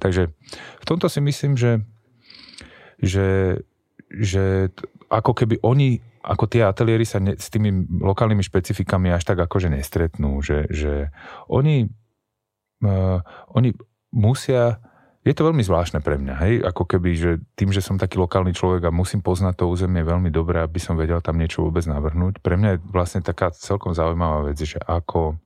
takže 0.00 0.32
v 0.80 0.84
tomto 0.88 1.12
si 1.12 1.20
myslím, 1.20 1.60
že, 1.60 1.84
že, 3.00 3.60
že 4.08 4.72
ako 5.12 5.36
keby 5.36 5.60
oni 5.60 6.00
ako 6.22 6.44
tie 6.46 6.62
ateliéry 6.62 7.02
sa 7.02 7.18
ne, 7.18 7.34
s 7.34 7.50
tými 7.50 7.86
lokálnymi 8.00 8.46
špecifikami 8.46 9.10
až 9.10 9.26
tak 9.26 9.42
akože 9.42 9.74
nestretnú, 9.74 10.38
že, 10.38 10.70
že 10.70 11.10
oni, 11.50 11.90
uh, 12.86 13.18
oni 13.52 13.74
musia 14.14 14.78
je 15.22 15.30
to 15.38 15.46
veľmi 15.46 15.62
zvláštne 15.62 16.02
pre 16.02 16.18
mňa, 16.18 16.34
hej, 16.42 16.54
ako 16.66 16.82
keby, 16.82 17.10
že 17.14 17.30
tým, 17.54 17.70
že 17.70 17.78
som 17.78 17.94
taký 17.94 18.18
lokálny 18.18 18.50
človek 18.58 18.90
a 18.90 18.94
musím 18.94 19.22
poznať 19.22 19.62
to 19.62 19.70
územie 19.70 20.02
veľmi 20.02 20.34
dobre, 20.34 20.58
aby 20.58 20.82
som 20.82 20.98
vedel 20.98 21.22
tam 21.22 21.38
niečo 21.38 21.62
vôbec 21.62 21.86
navrhnúť. 21.86 22.42
Pre 22.42 22.58
mňa 22.58 22.68
je 22.74 22.82
vlastne 22.90 23.22
taká 23.22 23.54
celkom 23.54 23.94
zaujímavá 23.94 24.50
vec, 24.50 24.58
že 24.58 24.82
ako 24.82 25.38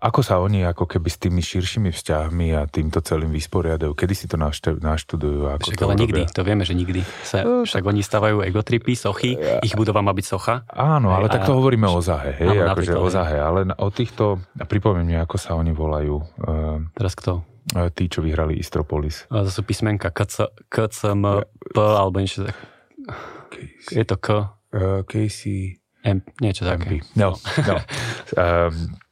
ako 0.00 0.20
sa 0.24 0.40
oni 0.40 0.64
ako 0.64 0.88
keby 0.88 1.08
s 1.12 1.20
tými 1.20 1.44
širšími 1.44 1.92
vzťahmi 1.92 2.56
a 2.56 2.64
týmto 2.64 3.04
celým 3.04 3.28
vysporiadajú? 3.36 3.92
Kedy 3.92 4.14
si 4.16 4.24
to 4.24 4.40
naštudujú? 4.40 5.52
Ako 5.52 5.68
však 5.68 5.76
to 5.76 5.84
ale 5.84 6.00
nikdy, 6.00 6.22
to 6.32 6.40
vieme, 6.40 6.64
že 6.64 6.72
nikdy. 6.72 7.04
Sa, 7.20 7.44
no, 7.44 7.68
však 7.68 7.84
oni 7.84 8.00
stavajú 8.00 8.40
egotripy, 8.40 8.96
sochy, 8.96 9.36
ich 9.60 9.76
budova 9.76 10.00
má 10.00 10.16
byť 10.16 10.26
socha. 10.26 10.64
Áno, 10.72 11.12
ale 11.12 11.28
a, 11.28 11.32
tak 11.36 11.44
to 11.44 11.52
hovoríme 11.52 11.84
o 11.84 12.00
Zahe, 12.00 12.32
hej, 12.32 12.64
áno, 12.64 12.72
akože 12.72 12.92
o 12.96 13.08
Zahe, 13.12 13.36
ale 13.36 13.68
o 13.76 13.88
týchto, 13.92 14.40
pripoviem 14.56 15.04
mi, 15.04 15.16
ako 15.20 15.36
sa 15.36 15.52
oni 15.60 15.76
volajú. 15.76 16.16
Uh, 16.40 16.80
Teraz 16.96 17.12
kto? 17.12 17.44
Uh, 17.76 17.92
tí, 17.92 18.08
čo 18.08 18.24
vyhrali 18.24 18.56
Istropolis. 18.56 19.28
A 19.28 19.44
to 19.44 19.52
sú 19.52 19.68
písmenka 19.68 20.08
KC, 20.08 20.48
KCM, 20.72 21.44
P, 21.70 21.76
alebo 21.76 22.16
niečo 22.16 22.48
tak. 22.48 22.56
Je 23.92 24.04
to 24.08 24.16
K. 24.16 24.56
Casey. 25.04 25.76
M, 26.00 26.24
niečo 26.40 26.64
také. 26.64 27.04
No, 27.12 27.36
no. 27.68 27.76
um, 28.40 28.72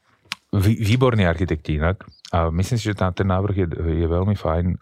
výborní 0.57 1.29
architekti 1.29 1.77
inak 1.77 2.09
a 2.33 2.49
myslím 2.49 2.79
si, 2.81 2.89
že 2.89 2.97
tá, 2.97 3.13
ten 3.13 3.29
návrh 3.29 3.57
je, 3.57 3.67
je 4.05 4.07
veľmi 4.09 4.33
fajn 4.33 4.81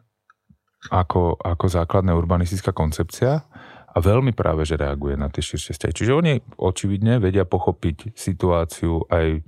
ako, 0.94 1.42
ako 1.42 1.66
základná 1.66 2.14
urbanistická 2.14 2.70
koncepcia 2.70 3.42
a 3.90 3.96
veľmi 3.98 4.30
práve, 4.30 4.62
že 4.62 4.78
reaguje 4.78 5.18
na 5.18 5.26
tie 5.26 5.42
širšie 5.42 5.74
vzťahy. 5.74 5.92
Čiže 5.96 6.12
oni 6.14 6.32
očividne 6.60 7.18
vedia 7.18 7.42
pochopiť 7.42 8.14
situáciu 8.14 9.02
aj 9.10 9.42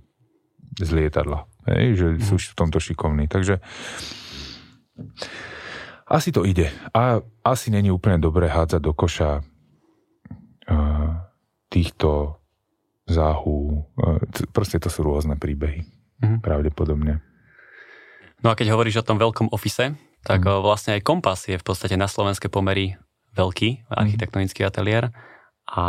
z 0.79 0.91
lietadla, 0.91 1.47
hej, 1.71 1.87
že 1.95 2.07
mm. 2.19 2.23
sú 2.27 2.35
v 2.41 2.59
tomto 2.59 2.83
šikovní. 2.83 3.31
Takže 3.31 3.63
asi 6.11 6.35
to 6.35 6.43
ide. 6.43 6.75
A 6.91 7.23
asi 7.47 7.71
není 7.71 7.95
úplne 7.95 8.19
dobré 8.19 8.51
hádzať 8.51 8.81
do 8.83 8.91
koša 8.97 9.39
uh, 9.39 11.13
týchto 11.71 12.43
záhú. 13.07 13.87
Uh, 13.95 14.19
proste 14.51 14.83
to 14.83 14.91
sú 14.91 15.07
rôzne 15.07 15.39
príbehy 15.39 15.98
mm-hmm. 16.21 16.41
pravdepodobne. 16.43 17.23
No 18.43 18.55
a 18.55 18.57
keď 18.59 18.75
hovoríš 18.75 19.03
o 19.03 19.07
tom 19.07 19.19
veľkom 19.19 19.51
ofise, 19.51 19.99
tak 20.23 20.47
mm. 20.47 20.63
vlastne 20.63 20.95
aj 20.99 21.03
Kompas 21.07 21.51
je 21.51 21.59
v 21.59 21.67
podstate 21.67 21.99
na 21.99 22.07
slovenské 22.07 22.47
pomery 22.47 22.95
veľký 23.35 23.91
architektonický 23.91 24.63
ateliér 24.67 25.11
a 25.69 25.85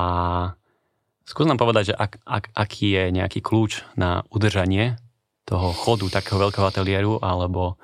skús 1.26 1.46
nám 1.46 1.62
povedať, 1.62 1.94
že 1.94 1.96
ak, 1.96 2.22
ak, 2.26 2.44
aký 2.54 2.94
je 2.94 3.04
nejaký 3.14 3.40
kľúč 3.42 3.86
na 3.98 4.26
udržanie 4.34 4.98
toho 5.50 5.74
chodu 5.74 6.06
takého 6.10 6.38
veľkého 6.38 6.66
ateliéru, 6.66 7.18
alebo 7.22 7.82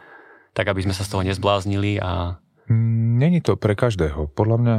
tak, 0.54 0.70
aby 0.70 0.86
sme 0.86 0.93
sa 0.93 1.06
z 1.06 1.12
toho 1.14 1.26
nezbláznili 1.26 1.98
a... 1.98 2.38
Mm, 2.70 3.18
není 3.18 3.39
to 3.41 3.58
pre 3.58 3.74
každého. 3.74 4.30
Podľa 4.38 4.58
mňa, 4.62 4.78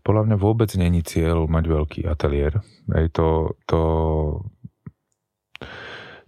podľa 0.00 0.22
mňa 0.28 0.36
vôbec 0.40 0.70
není 0.80 1.04
cieľ 1.04 1.44
mať 1.44 1.64
veľký 1.68 2.00
ateliér. 2.08 2.64
Ej, 2.96 3.12
to, 3.12 3.56
to 3.68 3.80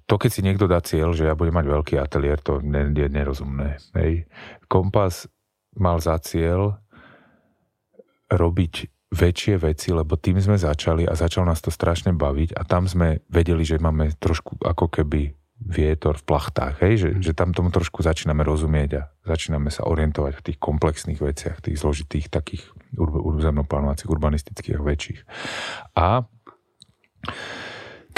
to, 0.09 0.15
keď 0.17 0.31
si 0.33 0.41
niekto 0.41 0.65
dá 0.65 0.81
cieľ, 0.81 1.13
že 1.13 1.29
ja 1.29 1.37
budem 1.37 1.53
mať 1.53 1.67
veľký 1.69 1.95
ateliér, 2.01 2.41
to 2.41 2.65
je 2.65 3.09
nerozumné. 3.13 3.77
Hej. 3.93 4.25
Kompas 4.65 5.29
mal 5.77 6.01
za 6.01 6.17
cieľ 6.17 6.81
robiť 8.33 8.89
väčšie 9.09 9.61
veci, 9.61 9.93
lebo 9.93 10.17
tým 10.17 10.41
sme 10.41 10.57
začali 10.57 11.05
a 11.05 11.17
začal 11.17 11.45
nás 11.49 11.61
to 11.61 11.73
strašne 11.73 12.13
baviť 12.17 12.57
a 12.57 12.65
tam 12.65 12.85
sme 12.89 13.25
vedeli, 13.29 13.65
že 13.65 13.81
máme 13.81 14.17
trošku 14.17 14.61
ako 14.65 14.89
keby 14.89 15.33
vietor 15.59 16.15
v 16.17 16.25
plachtách, 16.29 16.75
hej? 16.87 16.95
Že, 17.03 17.11
že 17.19 17.33
tam 17.35 17.51
tomu 17.51 17.69
trošku 17.75 18.01
začíname 18.01 18.47
rozumieť 18.47 18.91
a 18.95 19.03
začíname 19.27 19.69
sa 19.75 19.85
orientovať 19.89 20.33
v 20.39 20.45
tých 20.45 20.59
komplexných 20.61 21.21
veciach, 21.21 21.61
tých 21.61 21.81
zložitých 21.83 22.31
takých 22.31 22.63
územnoplánovacích, 22.97 24.09
urbanistických 24.09 24.79
a 24.79 24.85
väčších. 24.87 25.21
A 25.99 26.09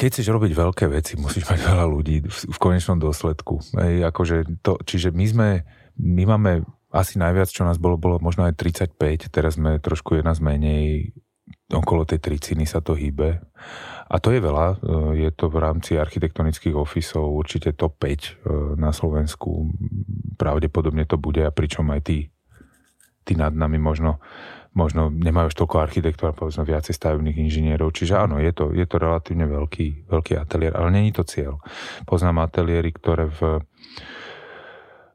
keď 0.01 0.09
chceš 0.17 0.33
robiť 0.33 0.53
veľké 0.57 0.89
veci, 0.89 1.21
musíš 1.21 1.45
mať 1.45 1.61
veľa 1.61 1.85
ľudí 1.85 2.25
v, 2.25 2.39
v 2.49 2.57
konečnom 2.57 2.97
dôsledku. 2.97 3.61
Ej, 3.77 4.09
akože 4.09 4.65
to, 4.65 4.81
čiže 4.81 5.13
my 5.13 5.27
sme, 5.29 5.49
my 6.01 6.25
máme 6.25 6.65
asi 6.89 7.21
najviac, 7.21 7.53
čo 7.53 7.69
nás 7.69 7.77
bolo, 7.77 8.01
bolo 8.01 8.17
možno 8.17 8.49
aj 8.49 8.57
35, 8.57 8.97
teraz 9.29 9.61
sme 9.61 9.77
trošku 9.77 10.17
jedna 10.17 10.33
z 10.33 10.41
menej, 10.41 10.85
okolo 11.69 12.09
tej 12.09 12.17
triciny 12.25 12.65
sa 12.65 12.81
to 12.81 12.97
hýbe. 12.97 13.45
A 14.11 14.17
to 14.19 14.33
je 14.33 14.41
veľa, 14.41 14.67
e, 14.73 14.77
je 15.21 15.31
to 15.37 15.53
v 15.53 15.57
rámci 15.61 16.01
architektonických 16.01 16.75
ofisov 16.75 17.31
určite 17.31 17.77
top 17.77 18.01
5 18.01 18.09
e, 18.09 18.31
na 18.81 18.97
Slovensku. 18.97 19.69
Pravdepodobne 20.41 21.05
to 21.05 21.21
bude 21.21 21.45
a 21.45 21.53
pričom 21.53 21.93
aj 21.93 22.01
tí, 22.09 22.19
tí 23.23 23.37
nad 23.37 23.53
nami 23.53 23.77
možno 23.77 24.19
možno 24.71 25.11
nemajú 25.11 25.51
už 25.51 25.57
toľko 25.59 25.77
architektov 25.83 26.31
a 26.31 26.37
povedzme 26.37 26.63
viacej 26.63 26.95
stavebných 26.95 27.43
inžinierov. 27.43 27.91
Čiže 27.91 28.15
áno, 28.15 28.39
je 28.39 28.55
to, 28.55 28.71
je 28.71 28.87
to 28.87 28.97
relatívne 29.03 29.51
veľký, 29.51 30.07
veľký 30.07 30.39
ateliér, 30.39 30.79
ale 30.79 30.95
není 30.95 31.11
to 31.11 31.27
cieľ. 31.27 31.59
Poznám 32.07 32.47
ateliéry, 32.47 32.95
ktoré 32.95 33.27
v, 33.27 33.67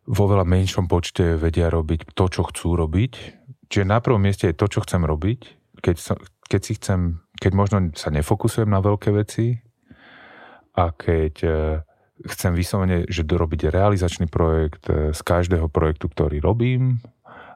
vo 0.05 0.25
veľa 0.27 0.43
menšom 0.43 0.91
počte 0.91 1.39
vedia 1.39 1.71
robiť 1.71 2.11
to, 2.11 2.25
čo 2.27 2.43
chcú 2.51 2.75
robiť. 2.75 3.13
Čiže 3.71 3.85
na 3.87 4.03
prvom 4.03 4.19
mieste 4.19 4.51
je 4.51 4.59
to, 4.59 4.67
čo 4.67 4.83
chcem 4.83 5.07
robiť. 5.07 5.39
Keď, 5.79 5.95
keď 6.51 6.61
si 6.61 6.73
chcem, 6.75 7.23
keď 7.39 7.51
možno 7.55 7.77
sa 7.95 8.11
nefokusujem 8.11 8.67
na 8.67 8.83
veľké 8.83 9.15
veci 9.15 9.55
a 10.75 10.91
keď 10.91 11.33
e, 11.41 11.49
chcem 12.27 12.51
vyslovene, 12.51 13.07
že 13.07 13.23
dorobiť 13.23 13.71
realizačný 13.71 14.27
projekt 14.27 14.91
e, 14.91 15.15
z 15.15 15.21
každého 15.23 15.71
projektu, 15.71 16.11
ktorý 16.11 16.43
robím, 16.43 16.99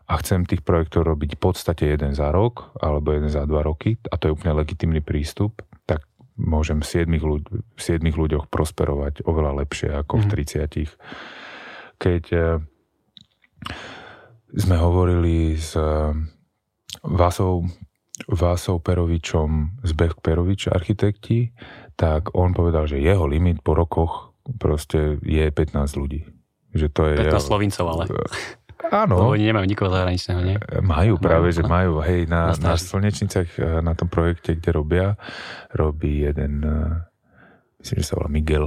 a 0.10 0.14
chcem 0.26 0.42
tých 0.42 0.66
projektov 0.66 1.06
robiť 1.06 1.38
v 1.38 1.40
podstate 1.40 1.94
jeden 1.94 2.18
za 2.18 2.34
rok 2.34 2.74
alebo 2.82 3.14
jeden 3.14 3.30
za 3.30 3.46
dva 3.46 3.62
roky 3.62 4.02
a 4.10 4.18
to 4.18 4.28
je 4.30 4.34
úplne 4.34 4.58
legitimný 4.58 5.06
prístup, 5.06 5.62
tak 5.86 6.10
môžem 6.34 6.82
v 6.82 7.06
7, 7.06 7.14
ľuď, 7.14 7.42
v 7.54 7.82
7 7.82 8.02
ľuďoch 8.02 8.50
prosperovať 8.50 9.22
oveľa 9.30 9.62
lepšie 9.62 9.94
ako 9.94 10.18
mm. 10.18 10.22
v 10.22 10.26
30. 10.34 10.66
Mhm. 10.66 10.94
Keď 12.00 12.24
e, 12.34 12.42
sme 14.58 14.76
hovorili 14.82 15.54
s 15.54 15.78
e, 15.78 16.16
Vasou, 17.06 17.70
Vasou 18.26 18.82
Perovičom 18.82 19.84
z 19.86 19.92
Beck 19.94 20.26
Perovič 20.26 20.74
architekti, 20.74 21.54
tak 21.94 22.34
on 22.34 22.58
povedal, 22.58 22.90
že 22.90 22.98
jeho 22.98 23.30
limit 23.30 23.62
po 23.62 23.78
rokoch 23.78 24.34
proste 24.58 25.22
je 25.22 25.46
15 25.46 26.02
ľudí. 26.02 26.26
Že 26.74 26.88
to 26.90 27.02
je 27.14 27.16
15 27.30 27.46
Slovincov 27.46 27.86
ale. 27.94 28.04
Áno. 28.90 29.16
Lebo 29.22 29.38
oni 29.38 29.46
nemajú 29.46 29.66
nikoho 29.70 29.90
zahraničného, 29.94 30.42
nie? 30.42 30.58
Majú 30.82 31.22
práve, 31.22 31.54
majú, 31.54 31.58
že 31.58 31.64
majú. 31.64 31.94
Hej, 32.02 32.26
na, 32.26 32.58
na, 32.58 32.74
na 32.74 32.74
Slnečnicách, 32.74 33.50
eh, 33.62 33.80
na 33.86 33.94
tom 33.94 34.10
projekte, 34.10 34.58
kde 34.58 34.70
robia, 34.74 35.08
robí 35.74 36.26
jeden 36.26 36.66
eh, 36.66 37.10
myslím, 37.80 37.98
že 38.04 38.08
sa 38.12 38.20
volá 38.20 38.28
Miguel, 38.28 38.66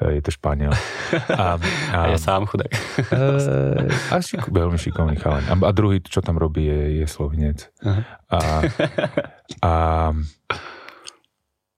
je 0.00 0.22
to 0.24 0.32
Španiel. 0.32 0.72
A, 1.28 1.60
a, 1.92 1.98
a 2.00 2.16
ja 2.16 2.18
sám 2.18 2.48
chudák. 2.48 2.72
A 4.08 4.18
šik, 4.18 4.48
veľmi 4.48 4.80
šikovný 4.80 5.20
chalan. 5.20 5.44
A, 5.46 5.54
a 5.68 5.72
druhý, 5.76 6.00
čo 6.00 6.24
tam 6.24 6.40
robí, 6.40 6.64
je, 6.64 7.04
je 7.04 7.06
Slovinec. 7.06 7.68
A, 8.32 8.64
a, 9.60 9.72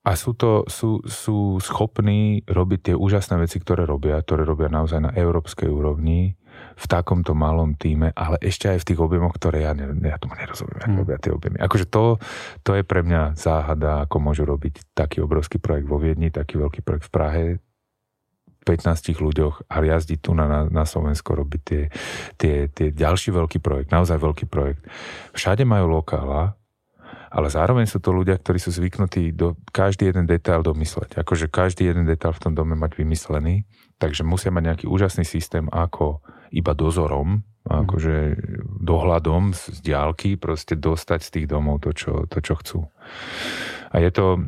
a 0.07 0.11
sú, 0.15 0.39
to, 0.39 0.63
sú, 0.71 1.03
sú 1.05 1.59
schopní 1.59 2.47
robiť 2.47 2.81
tie 2.81 2.95
úžasné 2.95 3.43
veci, 3.43 3.59
ktoré 3.59 3.83
robia, 3.83 4.23
ktoré 4.23 4.47
robia 4.47 4.71
naozaj 4.71 5.03
na 5.03 5.13
európskej 5.13 5.67
úrovni 5.67 6.39
v 6.77 6.85
takomto 6.85 7.33
malom 7.33 7.73
týme, 7.73 8.13
ale 8.13 8.37
ešte 8.45 8.69
aj 8.69 8.85
v 8.85 8.89
tých 8.93 9.01
objemoch, 9.01 9.33
ktoré 9.41 9.65
ja, 9.65 9.73
ne, 9.73 9.97
ja 9.97 10.21
tomu 10.21 10.37
nerozumiem, 10.37 10.77
ako 10.85 10.93
hmm. 10.93 11.01
robia 11.01 11.17
tie 11.17 11.33
objemy. 11.33 11.57
Akože 11.57 11.89
to, 11.89 12.21
to 12.61 12.77
je 12.77 12.85
pre 12.85 13.01
mňa 13.01 13.33
záhada, 13.33 14.05
ako 14.05 14.17
môžu 14.21 14.45
robiť 14.45 14.93
taký 14.93 15.25
obrovský 15.25 15.57
projekt 15.57 15.89
vo 15.89 15.97
Viedni, 15.97 16.29
taký 16.29 16.61
veľký 16.61 16.85
projekt 16.85 17.09
v 17.09 17.13
Prahe, 17.17 17.45
15 18.67 19.23
ľuďoch 19.23 19.71
a 19.71 19.75
jazdiť 19.79 20.19
tu 20.19 20.35
na, 20.35 20.51
na, 20.51 20.61
na 20.67 20.85
Slovensko 20.85 21.39
robiť 21.39 21.61
tie, 21.63 21.83
tie, 22.35 22.55
tie 22.67 22.89
ďalší 22.91 23.31
veľký 23.31 23.63
projekt, 23.63 23.95
naozaj 23.95 24.19
veľký 24.19 24.51
projekt. 24.51 24.83
Všade 25.39 25.63
majú 25.63 26.03
lokála, 26.03 26.59
ale 27.31 27.47
zároveň 27.47 27.87
sú 27.87 28.03
to 28.03 28.11
ľudia, 28.11 28.35
ktorí 28.35 28.59
sú 28.59 28.75
zvyknutí 28.75 29.31
do 29.39 29.55
každý 29.71 30.11
jeden 30.11 30.27
detail 30.27 30.67
domysleť. 30.67 31.23
Akože 31.23 31.47
každý 31.47 31.87
jeden 31.87 32.11
detail 32.11 32.35
v 32.35 32.43
tom 32.43 32.53
dome 32.59 32.75
mať 32.75 32.99
vymyslený, 32.99 33.63
takže 33.97 34.23
musia 34.25 34.53
mať 34.53 34.63
nejaký 34.63 34.87
úžasný 34.89 35.25
systém, 35.25 35.67
ako 35.73 36.21
iba 36.53 36.73
dozorom, 36.77 37.43
akože 37.67 38.39
dohľadom 38.79 39.51
z 39.51 39.83
diálky 39.83 40.39
proste 40.39 40.79
dostať 40.79 41.21
z 41.23 41.31
tých 41.35 41.47
domov 41.51 41.83
to, 41.83 41.91
čo, 41.91 42.13
to, 42.31 42.39
čo 42.39 42.55
chcú. 42.63 42.79
A 43.91 43.99
je 43.99 44.11
to, 44.15 44.47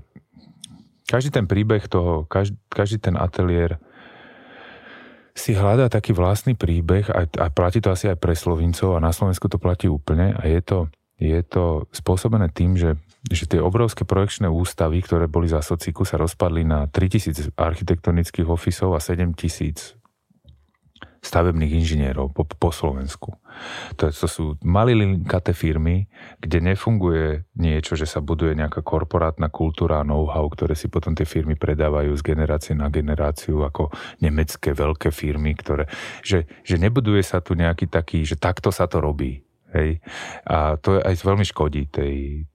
každý 1.10 1.34
ten 1.34 1.46
príbeh 1.50 1.82
toho, 1.90 2.28
každý, 2.30 2.54
každý 2.70 2.98
ten 3.02 3.18
ateliér 3.18 3.82
si 5.38 5.54
hľadá 5.54 5.86
taký 5.86 6.14
vlastný 6.14 6.58
príbeh 6.58 7.10
a, 7.10 7.26
a 7.26 7.46
platí 7.50 7.78
to 7.78 7.94
asi 7.94 8.10
aj 8.10 8.18
pre 8.18 8.34
Slovincov 8.34 8.98
a 8.98 9.02
na 9.02 9.14
Slovensku 9.14 9.46
to 9.46 9.62
platí 9.62 9.86
úplne 9.86 10.34
a 10.34 10.42
je 10.46 10.60
to, 10.62 10.78
je 11.18 11.38
to 11.46 11.86
spôsobené 11.94 12.50
tým, 12.50 12.74
že, 12.74 12.98
že 13.26 13.50
tie 13.50 13.58
obrovské 13.58 14.06
projekčné 14.06 14.46
ústavy, 14.46 15.02
ktoré 15.02 15.26
boli 15.26 15.50
za 15.50 15.58
sociku, 15.58 16.06
sa 16.06 16.20
rozpadli 16.22 16.62
na 16.62 16.86
3000 16.86 17.50
architektonických 17.58 18.46
ofisov 18.46 18.94
a 18.94 19.02
7000 19.02 19.98
stavebných 21.18 21.82
inžinierov 21.82 22.30
po, 22.30 22.46
po 22.46 22.70
Slovensku. 22.70 23.42
To, 23.98 24.04
to 24.06 24.26
sú 24.30 24.44
malé 24.62 24.94
linkaté 24.94 25.50
firmy, 25.50 26.06
kde 26.38 26.62
nefunguje 26.62 27.42
niečo, 27.58 27.98
že 27.98 28.06
sa 28.06 28.22
buduje 28.22 28.54
nejaká 28.54 28.86
korporátna 28.86 29.50
kultúra 29.50 30.00
a 30.00 30.06
know-how, 30.06 30.46
ktoré 30.46 30.78
si 30.78 30.86
potom 30.86 31.18
tie 31.18 31.26
firmy 31.26 31.58
predávajú 31.58 32.14
z 32.14 32.22
generácie 32.22 32.72
na 32.78 32.86
generáciu 32.86 33.66
ako 33.66 33.90
nemecké 34.22 34.70
veľké 34.70 35.10
firmy, 35.10 35.58
ktoré, 35.58 35.90
že, 36.22 36.46
že 36.62 36.78
nebuduje 36.78 37.20
sa 37.26 37.42
tu 37.42 37.58
nejaký 37.58 37.90
taký, 37.90 38.22
že 38.22 38.38
takto 38.38 38.70
sa 38.70 38.86
to 38.86 39.02
robí. 39.02 39.42
Hej? 39.74 39.98
A 40.46 40.78
to 40.78 41.02
aj 41.02 41.18
veľmi 41.18 41.44
škodí 41.44 41.90
tej, 41.90 42.46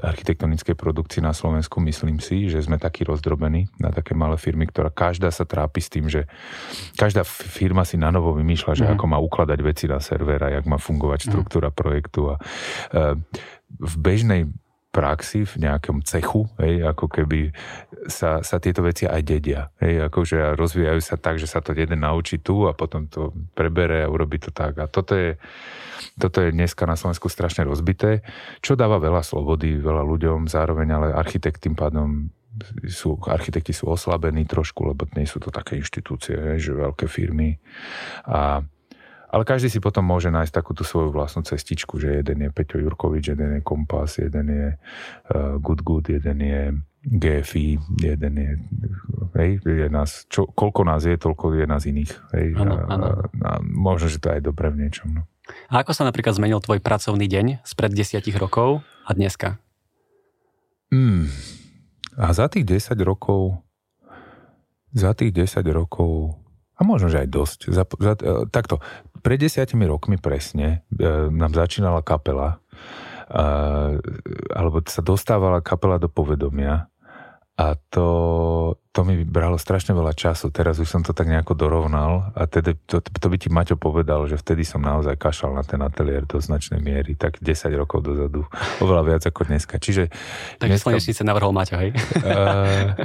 architektonickej 0.00 0.74
produkcii 0.74 1.20
na 1.20 1.36
Slovensku, 1.36 1.78
myslím 1.84 2.18
si, 2.18 2.48
že 2.48 2.60
sme 2.64 2.80
takí 2.80 3.04
rozdrobení 3.04 3.68
na 3.76 3.92
také 3.92 4.16
malé 4.16 4.40
firmy, 4.40 4.66
ktorá 4.66 4.88
každá 4.88 5.28
sa 5.30 5.44
trápi 5.44 5.80
s 5.80 5.88
tým, 5.92 6.08
že 6.08 6.26
každá 6.96 7.22
firma 7.28 7.84
si 7.84 8.00
na 8.00 8.08
novo 8.08 8.32
vymýšľa, 8.36 8.72
že 8.74 8.84
mm. 8.88 8.92
ako 8.96 9.04
má 9.06 9.18
ukladať 9.20 9.58
veci 9.60 9.84
na 9.86 10.00
server 10.00 10.40
a 10.40 10.48
jak 10.60 10.64
má 10.64 10.80
fungovať 10.80 11.24
mhm. 11.24 11.26
štruktúra 11.30 11.68
mm. 11.70 11.76
projektu. 11.76 12.20
A, 12.32 12.34
e, 12.90 13.20
v 13.70 13.94
bežnej 14.02 14.50
praxi, 14.90 15.46
v 15.46 15.70
nejakom 15.70 16.02
cechu, 16.02 16.50
hej, 16.58 16.82
ako 16.82 17.06
keby 17.06 17.54
sa, 18.10 18.42
sa 18.42 18.58
tieto 18.58 18.82
veci 18.82 19.06
aj 19.06 19.22
dedia. 19.22 19.70
Hej, 19.78 20.10
akože 20.10 20.58
rozvíjajú 20.58 21.00
sa 21.00 21.14
tak, 21.14 21.38
že 21.38 21.46
sa 21.46 21.62
to 21.62 21.70
jeden 21.70 22.02
naučí 22.02 22.42
tu 22.42 22.66
a 22.66 22.74
potom 22.74 23.06
to 23.06 23.30
prebere 23.54 24.02
a 24.02 24.10
urobí 24.10 24.42
to 24.42 24.50
tak. 24.50 24.82
A 24.82 24.90
toto 24.90 25.14
je, 25.14 25.38
toto 26.18 26.42
je 26.42 26.50
dneska 26.50 26.90
na 26.90 26.98
Slovensku 26.98 27.30
strašne 27.30 27.62
rozbité, 27.62 28.26
čo 28.58 28.74
dáva 28.74 28.98
veľa 28.98 29.22
slobody 29.22 29.78
veľa 29.78 30.02
ľuďom, 30.02 30.50
zároveň 30.50 30.88
ale 30.90 31.08
architekt 31.14 31.62
tým 31.62 31.78
pádom 31.78 32.34
sú, 32.90 33.14
architekti 33.30 33.70
sú 33.70 33.86
oslabení 33.86 34.42
trošku, 34.42 34.82
lebo 34.90 35.06
nie 35.14 35.22
sú 35.22 35.38
to 35.38 35.54
také 35.54 35.78
inštitúcie, 35.78 36.58
že 36.58 36.74
veľké 36.74 37.06
firmy. 37.06 37.62
A, 38.26 38.66
ale 39.30 39.46
každý 39.46 39.70
si 39.70 39.78
potom 39.78 40.02
môže 40.02 40.28
nájsť 40.28 40.52
takú 40.52 40.74
tú 40.74 40.82
svoju 40.82 41.14
vlastnú 41.14 41.46
cestičku, 41.46 42.02
že 42.02 42.18
jeden 42.20 42.42
je 42.42 42.50
Peťo 42.50 42.82
Jurkovič, 42.82 43.30
jeden 43.30 43.58
je 43.58 43.60
Kompas, 43.62 44.18
jeden 44.18 44.46
je 44.50 44.66
uh, 44.74 45.56
Good 45.62 45.86
Good, 45.86 46.10
jeden 46.18 46.38
je 46.42 46.62
GFI, 47.00 47.80
jeden 48.02 48.34
je, 48.36 48.50
hej, 49.38 49.50
je 49.64 49.88
nás, 49.88 50.28
čo, 50.28 50.44
koľko 50.50 50.84
nás 50.84 51.06
je, 51.06 51.16
toľko 51.16 51.56
je 51.56 51.64
nás 51.64 51.82
iných. 51.88 52.12
Hej, 52.36 52.46
ano, 52.60 52.74
a, 52.76 52.80
ano. 52.90 53.04
A, 53.06 53.10
a 53.40 53.52
možno, 53.62 54.12
že 54.12 54.20
to 54.20 54.34
je 54.34 54.44
dobré 54.44 54.68
v 54.68 54.84
niečom. 54.84 55.08
No. 55.16 55.22
A 55.72 55.80
ako 55.80 55.96
sa 55.96 56.04
napríklad 56.04 56.36
zmenil 56.36 56.60
tvoj 56.60 56.82
pracovný 56.82 57.24
deň 57.24 57.64
spred 57.64 57.94
desiatich 57.94 58.36
rokov 58.36 58.84
a 59.06 59.10
dneska? 59.16 59.56
Hmm. 60.90 61.30
A 62.18 62.34
za 62.34 62.50
tých 62.50 62.66
10 62.66 62.98
rokov 63.06 63.62
za 64.90 65.14
tých 65.14 65.30
10 65.30 65.62
rokov 65.70 66.39
a 66.80 66.82
možno, 66.82 67.12
že 67.12 67.20
aj 67.20 67.28
dosť. 67.28 67.58
Za, 67.68 67.84
za, 67.84 68.12
e, 68.16 68.34
takto, 68.48 68.80
pred 69.20 69.36
desiatimi 69.36 69.84
rokmi 69.84 70.16
presne 70.16 70.88
e, 70.88 71.28
nám 71.28 71.52
začínala 71.52 72.00
kapela, 72.00 72.64
e, 73.28 73.44
alebo 74.56 74.80
sa 74.88 75.04
dostávala 75.04 75.60
kapela 75.60 76.00
do 76.00 76.08
povedomia 76.08 76.88
a 77.60 77.76
to, 77.92 78.08
to 78.96 79.04
mi 79.04 79.20
bralo 79.20 79.60
strašne 79.60 79.92
veľa 79.92 80.16
času. 80.16 80.48
Teraz 80.48 80.80
už 80.80 80.88
som 80.88 81.04
to 81.04 81.12
tak 81.12 81.28
nejako 81.28 81.52
dorovnal 81.52 82.32
a 82.32 82.48
tedy, 82.48 82.72
to, 82.88 83.04
to 83.04 83.26
by 83.28 83.36
ti 83.36 83.52
Maťo 83.52 83.76
povedal, 83.76 84.24
že 84.24 84.40
vtedy 84.40 84.64
som 84.64 84.80
naozaj 84.80 85.20
kašal 85.20 85.52
na 85.52 85.60
ten 85.60 85.76
ateliér 85.84 86.24
do 86.24 86.40
značnej 86.40 86.80
miery, 86.80 87.20
tak 87.20 87.36
10 87.36 87.68
rokov 87.76 88.00
dozadu, 88.00 88.48
oveľa 88.80 89.02
viac 89.04 89.22
ako 89.28 89.52
dneska. 89.52 89.76
Čiže 89.76 90.08
Takže 90.56 90.72
dneska, 90.72 90.88
slnečnice 90.88 91.20
navrhol 91.20 91.52
Maťo, 91.52 91.76
hej? 91.76 91.92
Uh, 92.24 92.96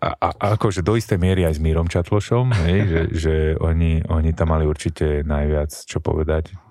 a, 0.00 0.08
a, 0.16 0.28
a 0.32 0.44
akože 0.56 0.80
do 0.80 0.96
istej 0.96 1.20
miery 1.20 1.44
aj 1.44 1.60
s 1.60 1.60
Mírom 1.60 1.92
Čatlošom, 1.92 2.56
hej, 2.64 2.78
že, 2.88 3.00
že 3.12 3.34
oni, 3.60 4.08
oni 4.08 4.32
tam 4.32 4.56
mali 4.56 4.64
určite 4.64 5.20
najviac 5.20 5.68
čo 5.68 6.00
povedať 6.00 6.69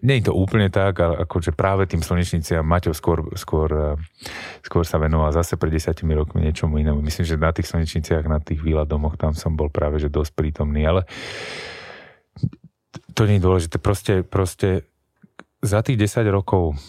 nie 0.00 0.16
je 0.20 0.24
to 0.24 0.32
úplne 0.32 0.72
tak, 0.72 0.96
ale 1.04 1.20
akože 1.28 1.52
práve 1.52 1.84
tým 1.84 2.00
slnečniciam 2.00 2.64
Maťo 2.64 2.96
skôr, 2.96 3.28
skôr, 3.36 3.68
eh, 3.68 3.94
skôr 4.64 4.88
sa 4.88 4.96
venoval 4.96 5.36
zase 5.36 5.60
pred 5.60 5.68
desiatimi 5.68 6.16
rokmi 6.16 6.48
niečomu 6.48 6.80
inému. 6.80 7.04
Myslím, 7.04 7.28
že 7.28 7.36
na 7.36 7.52
tých 7.52 7.68
slnečniciach, 7.68 8.24
na 8.24 8.40
tých 8.40 8.64
výladomoch, 8.64 9.20
tam 9.20 9.36
som 9.36 9.52
bol 9.52 9.68
práve 9.68 10.00
že 10.00 10.08
dosť 10.08 10.32
prítomný, 10.32 10.88
ale 10.88 11.04
to 13.12 13.28
nie 13.28 13.36
je 13.36 13.44
dôležité. 13.44 13.76
Proste, 13.76 14.24
proste 14.24 14.88
za 15.60 15.84
tých 15.84 16.00
10 16.00 16.24
rokov 16.32 16.80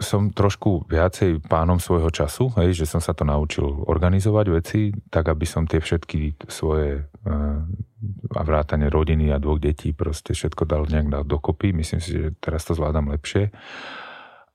som 0.00 0.32
trošku 0.32 0.88
viacej 0.88 1.44
pánom 1.44 1.76
svojho 1.76 2.08
času, 2.08 2.54
hej, 2.56 2.72
že 2.72 2.88
som 2.88 3.02
sa 3.04 3.12
to 3.12 3.26
naučil 3.26 3.84
organizovať 3.84 4.46
veci, 4.48 4.80
tak 5.12 5.28
aby 5.28 5.44
som 5.44 5.68
tie 5.68 5.82
všetky 5.82 6.48
svoje 6.48 7.09
a 8.30 8.40
vrátane 8.44 8.88
rodiny 8.88 9.28
a 9.28 9.36
dvoch 9.36 9.60
detí 9.60 9.92
proste 9.92 10.32
všetko 10.32 10.64
dal 10.64 10.88
nejak 10.88 11.12
dal 11.12 11.24
dokopy. 11.24 11.76
Myslím 11.76 12.00
si, 12.00 12.16
že 12.16 12.32
teraz 12.40 12.64
to 12.64 12.72
zvládam 12.72 13.12
lepšie. 13.12 13.52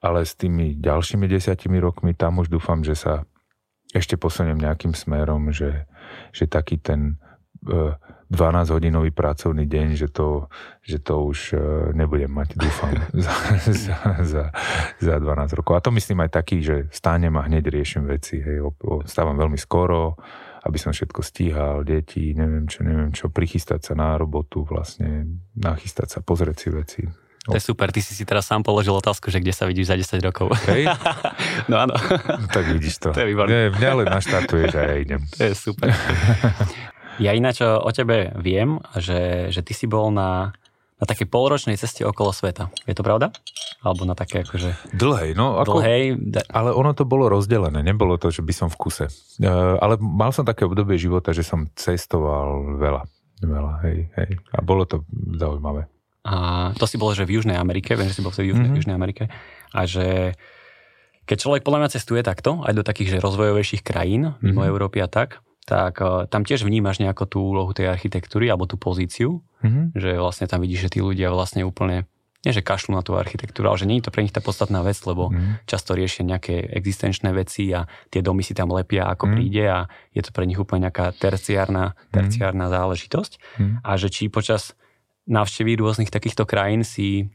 Ale 0.01 0.25
s 0.25 0.33
tými 0.33 0.77
ďalšími 0.81 1.25
desiatimi 1.29 1.77
rokmi 1.77 2.17
tam 2.17 2.41
už 2.41 2.49
dúfam, 2.49 2.81
že 2.81 2.97
sa 2.97 3.25
ešte 3.93 4.17
posuniem 4.17 4.57
nejakým 4.57 4.97
smerom, 4.97 5.53
že, 5.53 5.85
že 6.33 6.49
taký 6.49 6.81
ten 6.81 7.21
uh, 7.69 7.93
12-hodinový 8.33 9.13
pracovný 9.13 9.69
deň, 9.69 9.87
že 9.93 10.07
to, 10.09 10.49
že 10.81 10.97
to 10.97 11.29
už 11.29 11.53
e, 11.53 11.57
nebudem 11.93 12.33
mať, 12.33 12.57
dúfam, 12.57 12.89
za, 13.25 13.33
za, 13.61 13.97
za, 14.25 14.43
za 14.97 15.15
12 15.21 15.57
rokov. 15.61 15.77
A 15.77 15.83
to 15.85 15.93
myslím 15.93 16.25
aj 16.25 16.33
taký, 16.33 16.65
že 16.65 16.89
stánem 16.89 17.37
a 17.37 17.45
hneď 17.45 17.69
riešim 17.69 18.09
veci. 18.09 18.41
Hej, 18.41 18.65
stávam 19.05 19.37
veľmi 19.37 19.61
skoro, 19.61 20.17
aby 20.65 20.77
som 20.81 20.89
všetko 20.89 21.21
stíhal, 21.21 21.85
deti, 21.85 22.33
neviem 22.33 22.65
čo, 22.65 22.81
neviem 22.81 23.13
čo, 23.13 23.29
prichystať 23.29 23.85
sa 23.85 23.93
na 23.93 24.17
robotu, 24.17 24.65
vlastne 24.65 25.39
nachystať 25.53 26.09
sa, 26.09 26.19
pozrieť 26.25 26.57
si 26.57 26.69
veci. 26.73 27.01
To 27.45 27.53
je 27.53 27.61
super, 27.61 27.93
ty 27.93 28.01
si 28.01 28.17
si 28.17 28.25
teraz 28.25 28.49
sám 28.49 28.65
položil 28.65 28.97
otázku, 28.97 29.29
že 29.29 29.37
kde 29.37 29.53
sa 29.53 29.69
vidíš 29.69 29.93
za 29.93 30.17
10 30.17 30.25
rokov. 30.25 30.49
Hej? 30.65 30.89
no 31.69 31.77
áno. 31.77 31.93
tak 32.49 32.65
vidíš 32.73 32.97
to. 32.97 33.13
To 33.13 33.21
je 33.21 33.29
výborné. 33.29 33.69
Mňa 33.69 33.91
len 34.01 34.07
naštartuješ 34.09 34.73
a 34.73 34.81
ja 34.89 34.95
idem. 34.97 35.21
To 35.37 35.41
je 35.45 35.53
super. 35.53 35.93
Ja 37.15 37.31
ináč 37.31 37.63
o 37.63 37.87
tebe 37.95 38.35
viem, 38.43 38.75
že, 38.99 39.47
že 39.47 39.63
ty 39.63 39.71
si 39.71 39.87
bol 39.87 40.11
na, 40.11 40.51
na 40.95 41.03
takej 41.03 41.27
polročnej 41.27 41.75
ceste 41.75 42.07
okolo 42.07 42.31
sveta. 42.31 42.71
Je 42.87 42.95
to 42.95 43.03
pravda? 43.03 43.35
Alebo 43.83 44.07
na 44.07 44.15
také 44.15 44.47
akože... 44.47 44.95
Dlhej, 44.95 45.35
no. 45.35 45.59
Ako, 45.59 45.83
dlhej. 45.83 46.15
Ale 46.47 46.71
ono 46.71 46.95
to 46.95 47.03
bolo 47.03 47.27
rozdelené, 47.27 47.83
nebolo 47.83 48.15
to, 48.15 48.31
že 48.31 48.39
by 48.39 48.53
som 48.55 48.67
v 48.71 48.79
kuse. 48.79 49.05
Uh, 49.43 49.75
ale 49.83 49.99
mal 49.99 50.31
som 50.31 50.47
také 50.47 50.63
obdobie 50.63 50.95
života, 50.95 51.35
že 51.35 51.43
som 51.43 51.67
cestoval 51.75 52.79
veľa. 52.79 53.03
Veľa, 53.43 53.73
hej, 53.83 54.07
hej. 54.15 54.29
A 54.55 54.63
bolo 54.63 54.87
to 54.87 55.03
zaujímavé. 55.35 55.91
A 56.25 56.71
to 56.79 56.89
si 56.89 56.97
bolo, 56.97 57.13
že 57.13 57.27
v 57.27 57.37
Južnej 57.37 57.59
Amerike, 57.59 57.93
viem, 57.93 58.09
že 58.09 58.17
si 58.17 58.23
bol 58.25 58.33
v 58.33 58.49
Južnej, 58.49 58.71
mm-hmm. 58.71 58.79
Južnej 58.81 58.95
Amerike. 58.97 59.29
A 59.75 59.85
že 59.85 60.33
keď 61.29 61.37
človek 61.37 61.61
podľa 61.61 61.85
mňa 61.85 61.93
cestuje 61.93 62.25
takto, 62.25 62.65
aj 62.65 62.73
do 62.73 62.81
takých 62.81 63.17
že 63.17 63.21
rozvojovejších 63.21 63.85
krajín, 63.85 64.33
mimo 64.41 64.65
mm-hmm. 64.65 64.71
Európy 64.73 65.05
a 65.05 65.09
tak, 65.11 65.44
tak 65.65 65.97
uh, 65.99 66.29
tam 66.29 66.45
tiež 66.45 66.61
vnímaš 66.61 67.01
nejako 67.01 67.25
tú 67.25 67.37
úlohu 67.41 67.73
tej 67.73 67.89
architektúry 67.89 68.47
alebo 68.47 68.69
tú 68.69 68.77
pozíciu, 68.77 69.41
mm-hmm. 69.65 69.97
že 69.97 70.09
vlastne 70.21 70.45
tam 70.45 70.61
vidíš, 70.61 70.87
že 70.87 70.93
tí 70.97 70.99
ľudia 71.01 71.33
vlastne 71.33 71.65
úplne, 71.65 72.05
nie 72.45 72.53
že 72.53 72.61
kašľú 72.61 72.93
na 72.93 73.01
tú 73.01 73.17
architektúru, 73.17 73.73
ale 73.73 73.81
že 73.81 73.89
nie 73.89 73.97
je 73.97 74.05
to 74.05 74.13
pre 74.13 74.21
nich 74.21 74.29
tá 74.29 74.45
podstatná 74.45 74.85
vec, 74.85 75.01
lebo 75.09 75.33
mm-hmm. 75.33 75.65
často 75.65 75.97
riešia 75.97 76.21
nejaké 76.21 76.69
existenčné 76.69 77.33
veci 77.33 77.73
a 77.73 77.89
tie 78.13 78.21
domy 78.21 78.45
si 78.45 78.53
tam 78.53 78.69
lepia 78.77 79.09
ako 79.09 79.25
mm-hmm. 79.25 79.37
príde 79.41 79.65
a 79.65 79.89
je 80.13 80.21
to 80.21 80.29
pre 80.29 80.45
nich 80.45 80.61
úplne 80.61 80.85
nejaká 80.85 81.17
terciárna, 81.17 81.97
mhm. 81.97 82.13
terciárna 82.13 82.69
mm-hmm. 82.69 82.77
záležitosť. 82.77 83.33
Mm-hmm. 83.33 83.77
A 83.81 83.91
že 83.97 84.07
či 84.13 84.29
počas 84.29 84.77
návštevy 85.25 85.81
rôznych 85.81 86.13
takýchto 86.13 86.45
krajín 86.45 86.85
si 86.85 87.33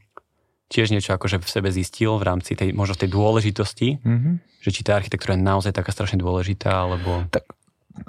tiež 0.71 0.95
niečo 0.95 1.11
akože 1.11 1.43
v 1.43 1.51
sebe 1.51 1.67
zistil 1.67 2.15
v 2.15 2.23
rámci 2.23 2.55
tej, 2.55 2.71
možno 2.71 2.95
tej 2.95 3.11
dôležitosti, 3.11 3.99
mm-hmm. 3.99 4.63
že 4.63 4.69
či 4.71 4.87
tá 4.87 4.95
architektúra 4.95 5.35
je 5.35 5.43
naozaj 5.43 5.75
taká 5.75 5.91
strašne 5.91 6.23
dôležitá, 6.23 6.87
alebo... 6.87 7.27
Tak 7.27 7.43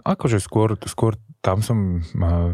Akože 0.03 0.39
skôr, 0.39 0.79
skôr 0.87 1.19
tam 1.43 1.59
som 1.59 2.03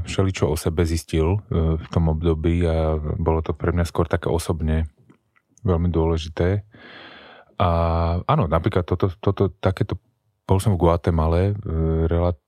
všeličo 0.09 0.49
o 0.49 0.57
sebe 0.57 0.89
zistil 0.89 1.37
e, 1.37 1.77
v 1.77 1.87
tom 1.93 2.09
období 2.09 2.65
a 2.65 2.97
bolo 2.97 3.45
to 3.45 3.53
pre 3.53 3.73
mňa 3.77 3.85
skôr 3.85 4.09
také 4.09 4.33
osobne 4.33 4.89
veľmi 5.61 5.93
dôležité. 5.93 6.65
A 7.61 7.69
áno, 8.25 8.49
napríklad 8.49 8.89
toto, 8.89 9.13
toto 9.21 9.53
takéto, 9.61 10.01
bol 10.49 10.57
som 10.57 10.73
v 10.73 10.81
Guatemale 10.81 11.53
e, 11.53 11.55
relat, 12.09 12.41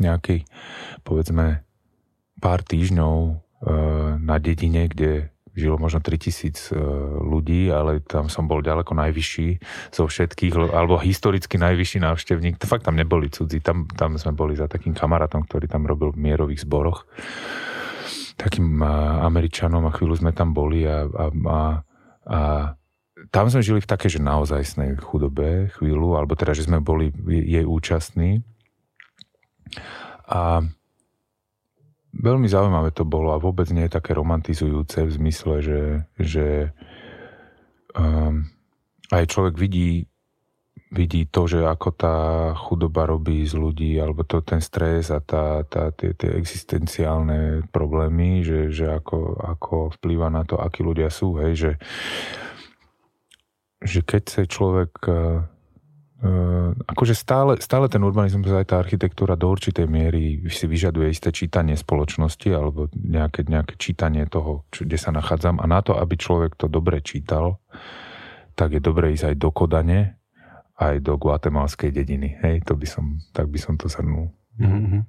nejaký, 0.00 0.48
povedzme, 1.04 1.60
pár 2.40 2.64
týždňov 2.64 3.44
na 4.20 4.36
dedine, 4.36 4.84
kde 4.86 5.32
žilo 5.56 5.80
možno 5.80 6.04
3000 6.04 6.76
ľudí, 7.24 7.72
ale 7.72 8.04
tam 8.04 8.28
som 8.28 8.44
bol 8.44 8.60
ďaleko 8.60 8.92
najvyšší 8.92 9.48
zo 9.90 10.04
všetkých, 10.04 10.52
alebo 10.70 11.00
historicky 11.00 11.56
najvyšší 11.56 12.04
návštevník. 12.04 12.60
Fakt 12.60 12.84
tam 12.84 13.00
neboli 13.00 13.32
cudzí, 13.32 13.64
tam, 13.64 13.88
tam 13.88 14.20
sme 14.20 14.36
boli 14.36 14.52
za 14.52 14.68
takým 14.68 14.92
kamarátom, 14.92 15.48
ktorý 15.48 15.66
tam 15.66 15.88
robil 15.88 16.12
v 16.12 16.20
mierových 16.30 16.68
zboroch. 16.68 17.08
Takým 18.36 18.84
Američanom 19.24 19.88
a 19.88 19.94
chvíľu 19.96 20.20
sme 20.20 20.36
tam 20.36 20.52
boli 20.52 20.84
a, 20.84 21.08
a, 21.08 21.24
a, 21.32 21.58
a 22.28 22.38
tam 23.32 23.48
sme 23.48 23.64
žili 23.64 23.80
v 23.80 23.88
takej, 23.88 24.20
že 24.20 24.20
naozajstnej 24.20 25.00
chudobe 25.00 25.72
chvíľu, 25.80 26.20
alebo 26.20 26.36
teda, 26.36 26.52
že 26.52 26.68
sme 26.68 26.84
boli 26.84 27.08
jej 27.24 27.64
účastní. 27.64 28.44
A 30.28 30.60
veľmi 32.12 32.46
zaujímavé 32.46 32.94
to 32.94 33.02
bolo 33.02 33.34
a 33.34 33.42
vôbec 33.42 33.66
nie 33.74 33.86
je 33.86 33.96
také 33.96 34.14
romantizujúce 34.14 35.02
v 35.06 35.14
zmysle, 35.16 35.54
že, 35.62 35.82
že 36.20 36.46
um, 37.96 38.46
aj 39.10 39.24
človek 39.30 39.54
vidí, 39.58 40.06
vidí 40.90 41.26
to, 41.26 41.50
že 41.50 41.66
ako 41.66 41.88
tá 41.94 42.16
chudoba 42.54 43.06
robí 43.10 43.42
z 43.42 43.54
ľudí, 43.58 43.98
alebo 43.98 44.22
to 44.22 44.42
ten 44.42 44.62
stres 44.62 45.10
a 45.10 45.18
tá, 45.18 45.66
tá, 45.66 45.90
tie, 45.90 46.14
tie 46.14 46.30
existenciálne 46.34 47.66
problémy, 47.70 48.46
že, 48.46 48.70
že 48.70 48.86
ako, 48.90 49.42
ako 49.42 49.74
vplýva 49.98 50.30
na 50.30 50.46
to, 50.46 50.58
akí 50.58 50.86
ľudia 50.86 51.10
sú, 51.10 51.36
hej, 51.42 51.52
že, 51.54 51.72
že 53.82 54.00
keď 54.02 54.22
sa 54.26 54.42
človek 54.46 54.92
akože 56.86 57.12
stále, 57.12 57.60
stále 57.60 57.92
ten 57.92 58.00
urbanizmus, 58.00 58.48
aj 58.48 58.72
tá 58.72 58.76
architektúra 58.80 59.36
do 59.36 59.52
určitej 59.52 59.84
miery 59.84 60.40
si 60.48 60.64
vyžaduje 60.64 61.12
isté 61.12 61.28
čítanie 61.28 61.76
spoločnosti 61.76 62.48
alebo 62.56 62.88
nejaké, 62.96 63.44
nejaké 63.44 63.76
čítanie 63.76 64.24
toho, 64.24 64.64
čo, 64.72 64.88
kde 64.88 64.96
sa 64.96 65.12
nachádzam. 65.12 65.60
A 65.60 65.68
na 65.68 65.84
to, 65.84 65.92
aby 66.00 66.16
človek 66.16 66.56
to 66.56 66.72
dobre 66.72 67.04
čítal, 67.04 67.60
tak 68.56 68.72
je 68.72 68.80
dobre 68.80 69.12
ísť 69.12 69.32
aj 69.32 69.36
do 69.36 69.48
Kodane, 69.52 70.16
aj 70.80 71.04
do 71.04 71.20
guatemalskej 71.20 71.92
dediny. 71.92 72.40
Hej, 72.40 72.64
to 72.64 72.72
by 72.80 72.88
som, 72.88 73.20
tak 73.36 73.52
by 73.52 73.60
som 73.60 73.76
to 73.76 73.92
zhrnul. 73.92 74.32
Mm-hmm. 74.56 75.02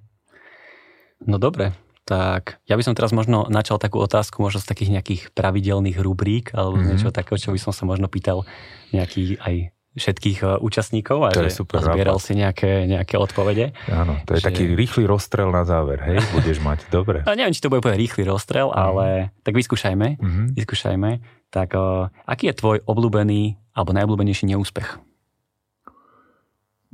No 1.32 1.40
dobre, 1.40 1.72
tak 2.04 2.60
ja 2.68 2.76
by 2.76 2.84
som 2.84 2.96
teraz 2.96 3.16
možno 3.16 3.48
načal 3.48 3.80
takú 3.80 4.04
otázku, 4.04 4.44
možno 4.44 4.60
z 4.60 4.68
takých 4.68 5.00
nejakých 5.00 5.22
pravidelných 5.32 6.04
rubrík, 6.04 6.52
alebo 6.52 6.76
mm-hmm. 6.76 6.88
niečo 6.92 7.16
takého, 7.16 7.40
čo 7.40 7.56
by 7.56 7.60
som 7.64 7.72
sa 7.72 7.88
možno 7.88 8.12
pýtal 8.12 8.44
nejaký 8.92 9.40
aj 9.40 9.72
všetkých 9.98 10.38
e, 10.46 10.48
účastníkov 10.62 11.28
a 11.28 11.34
to 11.34 11.42
že 11.44 11.50
je 11.50 11.58
super 11.58 11.82
zbieral 11.82 12.22
si 12.22 12.38
nejaké, 12.38 12.86
nejaké 12.86 13.18
odpovede. 13.18 13.74
Áno, 13.90 14.22
to 14.24 14.38
je 14.38 14.42
že... 14.42 14.48
taký 14.48 14.64
rýchly 14.78 15.10
rozstrel 15.10 15.50
na 15.50 15.66
záver, 15.66 16.00
hej, 16.06 16.22
budeš 16.38 16.62
mať, 16.62 16.88
dobre. 16.94 17.26
A 17.26 17.34
neviem, 17.34 17.52
či 17.52 17.60
to 17.60 17.74
bude 17.74 17.82
úplne 17.82 17.98
rýchly 17.98 18.24
rozstrel, 18.24 18.70
mm. 18.70 18.78
ale 18.78 19.06
tak 19.42 19.58
vyskúšajme, 19.58 20.22
mm-hmm. 20.22 20.46
vyskúšajme. 20.56 21.10
Tak 21.50 21.74
uh, 21.74 22.14
aký 22.30 22.54
je 22.54 22.60
tvoj 22.60 22.78
obľúbený 22.86 23.58
alebo 23.74 23.96
najobľúbenejší 23.96 24.52
neúspech? 24.52 25.00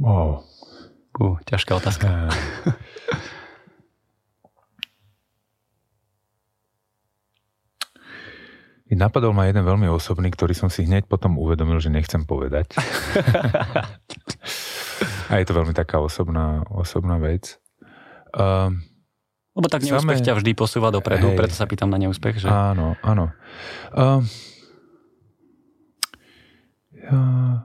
Oh. 0.01 0.45
Uh, 1.13 1.37
ťažká 1.45 1.77
otázka. 1.77 2.07
Napadol 8.95 9.33
ma 9.35 9.49
jeden 9.49 9.63
veľmi 9.63 9.87
osobný, 9.89 10.29
ktorý 10.33 10.53
som 10.57 10.69
si 10.69 10.85
hneď 10.87 11.05
potom 11.09 11.37
uvedomil, 11.39 11.79
že 11.79 11.93
nechcem 11.93 12.25
povedať. 12.25 12.73
A 15.31 15.41
je 15.41 15.45
to 15.47 15.53
veľmi 15.57 15.73
taká 15.73 15.99
osobná, 15.99 16.61
osobná 16.69 17.17
vec. 17.17 17.57
Uh, 18.33 18.69
Lebo 19.57 19.67
tak 19.69 19.85
neúspech 19.85 20.21
same... 20.21 20.27
ťa 20.27 20.33
vždy 20.37 20.51
posúva 20.53 20.89
dopredu, 20.93 21.33
hej, 21.33 21.37
preto 21.37 21.53
sa 21.57 21.65
pýtam 21.65 21.89
na 21.89 21.97
neúspech. 21.97 22.43
Že... 22.43 22.47
Áno, 22.49 22.97
áno. 23.01 23.33
Uh, 23.93 24.21
uh, 27.09 27.61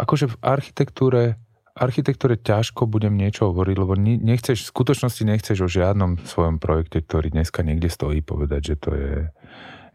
akože 0.00 0.32
v 0.32 0.36
architektúre 0.40 1.40
architektúre 1.80 2.36
ťažko 2.36 2.84
budem 2.84 3.16
niečo 3.16 3.48
hovoriť, 3.48 3.76
lebo 3.80 3.96
nechceš, 3.96 4.68
v 4.68 4.72
skutočnosti 4.74 5.22
nechceš 5.24 5.64
o 5.64 5.68
žiadnom 5.70 6.20
svojom 6.28 6.60
projekte, 6.60 7.00
ktorý 7.00 7.32
dneska 7.32 7.64
niekde 7.64 7.88
stojí, 7.88 8.20
povedať, 8.20 8.60
že 8.60 8.76
to 8.76 8.90
je 8.92 9.14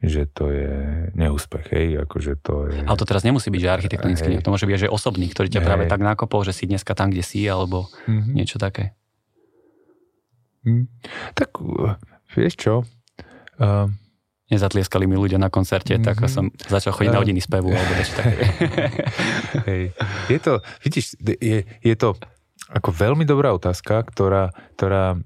že 0.04 0.28
to 0.28 0.52
je 0.52 0.74
neúspech, 1.16 1.72
hej, 1.72 1.88
akože 2.04 2.34
to 2.44 2.54
je... 2.72 2.84
Ale 2.84 2.98
to 3.00 3.08
teraz 3.08 3.24
nemusí 3.24 3.48
byť, 3.48 3.62
že 3.62 3.70
architektonický, 3.70 4.32
to 4.44 4.52
môže 4.52 4.68
byť, 4.68 4.88
že 4.88 4.92
osobný, 4.92 5.32
ktorý 5.32 5.48
ťa 5.48 5.62
hej. 5.64 5.68
práve 5.68 5.84
tak 5.88 6.02
nakopol, 6.04 6.44
že 6.44 6.52
si 6.52 6.68
dneska 6.68 6.92
tam, 6.98 7.10
kde 7.14 7.24
si, 7.24 7.48
alebo 7.48 7.88
mm-hmm. 8.06 8.34
niečo 8.36 8.58
také. 8.60 8.94
Mm. 10.66 10.90
Tak, 11.38 11.62
vieš 12.34 12.54
čo? 12.58 12.74
Uh, 13.62 13.88
Nezatlieskali 14.46 15.10
mi 15.10 15.18
ľudia 15.18 15.42
na 15.42 15.50
koncerte, 15.50 15.98
mm-hmm. 15.98 16.06
tak 16.06 16.18
mhm. 16.22 16.30
som 16.30 16.46
začal 16.70 16.94
chodiť 16.94 17.10
uh, 17.10 17.16
na 17.18 17.22
hodiny 17.22 17.42
spevu, 17.42 17.74
alebo 17.74 17.94
niečo 17.98 18.14
také. 18.14 18.38
hej. 19.70 19.84
Je 20.30 20.40
to, 20.42 20.62
vidíš, 20.86 21.18
je, 21.22 21.66
je 21.66 21.96
to 21.98 22.14
ako 22.70 22.90
veľmi 22.94 23.26
dobrá 23.26 23.54
otázka, 23.54 24.06
ktorá, 24.06 24.54
ktorá 24.78 25.18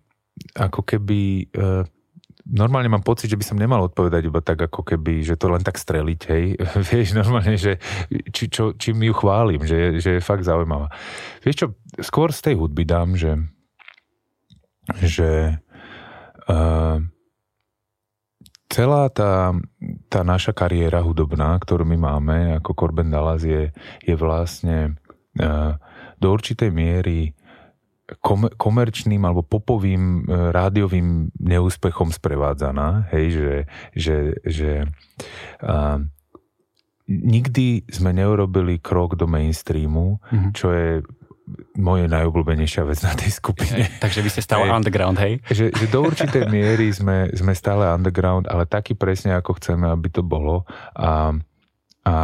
ako 0.55 0.81
keby... 0.87 1.51
Uh, 1.51 1.83
normálne 2.49 2.89
mám 2.89 3.05
pocit, 3.05 3.29
že 3.29 3.37
by 3.37 3.45
som 3.45 3.61
nemal 3.61 3.85
odpovedať 3.85 4.25
iba 4.25 4.41
tak, 4.41 4.59
ako 4.65 4.81
keby, 4.81 5.21
že 5.21 5.37
to 5.37 5.53
len 5.53 5.61
tak 5.61 5.77
streliť, 5.77 6.21
hej. 6.33 6.45
Vieš, 6.89 7.13
normálne, 7.13 7.55
že 7.55 7.77
či, 8.33 8.49
čo, 8.49 8.73
čím 8.75 9.05
ju 9.05 9.13
chválim, 9.13 9.61
že, 9.63 10.01
že 10.01 10.17
je 10.17 10.25
fakt 10.25 10.43
zaujímavá. 10.43 10.89
Vieš 11.45 11.55
čo, 11.55 11.67
skôr 12.01 12.33
z 12.33 12.51
tej 12.51 12.55
hudby 12.57 12.83
dám, 12.83 13.13
že 13.15 13.37
že 14.97 15.61
uh, 16.49 16.97
celá 18.69 19.03
tá, 19.13 19.53
tá 20.09 20.21
naša 20.25 20.53
kariéra 20.53 21.05
hudobná, 21.05 21.57
ktorú 21.61 21.85
my 21.85 21.97
máme 21.97 22.37
ako 22.57 22.73
Corben 22.73 23.13
Dallas 23.13 23.45
je, 23.45 23.69
je 24.01 24.15
vlastne 24.17 24.97
uh, 25.37 25.77
do 26.17 26.27
určitej 26.33 26.73
miery 26.73 27.37
komerčným 28.57 29.21
alebo 29.21 29.45
popovým 29.45 30.25
e, 30.25 30.51
rádiovým 30.51 31.29
neúspechom 31.37 32.09
sprevádzaná, 32.09 33.09
hej, 33.13 33.25
že, 33.33 33.53
že, 33.93 34.17
že 34.45 34.71
a, 35.61 36.01
nikdy 37.09 37.89
sme 37.89 38.13
neurobili 38.13 38.77
krok 38.77 39.17
do 39.17 39.25
mainstreamu, 39.25 40.21
mm-hmm. 40.29 40.51
čo 40.53 40.67
je 40.73 40.89
moje 41.81 42.05
najobľúbenejšia 42.05 42.85
vec 42.85 42.99
na 43.01 43.13
tej 43.17 43.31
skupine. 43.33 43.89
Takže 44.03 44.21
vy 44.21 44.29
ste 44.29 44.45
stále 44.45 44.69
hej, 44.69 44.73
underground, 44.73 45.17
hej? 45.17 45.41
Že, 45.49 45.73
že 45.73 45.85
do 45.89 46.05
určitej 46.05 46.45
miery 46.45 46.93
sme, 46.93 47.33
sme 47.33 47.57
stále 47.57 47.89
underground, 47.89 48.45
ale 48.45 48.69
taký 48.69 48.93
presne, 48.93 49.33
ako 49.33 49.57
chceme, 49.57 49.89
aby 49.89 50.13
to 50.13 50.21
bolo. 50.21 50.69
A, 50.93 51.33
a 52.05 52.15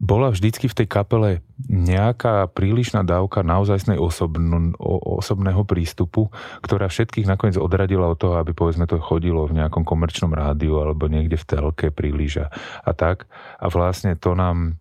bola 0.00 0.32
vždycky 0.32 0.68
v 0.68 0.76
tej 0.82 0.88
kapele 0.88 1.30
nejaká 1.68 2.48
prílišná 2.50 3.04
dávka 3.04 3.44
naozajstnej 3.44 4.00
osobn, 4.00 4.72
osobného 4.80 5.62
prístupu, 5.68 6.32
ktorá 6.64 6.88
všetkých 6.88 7.28
nakoniec 7.28 7.60
odradila 7.60 8.08
od 8.08 8.18
toho, 8.18 8.40
aby 8.40 8.56
povedzme 8.56 8.88
to 8.88 9.02
chodilo 9.02 9.44
v 9.44 9.60
nejakom 9.60 9.84
komerčnom 9.84 10.32
rádiu 10.32 10.80
alebo 10.80 11.06
niekde 11.06 11.36
v 11.36 11.48
telke 11.48 11.86
príliš 11.92 12.44
a, 12.44 12.46
a 12.82 12.90
tak. 12.96 13.28
A 13.60 13.68
vlastne 13.68 14.16
to 14.16 14.32
nám 14.32 14.80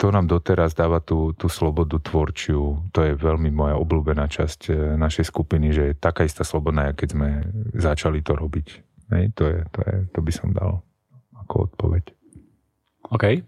to 0.00 0.08
nám 0.08 0.24
doteraz 0.24 0.72
dáva 0.72 1.04
tú, 1.04 1.36
tú 1.36 1.52
slobodu 1.52 2.00
tvorčiu. 2.00 2.88
To 2.88 3.00
je 3.04 3.12
veľmi 3.12 3.52
moja 3.52 3.76
obľúbená 3.76 4.32
časť 4.32 4.72
e, 4.72 4.96
našej 4.96 5.28
skupiny, 5.28 5.76
že 5.76 5.82
je 5.92 6.00
taká 6.00 6.24
istá 6.24 6.40
slobodná, 6.40 6.96
keď 6.96 7.08
sme 7.12 7.28
začali 7.76 8.24
to 8.24 8.32
robiť. 8.32 8.66
Hej, 9.12 9.36
to, 9.36 9.44
je, 9.44 9.58
to, 9.68 9.80
je, 9.84 9.96
to 10.08 10.18
by 10.24 10.32
som 10.32 10.56
dal 10.56 10.80
ako 11.36 11.68
odpoveď. 11.68 12.16
OK. 13.12 13.44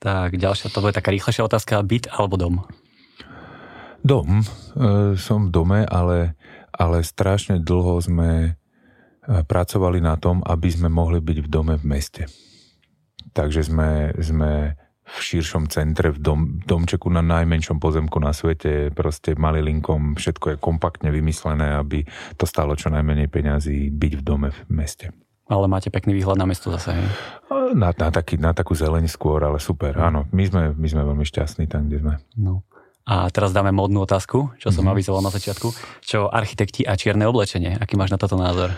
Tak 0.00 0.36
ďalšia, 0.36 0.68
to 0.68 0.84
bude 0.84 0.92
taká 0.92 1.08
rýchlejšia 1.08 1.48
otázka. 1.48 1.80
Byt 1.80 2.12
alebo 2.12 2.36
dom? 2.36 2.54
Dom. 4.04 4.40
E, 4.40 4.44
som 5.16 5.48
v 5.48 5.50
dome, 5.50 5.80
ale, 5.88 6.36
ale 6.70 7.00
strašne 7.00 7.58
dlho 7.58 7.98
sme 8.04 8.30
e, 8.44 8.50
pracovali 9.26 9.98
na 10.04 10.20
tom, 10.20 10.44
aby 10.44 10.68
sme 10.68 10.92
mohli 10.92 11.18
byť 11.18 11.38
v 11.42 11.48
dome 11.48 11.74
v 11.80 11.84
meste. 11.88 12.22
Takže 13.32 13.66
sme, 13.66 14.14
sme 14.20 14.76
v 15.06 15.16
širšom 15.22 15.70
centre, 15.70 16.10
v 16.10 16.18
dom, 16.18 16.40
domčeku 16.66 17.06
na 17.08 17.22
najmenšom 17.22 17.78
pozemku 17.78 18.18
na 18.18 18.34
svete, 18.34 18.90
proste 18.90 19.38
malilinkom, 19.38 20.18
všetko 20.18 20.54
je 20.54 20.62
kompaktne 20.62 21.14
vymyslené, 21.14 21.78
aby 21.78 22.02
to 22.34 22.44
stalo 22.44 22.74
čo 22.74 22.90
najmenej 22.90 23.30
peňazí 23.30 23.90
byť 23.94 24.12
v 24.18 24.22
dome 24.22 24.48
v 24.50 24.60
meste. 24.70 25.06
Ale 25.46 25.70
máte 25.70 25.94
pekný 25.94 26.18
výhľad 26.18 26.42
na 26.42 26.46
mesto 26.46 26.74
zase, 26.74 26.98
hej? 26.98 27.06
Na, 27.78 27.94
na, 27.94 28.08
taký, 28.10 28.34
na 28.34 28.50
takú 28.50 28.74
zeleň 28.74 29.06
skôr, 29.06 29.38
ale 29.46 29.62
super, 29.62 29.94
áno. 29.94 30.26
My 30.34 30.42
sme, 30.46 30.74
my 30.74 30.86
sme 30.90 31.02
veľmi 31.06 31.22
šťastní 31.22 31.70
tam, 31.70 31.86
kde 31.86 32.02
sme. 32.02 32.14
No. 32.34 32.66
A 33.06 33.30
teraz 33.30 33.54
dáme 33.54 33.70
modnú 33.70 34.02
otázku, 34.02 34.50
čo 34.58 34.74
som 34.74 34.82
mm-hmm. 34.82 34.94
avizoval 34.98 35.22
na 35.22 35.30
začiatku. 35.30 35.70
Čo 36.02 36.26
architekti 36.26 36.82
a 36.82 36.98
čierne 36.98 37.30
oblečenie? 37.30 37.78
Aký 37.78 37.94
máš 37.94 38.10
na 38.10 38.18
toto 38.18 38.34
názor? 38.34 38.74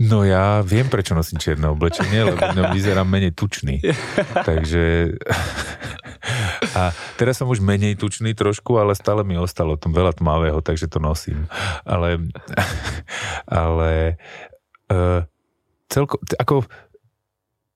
No 0.00 0.26
ja 0.26 0.64
viem, 0.66 0.88
prečo 0.88 1.14
nosím 1.14 1.38
čierne 1.38 1.70
oblečenie, 1.70 2.34
lebo 2.34 2.40
ňom 2.40 2.72
vyzerám 2.74 3.06
menej 3.06 3.36
tučný. 3.36 3.78
Takže... 4.48 5.14
A 6.76 6.92
teraz 7.16 7.40
som 7.40 7.48
už 7.48 7.64
menej 7.64 7.96
tučný 7.96 8.36
trošku, 8.36 8.76
ale 8.76 8.92
stále 8.92 9.24
mi 9.24 9.34
ostalo 9.40 9.74
tam 9.80 9.96
veľa 9.96 10.20
tmavého, 10.20 10.60
takže 10.60 10.86
to 10.86 11.00
nosím. 11.00 11.48
Ale, 11.82 12.20
ale 13.48 14.20
uh, 14.92 15.24
celko, 15.90 16.16
ako 16.38 16.64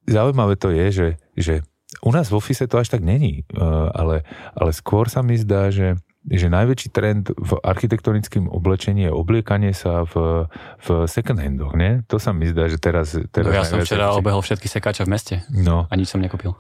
zaujímavé 0.07 0.55
to 0.57 0.71
je, 0.71 0.87
že, 0.91 1.09
že 1.37 1.55
u 2.01 2.11
nás 2.15 2.31
v 2.31 2.39
office 2.39 2.65
to 2.71 2.79
až 2.79 2.89
tak 2.89 3.03
není, 3.03 3.45
uh, 3.55 3.91
ale, 3.93 4.23
ale 4.55 4.71
skôr 4.73 5.11
sa 5.11 5.21
mi 5.21 5.35
zdá, 5.35 5.69
že 5.75 5.99
že 6.25 6.49
najväčší 6.49 6.89
trend 6.89 7.29
v 7.37 7.53
architektonickým 7.61 8.49
oblečení 8.49 9.05
je 9.05 9.13
obliekanie 9.13 9.77
sa 9.77 10.09
v, 10.09 10.49
v 10.81 10.89
second 11.05 11.37
handoch, 11.37 11.77
nie? 11.77 12.01
To 12.09 12.17
sa 12.17 12.33
mi 12.33 12.49
zdá, 12.49 12.65
že 12.65 12.81
teraz... 12.81 13.13
teraz 13.29 13.53
no 13.53 13.61
ja 13.61 13.69
som 13.69 13.77
včera 13.85 14.09
či... 14.09 14.25
obehol 14.25 14.41
všetky 14.41 14.65
sekáče 14.65 15.05
v 15.05 15.11
meste 15.13 15.35
no. 15.53 15.85
a 15.85 15.93
nič 15.93 16.09
som 16.09 16.25
nekúpil. 16.25 16.57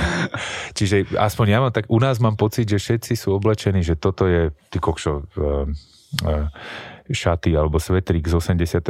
Čiže 0.78 1.14
aspoň 1.14 1.46
ja 1.46 1.58
mám 1.62 1.70
tak, 1.70 1.86
u 1.86 1.98
nás 2.02 2.18
mám 2.18 2.34
pocit, 2.34 2.66
že 2.66 2.82
všetci 2.82 3.14
sú 3.14 3.38
oblečení, 3.38 3.86
že 3.86 3.94
toto 3.94 4.26
je, 4.26 4.50
ty 4.74 4.82
kokšo, 4.82 5.14
uh, 5.14 5.70
uh, 6.26 6.50
šaty 7.08 7.56
alebo 7.56 7.80
svetrík 7.80 8.24
z 8.28 8.34
86. 8.36 8.84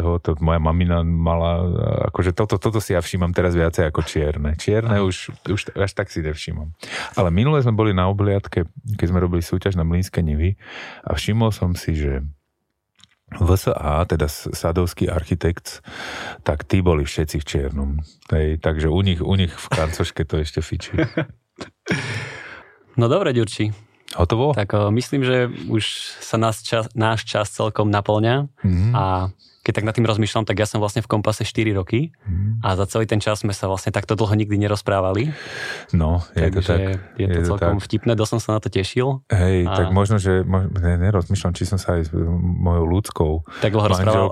To 0.00 0.30
moja 0.38 0.60
mamina 0.62 1.02
mala, 1.02 1.66
akože 2.10 2.32
toto, 2.32 2.56
toto 2.56 2.78
si 2.78 2.94
ja 2.94 3.02
všímam 3.02 3.34
teraz 3.34 3.58
viacej 3.58 3.90
ako 3.90 4.00
čierne. 4.06 4.54
Čierne 4.54 5.02
už, 5.02 5.34
už 5.50 5.60
až 5.74 5.92
tak 5.92 6.08
si 6.08 6.22
nevšímam. 6.22 6.72
Ale 7.18 7.34
minule 7.34 7.58
sme 7.60 7.74
boli 7.74 7.90
na 7.90 8.06
obliadke, 8.06 8.70
keď 8.96 9.06
sme 9.10 9.22
robili 9.22 9.42
súťaž 9.42 9.74
na 9.74 9.82
Mlínske 9.82 10.22
nivy 10.22 10.54
a 11.02 11.18
všimol 11.18 11.50
som 11.50 11.74
si, 11.74 11.94
že 11.98 12.22
VSA, 13.26 14.06
teda 14.06 14.30
sadovský 14.30 15.10
architekt, 15.10 15.82
tak 16.46 16.62
tí 16.62 16.78
boli 16.78 17.02
všetci 17.02 17.42
v 17.42 17.44
čiernom. 17.44 17.90
Hej, 18.30 18.62
takže 18.62 18.86
u 18.86 19.00
nich, 19.02 19.18
u 19.18 19.34
nich 19.34 19.50
v 19.50 19.66
kancoške 19.66 20.22
to 20.22 20.38
ešte 20.38 20.62
fičí. 20.62 20.94
No 22.96 23.12
dobre, 23.12 23.36
Ďurči. 23.36 23.85
Hotovo? 24.16 24.56
Tak 24.56 24.72
uh, 24.72 24.88
myslím, 24.90 25.22
že 25.22 25.52
už 25.68 25.84
sa 26.24 26.40
nás 26.40 26.64
čas, 26.64 26.88
náš 26.96 27.28
čas 27.28 27.52
celkom 27.52 27.92
naplňa 27.92 28.48
mm-hmm. 28.64 28.92
a 28.96 29.30
keď 29.66 29.82
tak 29.82 29.86
nad 29.90 29.94
tým 29.98 30.06
rozmýšľam, 30.06 30.46
tak 30.46 30.62
ja 30.62 30.66
som 30.70 30.78
vlastne 30.78 31.02
v 31.02 31.10
Kompase 31.10 31.42
4 31.42 31.74
roky 31.74 32.14
mm. 32.22 32.62
a 32.62 32.78
za 32.78 32.86
celý 32.86 33.10
ten 33.10 33.18
čas 33.18 33.42
sme 33.42 33.50
sa 33.50 33.66
vlastne 33.66 33.90
takto 33.90 34.14
dlho 34.14 34.30
nikdy 34.38 34.54
nerozprávali. 34.62 35.34
No, 35.90 36.22
je 36.38 36.46
Takže 36.46 36.62
to 36.62 36.70
tak. 36.70 36.78
je 37.18 37.26
to 37.26 37.38
je 37.42 37.46
celkom 37.50 37.74
to 37.74 37.82
tak. 37.82 37.86
vtipné, 37.90 38.12
dosť 38.14 38.30
som 38.38 38.40
sa 38.46 38.50
na 38.54 38.60
to 38.62 38.70
tešil. 38.70 39.26
Hej, 39.26 39.66
a... 39.66 39.74
tak 39.74 39.90
možno, 39.90 40.22
že 40.22 40.46
ne, 40.46 40.94
nerozmýšľam, 41.02 41.50
či 41.58 41.66
som 41.66 41.82
sa 41.82 41.98
aj 41.98 42.02
s 42.06 42.10
mojou 42.38 42.86
ľudskou 42.86 43.32
tak 43.58 43.74
dlho 43.74 43.90
rozprával. 43.90 44.30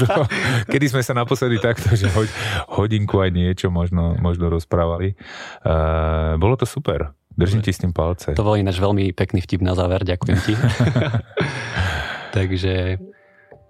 Kedy 0.72 0.86
sme 0.96 1.04
sa 1.04 1.12
naposledy 1.12 1.60
takto, 1.60 1.92
že 1.92 2.08
hodinku 2.72 3.20
aj 3.20 3.36
niečo 3.36 3.68
možno, 3.68 4.16
možno 4.16 4.48
rozprávali. 4.48 5.12
Uh, 5.60 6.40
bolo 6.40 6.56
to 6.56 6.64
super. 6.64 7.12
Držím 7.34 7.62
ti 7.66 7.74
s 7.74 7.82
tým 7.82 7.90
palce. 7.90 8.34
To 8.38 8.46
bol 8.46 8.54
ináč 8.54 8.78
veľmi 8.78 9.10
pekný 9.10 9.42
vtip 9.42 9.58
na 9.58 9.74
záver, 9.74 10.06
ďakujem 10.06 10.38
ti. 10.46 10.54
Takže 12.36 13.02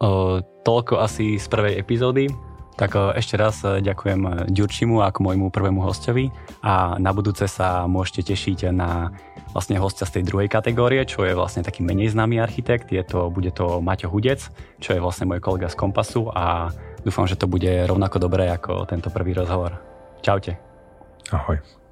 o, 0.05 0.41
toľko 0.45 1.01
asi 1.01 1.41
z 1.41 1.47
prvej 1.49 1.81
epizódy. 1.81 2.29
Tak 2.77 2.91
o, 2.93 3.17
ešte 3.17 3.41
raz 3.41 3.65
e, 3.65 3.81
ďakujem 3.81 4.53
Ďurčimu 4.53 5.01
ako 5.01 5.19
môjmu 5.25 5.47
prvému 5.49 5.81
hostovi 5.81 6.29
a 6.61 7.01
na 7.01 7.17
budúce 7.17 7.49
sa 7.49 7.89
môžete 7.89 8.37
tešiť 8.37 8.69
na 8.77 9.09
vlastne 9.57 9.81
hostia 9.81 10.05
z 10.05 10.21
tej 10.21 10.29
druhej 10.29 10.49
kategórie, 10.53 11.01
čo 11.09 11.25
je 11.25 11.33
vlastne 11.33 11.65
taký 11.65 11.81
menej 11.81 12.12
známy 12.12 12.43
architekt. 12.43 12.93
Je 12.93 13.01
to, 13.01 13.33
bude 13.33 13.49
to 13.57 13.81
Maťo 13.81 14.12
Hudec, 14.12 14.45
čo 14.83 14.93
je 14.93 15.01
vlastne 15.01 15.25
môj 15.25 15.41
kolega 15.41 15.73
z 15.73 15.79
Kompasu 15.79 16.29
a 16.35 16.69
dúfam, 17.01 17.25
že 17.25 17.39
to 17.39 17.49
bude 17.49 17.71
rovnako 17.89 18.21
dobré 18.21 18.51
ako 18.53 18.85
tento 18.85 19.09
prvý 19.09 19.33
rozhovor. 19.33 19.79
Čaute. 20.21 20.59
Ahoj. 21.33 21.84